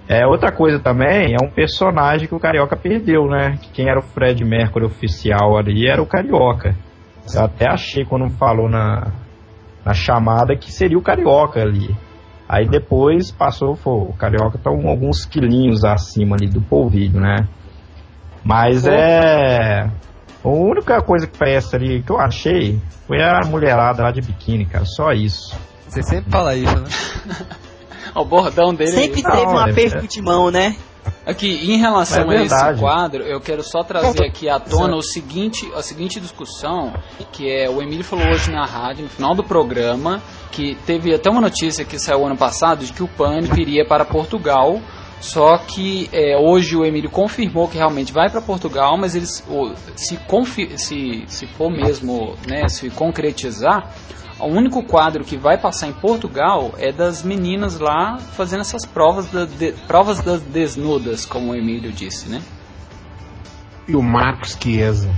[0.07, 3.57] É, outra coisa também é um personagem que o Carioca perdeu, né?
[3.61, 6.75] Que Quem era o Fred Mercury oficial ali era o Carioca.
[7.31, 9.11] Eu até achei quando falou na,
[9.85, 11.95] na chamada que seria o Carioca ali.
[12.49, 17.47] Aí depois passou, pô, o Carioca tá um- alguns quilinhos acima ali do polvilho, né?
[18.43, 19.87] Mas é.
[20.43, 24.65] A única coisa que presta ali que eu achei foi a mulherada lá de biquíni,
[24.65, 24.85] cara.
[24.85, 25.55] Só isso.
[25.87, 26.89] Você sempre fala isso, né?
[28.15, 30.75] O bordão dele Sempre teve um Não, é- aperto de mão, né?
[31.25, 35.01] Aqui, em relação É a esse quadro, eu quero só trazer aqui à tona o
[35.01, 36.91] seguinte, a seguinte discussão,
[37.31, 40.21] que é o Emílio falou hoje na rádio, no final do programa,
[40.51, 44.03] que teve até uma notícia que saiu ano passado de que o Pânico iria para
[44.05, 44.79] Portugal,
[45.21, 49.43] só que é, hoje o Emílio confirmou que realmente vai para Portugal, mas eles
[49.95, 50.17] se,
[50.77, 53.93] se, se for mesmo, né, se concretizar,
[54.39, 59.29] o único quadro que vai passar em Portugal é das meninas lá fazendo essas provas,
[59.29, 62.41] da, de- provas das desnudas, como o Emílio disse, né?
[63.87, 65.09] E o Marcos Chiesa.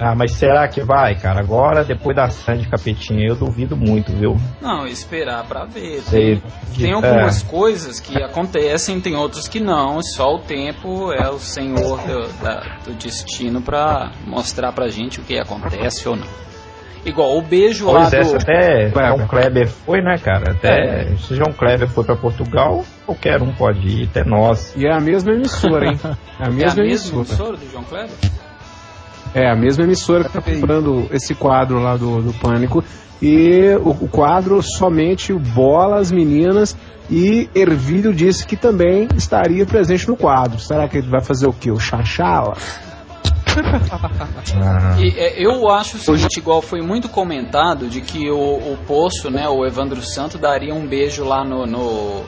[0.00, 1.40] Ah, mas será que vai, cara?
[1.40, 4.36] Agora, depois da Sandy Capetinha, eu duvido muito, viu?
[4.60, 6.00] Não, esperar pra ver.
[6.02, 6.36] Sei.
[6.76, 7.46] Tem, tem algumas É.
[7.46, 10.00] coisas que acontecem, tem outras que não.
[10.02, 15.22] Só o tempo é o senhor do, da- do destino pra mostrar pra gente o
[15.24, 16.26] que acontece ou não.
[17.04, 18.24] Igual o beijo lá Pois é, do...
[18.26, 20.52] se até João Kleber foi, né, cara?
[20.52, 24.74] Até se João Kleber foi pra Portugal, qualquer um pode ir, até nós.
[24.76, 25.98] E é a mesma emissora, hein?
[26.04, 26.08] É
[26.42, 27.26] a É a mesma mesma emissora.
[27.26, 28.10] emissora do João Kleber?
[29.34, 32.82] É a mesma emissora que tá comprando esse quadro lá do, do Pânico.
[33.20, 36.76] E o, o quadro somente o Bola, as meninas
[37.10, 40.60] e Ervílio disse que também estaria presente no quadro.
[40.60, 41.70] Será que ele vai fazer o quê?
[41.70, 42.56] O Xaxala?
[45.00, 49.30] E, é, eu acho o seguinte, igual foi muito comentado, de que o, o Poço,
[49.30, 52.22] né, o Evandro Santo, daria um beijo lá no, no,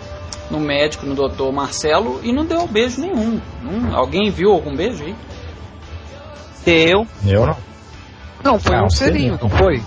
[0.51, 3.41] no médico, no doutor Marcelo, e não deu beijo nenhum.
[3.63, 5.15] Não- alguém viu algum beijo aí?
[6.65, 7.07] Deu.
[7.27, 7.57] Eu não.
[8.43, 9.83] Não, foi Não, um selinho, não foi?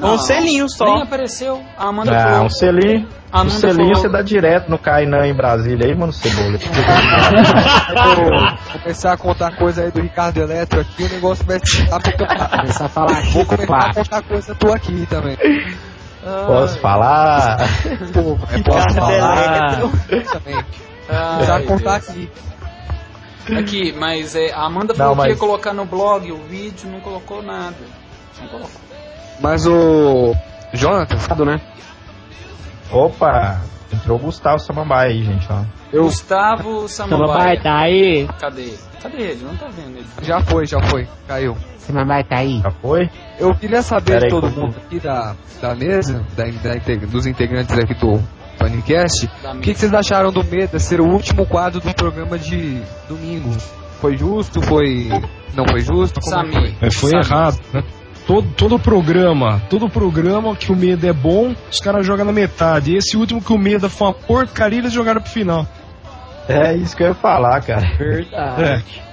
[0.00, 0.84] Um selinho só.
[0.84, 1.60] Nem apareceu.
[1.76, 2.46] A Amanda Ah, falou.
[2.46, 3.08] um selinho.
[3.32, 6.58] A Um Amanda selinho falou- você dá direto no Cainan em Brasília aí, mano, cebola.
[8.72, 12.58] Vou começar a contar coisa aí do Ricardo Eletro aqui, o negócio vai estar pra
[12.58, 15.36] Começar a falar aqui Vou com o começar a contar coisa tua aqui também.
[16.46, 17.56] Posso falar?
[18.12, 19.92] Pô, é, posso falar Eletro.
[20.32, 20.56] também.
[21.08, 22.10] Ai, Começar a contar Deus.
[22.10, 22.30] aqui.
[23.58, 26.88] Aqui, mas é, a Amanda Não, falou que ia mas- colocar no blog o vídeo,
[26.90, 27.76] não colocou nada.
[28.40, 28.80] Não colocou.
[29.40, 30.34] Mas o
[30.72, 31.60] Jonathan, Sabe, né?
[32.90, 33.60] Opa,
[33.92, 35.62] entrou o Gustavo Samambaia aí, gente, ó.
[35.92, 37.62] Gustavo Samambaia Samambaia.
[37.62, 38.28] tá aí.
[38.40, 38.74] Cadê?
[39.02, 39.44] Cadê ele?
[39.44, 40.06] Não tá vendo ele.
[40.22, 41.56] já foi, já foi, caiu.
[41.78, 42.60] Samambaia tá aí.
[42.60, 43.08] Já foi?
[43.38, 47.26] Eu queria saber Pera de todo eu- mundo aqui da, da mesa, da, da dos
[47.26, 48.20] integrantes aqui do
[48.58, 52.80] Panicast, o que, que vocês acharam do Meda ser o último quadro do programa de
[53.08, 53.50] domingo?
[54.00, 54.60] Foi justo?
[54.62, 55.08] Foi.
[55.54, 56.20] Não foi justo?
[56.20, 56.74] Como é Samir.
[56.80, 57.26] Mas foi Samir.
[57.26, 57.82] errado, né?
[58.26, 62.92] Todo, todo programa, todo programa que o Medo é bom, os caras jogam na metade.
[62.92, 65.64] E esse último que o Medo foi uma porcaria, eles jogaram pro final.
[66.48, 67.86] É isso que eu ia falar, cara.
[67.96, 68.62] Verdade.
[68.62, 69.05] É.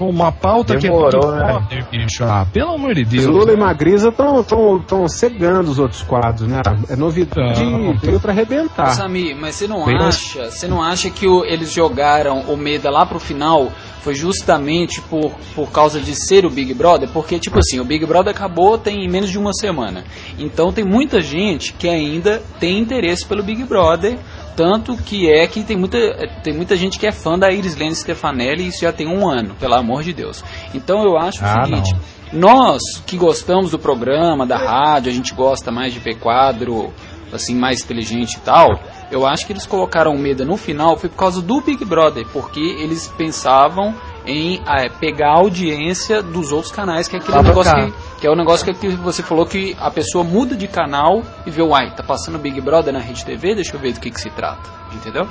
[0.00, 1.86] Uma pauta Demorou, que é né?
[1.90, 2.24] Bicho.
[2.24, 3.26] Ah, pelo amor de Deus.
[3.26, 6.60] Lula e Magrisa estão tão, tão cegando os outros quadros, né?
[6.88, 7.94] É novidade, Não.
[7.98, 8.90] veio pra arrebentar.
[8.94, 12.90] Samir, mas você não Bem- acha, você não acha que o- eles jogaram o Meda
[12.90, 13.70] lá pro final
[14.02, 17.08] foi justamente por, por causa de ser o Big Brother?
[17.12, 20.04] Porque, tipo assim, o Big Brother acabou tem menos de uma semana.
[20.38, 24.16] Então tem muita gente que ainda tem interesse pelo Big Brother
[24.58, 25.96] Tanto que é que tem muita,
[26.42, 29.28] tem muita gente que é fã da Iris Lane Stefanelli e isso já tem um
[29.28, 30.42] ano, pelo amor de Deus.
[30.74, 31.94] Então eu acho Ah, o seguinte,
[32.32, 36.92] nós que gostamos do programa, da rádio, a gente gosta mais de ver quadro,
[37.32, 38.80] assim, mais inteligente e tal,
[39.12, 42.26] eu acho que eles colocaram o Meda no final foi por causa do Big Brother,
[42.32, 43.94] porque eles pensavam
[44.28, 48.30] em eh, pegar a audiência dos outros canais, que é aquele negócio que, que é
[48.30, 51.90] o negócio que, que você falou que a pessoa muda de canal e vê, uai,
[51.94, 54.68] tá passando Big Brother na Rede TV, deixa eu ver do que, que se trata,
[54.92, 55.26] entendeu?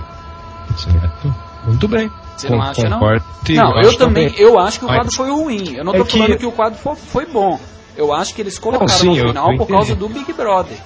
[0.76, 1.34] Certo.
[1.66, 2.10] Muito bem.
[2.36, 3.00] Você não acha, não?
[3.00, 5.76] não, eu também, eu acho que o quadro foi ruim.
[5.76, 7.60] Eu não É tô que- falando que o quadro foi, foi bom.
[7.96, 10.78] Eu acho que eles colocaram sim, no final por causa do Big Brother.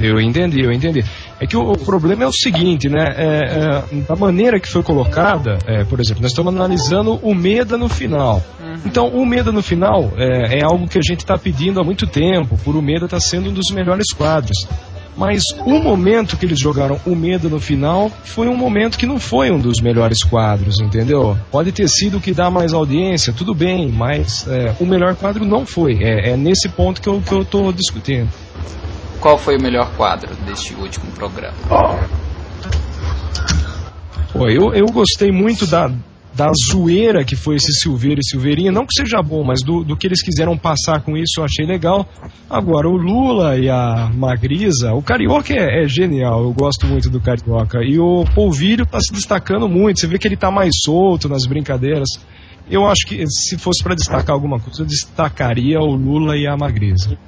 [0.00, 1.04] Eu entendi, eu entendi.
[1.40, 3.04] É que o, o problema é o seguinte, né?
[3.16, 7.76] É, é, da maneira que foi colocada, é, por exemplo, nós estamos analisando o Meda
[7.76, 8.42] no final.
[8.84, 12.06] Então, o Meda no final é, é algo que a gente está pedindo há muito
[12.06, 14.66] tempo, por o Meda estar sendo um dos melhores quadros.
[15.18, 19.18] Mas o momento que eles jogaram o Meda no final foi um momento que não
[19.18, 21.36] foi um dos melhores quadros, entendeu?
[21.50, 25.44] Pode ter sido o que dá mais audiência, tudo bem, mas é, o melhor quadro
[25.44, 25.98] não foi.
[26.00, 28.28] É, é nesse ponto que eu, que eu tô discutindo.
[29.20, 31.56] Qual foi o melhor quadro deste último programa?
[34.32, 35.90] Pô, eu, eu gostei muito da,
[36.34, 38.70] da zoeira que foi esse Silveira e Silveirinha.
[38.70, 41.66] Não que seja bom, mas do, do que eles quiseram passar com isso eu achei
[41.66, 42.06] legal.
[42.48, 47.20] Agora, o Lula e a Magrisa, o Carioca é, é genial, eu gosto muito do
[47.20, 47.80] Carioca.
[47.82, 51.44] E o Polvilho tá se destacando muito, você vê que ele tá mais solto nas
[51.44, 52.08] brincadeiras.
[52.70, 56.56] Eu acho que se fosse para destacar alguma coisa, eu destacaria o Lula e a
[56.56, 57.18] Magrisa.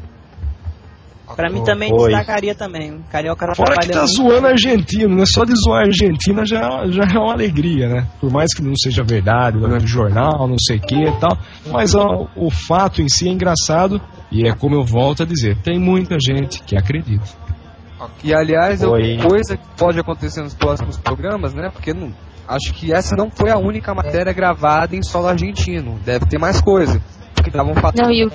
[1.40, 2.14] Pra mim também Pois.
[2.14, 2.92] destacaria também.
[2.92, 5.24] O Carioca tá Fora que tá zoando argentino, né?
[5.26, 8.06] Só de zoar a Argentina já, já é uma alegria, né?
[8.20, 11.36] Por mais que não seja verdade, não é jornal, não sei o que e tal.
[11.70, 14.00] Mas ó, o fato em si é engraçado
[14.30, 17.24] e é como eu volto a dizer, tem muita gente que acredita.
[18.24, 19.18] E aliás, é uma Oi.
[19.18, 21.68] coisa que pode acontecer nos próximos programas, né?
[21.72, 22.12] Porque não,
[22.48, 25.98] acho que essa não foi a única matéria gravada em solo argentino.
[26.04, 27.00] Deve ter mais coisa.
[27.34, 28.26] Porque estavam falando Não,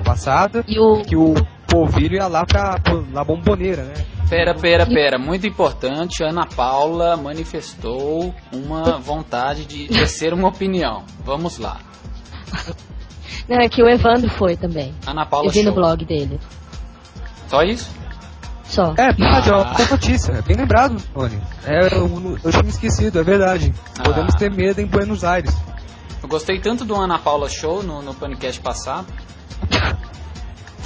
[0.00, 1.02] o- passada E o...
[1.02, 1.34] que o
[1.74, 3.94] polvilho ia lá pra, pra bomboneira, né?
[4.28, 5.18] Pera, pera, pera.
[5.18, 11.02] Muito importante, Ana Paula manifestou uma vontade de tecer uma opinião.
[11.24, 11.78] Vamos lá.
[13.48, 14.94] Não, é que o Evandro foi também.
[15.06, 15.74] Ana Paula Eu vi no Show.
[15.74, 16.38] blog dele.
[17.48, 17.90] Só isso?
[18.64, 18.94] Só.
[18.96, 19.56] É, verdade, é Ah.
[19.58, 20.32] uma boa notícia.
[20.32, 21.38] É bem lembrado, Tony.
[21.66, 23.74] É, eu, eu tinha me esquecido, é verdade.
[24.02, 24.38] Podemos Ah.
[24.38, 25.54] ter medo em Buenos Aires.
[26.22, 29.06] Eu gostei tanto do Ana Paula Show no, no podcast passado.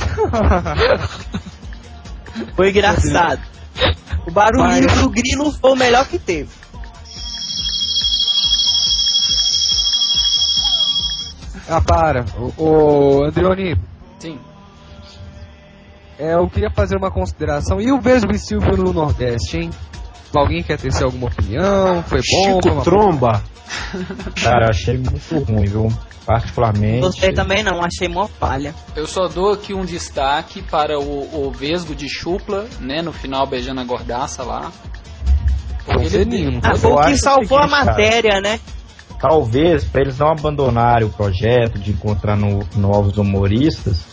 [2.54, 3.40] Foi engraçado.
[4.26, 6.48] O barulhinho Mas- do grilo foi o melhor que teve.
[11.68, 12.24] Ah, para.
[12.56, 13.76] Ô, ô Andrioni,
[14.18, 14.38] Sim.
[16.18, 17.80] é, eu queria fazer uma consideração.
[17.80, 19.70] E o Vesgo e Silvio no Nordeste, hein?
[20.34, 22.02] Alguém quer ter alguma opinião?
[22.04, 22.60] Foi bom?
[22.62, 23.42] Chico Tromba.
[24.42, 25.88] Cara, achei muito ruim, viu?
[26.28, 27.00] Particularmente.
[27.00, 28.74] Gostei também não, achei mó falha.
[28.94, 33.00] Eu só dou aqui um destaque para o, o Vesgo de Chupla, né?
[33.00, 34.70] No final beijando a gordaça lá.
[35.88, 37.84] Ele, Ah, Eu foi o que salvou a seguinte, cara.
[37.86, 38.60] matéria, né?
[39.18, 44.04] Talvez, para eles não abandonarem o projeto de encontrar no- novos humoristas,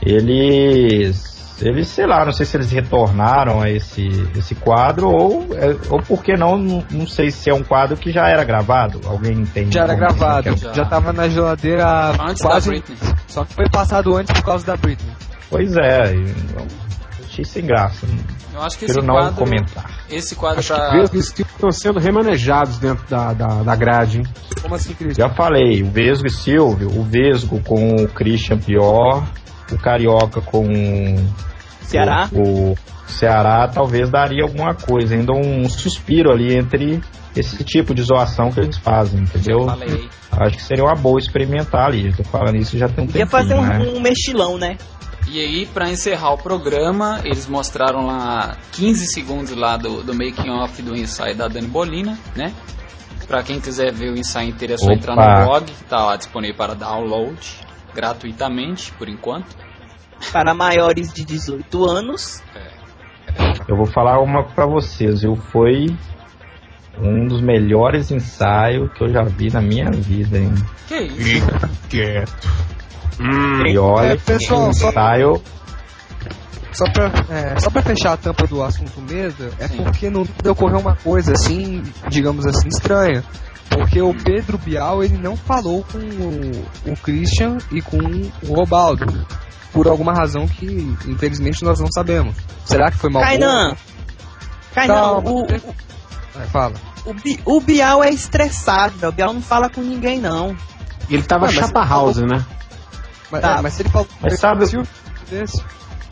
[0.00, 1.31] eles.
[1.62, 6.02] Eles, sei lá, não sei se eles retornaram a esse, esse quadro ou, é, ou
[6.02, 9.00] por que não, não, não sei se é um quadro que já era gravado.
[9.06, 9.74] Alguém entende?
[9.74, 10.74] Já era como gravado, é?
[10.74, 12.68] já tava na geladeira Antes da quase.
[12.68, 12.98] Britney.
[13.28, 15.14] Só que foi passado antes por causa da Britney.
[15.48, 16.14] Pois é,
[17.24, 18.06] achei sem graça.
[18.52, 19.34] Eu acho que Prefiro esse não quadro.
[19.34, 19.90] comentar.
[20.10, 20.90] Esse quadro Acho tá.
[20.90, 24.24] que Vesgo e Silvio estão sendo remanejados dentro da, da, da grade, hein?
[24.60, 25.16] Como assim, Cris?
[25.16, 29.24] Já falei, o Vesgo e Silvio, o Vesgo com o Christian Pior,
[29.70, 30.66] o Carioca com
[31.84, 32.28] Ceará?
[32.32, 32.76] o, o
[33.06, 37.00] Ceará, talvez daria alguma coisa, ainda um suspiro ali entre
[37.36, 39.64] esse tipo de zoação que eles fazem, entendeu?
[39.64, 40.08] Falei.
[40.30, 42.06] Acho que seria uma boa experimentar ali.
[42.06, 43.78] Eu tô falando isso já tem um Podia tempinho, fazer um, né?
[43.94, 44.76] um mexilão, né?
[45.28, 50.50] E aí, pra encerrar o programa, eles mostraram lá 15 segundos lá do, do making
[50.50, 52.52] off do ensaio da Dani Bolina, né?
[53.26, 54.94] Pra quem quiser ver o ensaio inteiro é só Opa.
[54.94, 57.38] entrar no blog, tá lá disponível para download
[57.94, 59.56] gratuitamente, por enquanto.
[60.32, 62.42] Para maiores de 18 anos.
[63.68, 65.36] Eu vou falar uma pra vocês, viu?
[65.36, 65.86] Foi
[66.98, 70.52] um dos melhores ensaios que eu já vi na minha vida, hein?
[70.88, 71.46] Que isso?
[71.88, 72.48] Quieto.
[73.66, 75.42] E olha É, pessoal, ensaio
[76.72, 80.52] Só pra, é, só pra fechar a tampa do assunto mesmo, é porque no vídeo
[80.52, 83.22] ocorreu uma coisa assim, digamos assim, estranha.
[83.68, 89.26] Porque o Pedro Bial ele não falou com o, o Christian e com o Robaldo.
[89.72, 90.66] Por alguma razão que,
[91.06, 92.36] infelizmente, nós não sabemos.
[92.64, 93.22] Será que foi mal?
[93.22, 93.74] Kainan!
[94.74, 95.46] Cainão, o,
[96.34, 96.74] Vai, fala.
[97.04, 99.12] o, o Bial é estressado, velho.
[99.12, 100.56] O Bial não fala com ninguém, não.
[101.10, 102.44] Ele tava Ah, chapa house, né?
[103.30, 103.58] Mas, Tá.
[103.58, 104.64] é, mas se ele falou Mas sabe,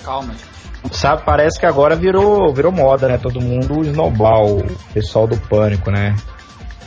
[0.02, 0.96] Calma, gente.
[0.96, 3.18] sabe, parece que agora virou, virou moda, né?
[3.18, 4.64] Todo mundo esnobar o
[4.94, 6.16] pessoal do pânico, né?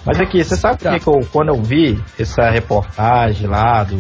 [0.06, 3.96] Mas aqui, você sabe por que que eu, quando eu vi essa reportagem lá do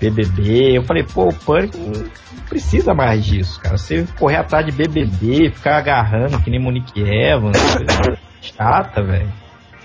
[0.00, 3.76] BBB, eu falei, pô, o pânico não precisa mais disso, cara.
[3.76, 7.56] Você correr atrás de BBB, ficar agarrando que nem Monique Evans,
[8.40, 9.30] chata, velho.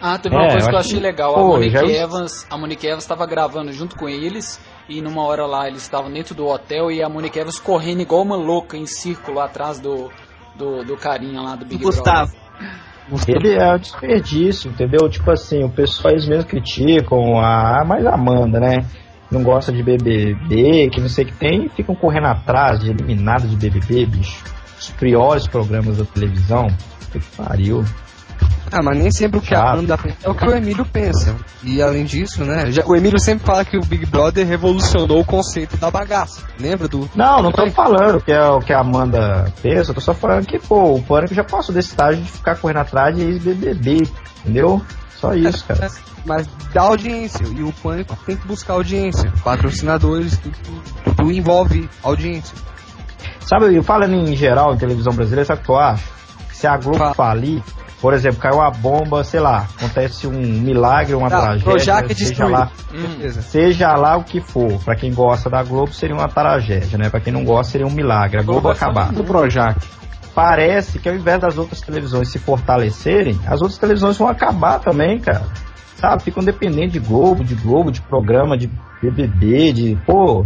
[0.01, 1.31] Ah, teve É, uma coisa eu que eu achei que, legal.
[1.35, 5.23] A pô, Monique já- Evans, a Monique Evans estava gravando junto com eles e numa
[5.23, 8.77] hora lá eles estavam dentro do hotel e a Monique Evans correndo igual uma louca
[8.77, 10.11] em círculo atrás do
[10.55, 12.31] do, do carinha lá do Big Gustavo.
[13.09, 13.35] Brother.
[13.35, 15.09] Ele é um desperdício, entendeu?
[15.09, 18.85] Tipo assim, o pessoal eles mesmos criticam a mais a Amanda, né?
[19.35, 22.89] Não gosta de BBB, que não sei o que tem, e ficam correndo atrás de
[22.89, 24.41] eliminado de BBB, bicho.
[24.79, 26.67] Os piores programas da televisão.
[27.11, 27.83] Que pariu.
[28.71, 29.73] Ah, mas nem sempre o que a Chato.
[29.73, 31.35] Amanda pensa é o que o Emílio pensa.
[31.63, 32.71] E além disso, né?
[32.71, 36.41] Já, o Emílio sempre fala que o Big Brother revolucionou o conceito da bagaça.
[36.57, 37.09] Lembra do.
[37.13, 40.59] Não, não tô falando que é o que a Amanda pensa, tô só falando que,
[40.59, 44.03] pô, o Pânico já passou desse estágio de ficar correndo atrás de ex-BBB,
[44.39, 44.81] entendeu?
[45.19, 45.89] Só isso, cara.
[46.25, 47.45] Mas dá audiência.
[47.47, 49.31] E o Pânico tem que buscar audiência.
[49.43, 50.57] Patrocinadores, tudo,
[51.15, 52.55] tudo envolve audiência.
[53.41, 56.03] Sabe, eu falando em geral em televisão brasileira, sabe o que eu acho?
[56.49, 57.61] Que se a Globo falir,
[58.01, 62.45] por exemplo, caiu uma bomba, sei lá, acontece um milagre, uma Tá, tragédia, Projac seja
[62.47, 63.41] lá, Certeza.
[63.43, 64.79] seja lá o que for.
[64.83, 67.09] Pra quem gosta da Globo seria uma tragédia, né?
[67.09, 68.39] Pra quem não gosta seria um milagre.
[68.39, 69.11] A Globo acabar.
[69.11, 69.77] Do Projac.
[70.35, 75.17] Parece que ao invés das outras televisões se fortalecerem, as outras televisões vão acabar também,
[75.17, 75.45] cara.
[75.95, 76.23] Sabe?
[76.23, 78.69] Ficam dependendo de Globo, de Globo, de programa, de
[79.01, 80.45] BBB, de pô,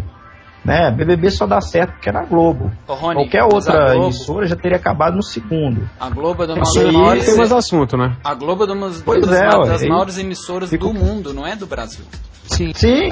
[0.69, 0.91] né?
[0.91, 2.71] BBB só dá certo porque é na Globo.
[2.87, 5.89] Ô, Rony, Qualquer outra Globo- emissora já teria acabado no segundo.
[5.99, 7.25] A Globo é uma das maiores.
[7.25, 8.15] Tem mais assunto, né?
[8.23, 11.45] A Globo é uma das, Pois das- é, das maiores emissoras Fico- do mundo, não
[11.47, 12.05] é do Brasil.
[12.45, 12.71] Sim.
[12.73, 13.09] Sim,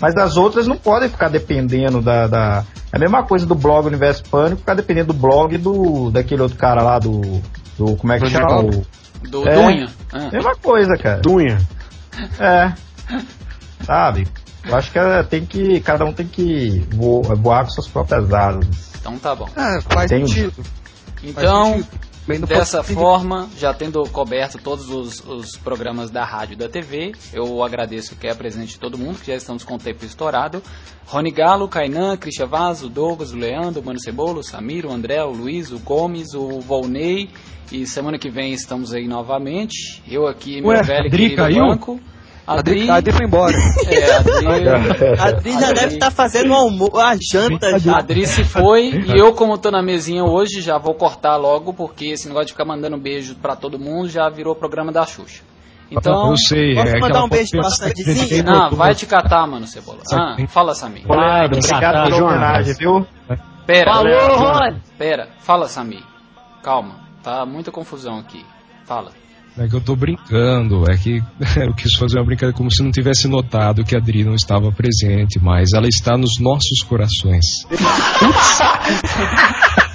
[0.00, 3.86] mas as outras não podem ficar dependendo da, da- É a mesma coisa do blog
[3.86, 7.20] Universo Pânico, ficar dependendo do blog do daquele outro cara lá do.
[7.78, 8.60] do como é que chama?
[8.62, 8.86] O,
[9.28, 9.54] Do É.
[9.54, 9.86] Dunha.
[10.12, 10.28] Ah.
[10.32, 11.20] Mesma coisa, cara.
[11.20, 11.58] Dunha.
[12.38, 12.72] É.
[13.82, 14.26] Sabe?
[14.66, 15.80] Eu acho que é, tem que.
[15.80, 18.66] Cada um tem que vo- voar com suas próprias asas.
[19.00, 19.48] Então tá bom.
[19.56, 20.62] Ah, faz Tem- sentido.
[21.22, 22.06] Então, sentido.
[22.48, 27.62] Dessa forma, já tendo coberto todos os, os programas da rádio e da TV, eu
[27.62, 30.60] agradeço que é presente de todo mundo, que já estamos com o tempo estourado.
[31.06, 34.92] Rony Galo, Kainan, Christian Vaz, o Douglas, o Leandro, o Mano Cebola, o Samir, o
[34.92, 37.30] André, o Luiz, o Gomes, o Volney.
[37.70, 40.02] E semana que vem estamos aí novamente.
[40.08, 41.64] Eu aqui, meu Ué, velho Adri querido caiu?
[41.66, 42.00] banco.
[42.46, 43.56] A Adri, Adri foi embora.
[43.88, 44.68] É, a Adri,
[45.20, 47.94] Adri já deve estar fazendo o almo a janta já.
[47.94, 51.72] a Adri se foi e eu, como tô na mesinha hoje, já vou cortar logo,
[51.74, 55.42] porque esse negócio de ficar mandando beijo pra todo mundo já virou programa da Xuxa.
[55.90, 56.30] Então.
[56.30, 57.62] eu sei, Posso é mandar um beijo pra
[58.44, 59.98] Não, outro- vai te catar, mano, Cebola.
[60.12, 61.06] Ah, fala, Samir.
[61.06, 63.06] Vai, Obrigado descatar, pela homenagem, viu?
[63.66, 64.82] Pera, Falou, Rony.
[64.98, 66.02] pera, fala, Samir.
[66.62, 68.44] Calma, tá muita confusão aqui.
[68.84, 69.12] Fala.
[69.58, 71.22] É que eu tô brincando, é que
[71.56, 74.70] eu quis fazer uma brincadeira como se não tivesse notado que a Adri não estava
[74.70, 77.44] presente, mas ela está nos nossos corações.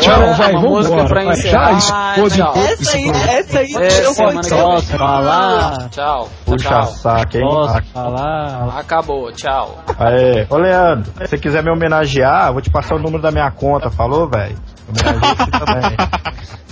[0.00, 1.38] Tchau, Bora, vai, vamos música pra embora.
[1.38, 1.70] encerrar.
[1.70, 2.52] Já expôs Tchau.
[2.52, 3.74] todo Essa aí, essa aí.
[3.76, 4.82] É, eu semana que vem.
[4.98, 5.88] falar?
[5.90, 6.28] Tchau.
[6.44, 6.86] Puxa tchau.
[6.86, 7.42] saco, hein?
[7.44, 8.78] Posso falar?
[8.78, 9.78] Acabou, tchau.
[9.96, 10.46] Aê.
[10.50, 13.50] Ô, Leandro, se você quiser me homenagear, eu vou te passar o número da minha
[13.52, 14.56] conta, falou, velho?
[14.88, 15.96] Homenageia aqui também.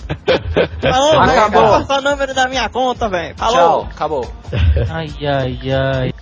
[0.80, 1.40] Falou, velho.
[1.40, 1.62] Acabou.
[1.68, 3.34] Vou passar o número da minha conta, velho.
[3.34, 3.82] Tchau, Falou.
[3.90, 4.32] acabou.
[4.90, 6.12] Ai, ai, ai.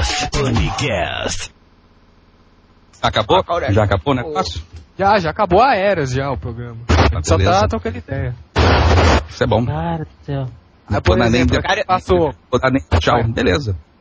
[0.00, 0.30] Panicast.
[0.30, 1.52] Panicast.
[3.02, 3.42] Acabou?
[3.70, 4.62] Já acabou o negócio?
[4.98, 6.78] Já, já acabou a Eras já o programa.
[7.22, 7.60] Só beleza.
[7.60, 8.34] tá trocando ideia.
[9.28, 9.64] Isso é bom.
[9.64, 10.46] Cara do céu.
[10.90, 11.46] Não vou dar nem
[11.86, 12.34] passou.
[12.50, 13.22] vou dar nem tchau.
[13.24, 13.76] Beleza.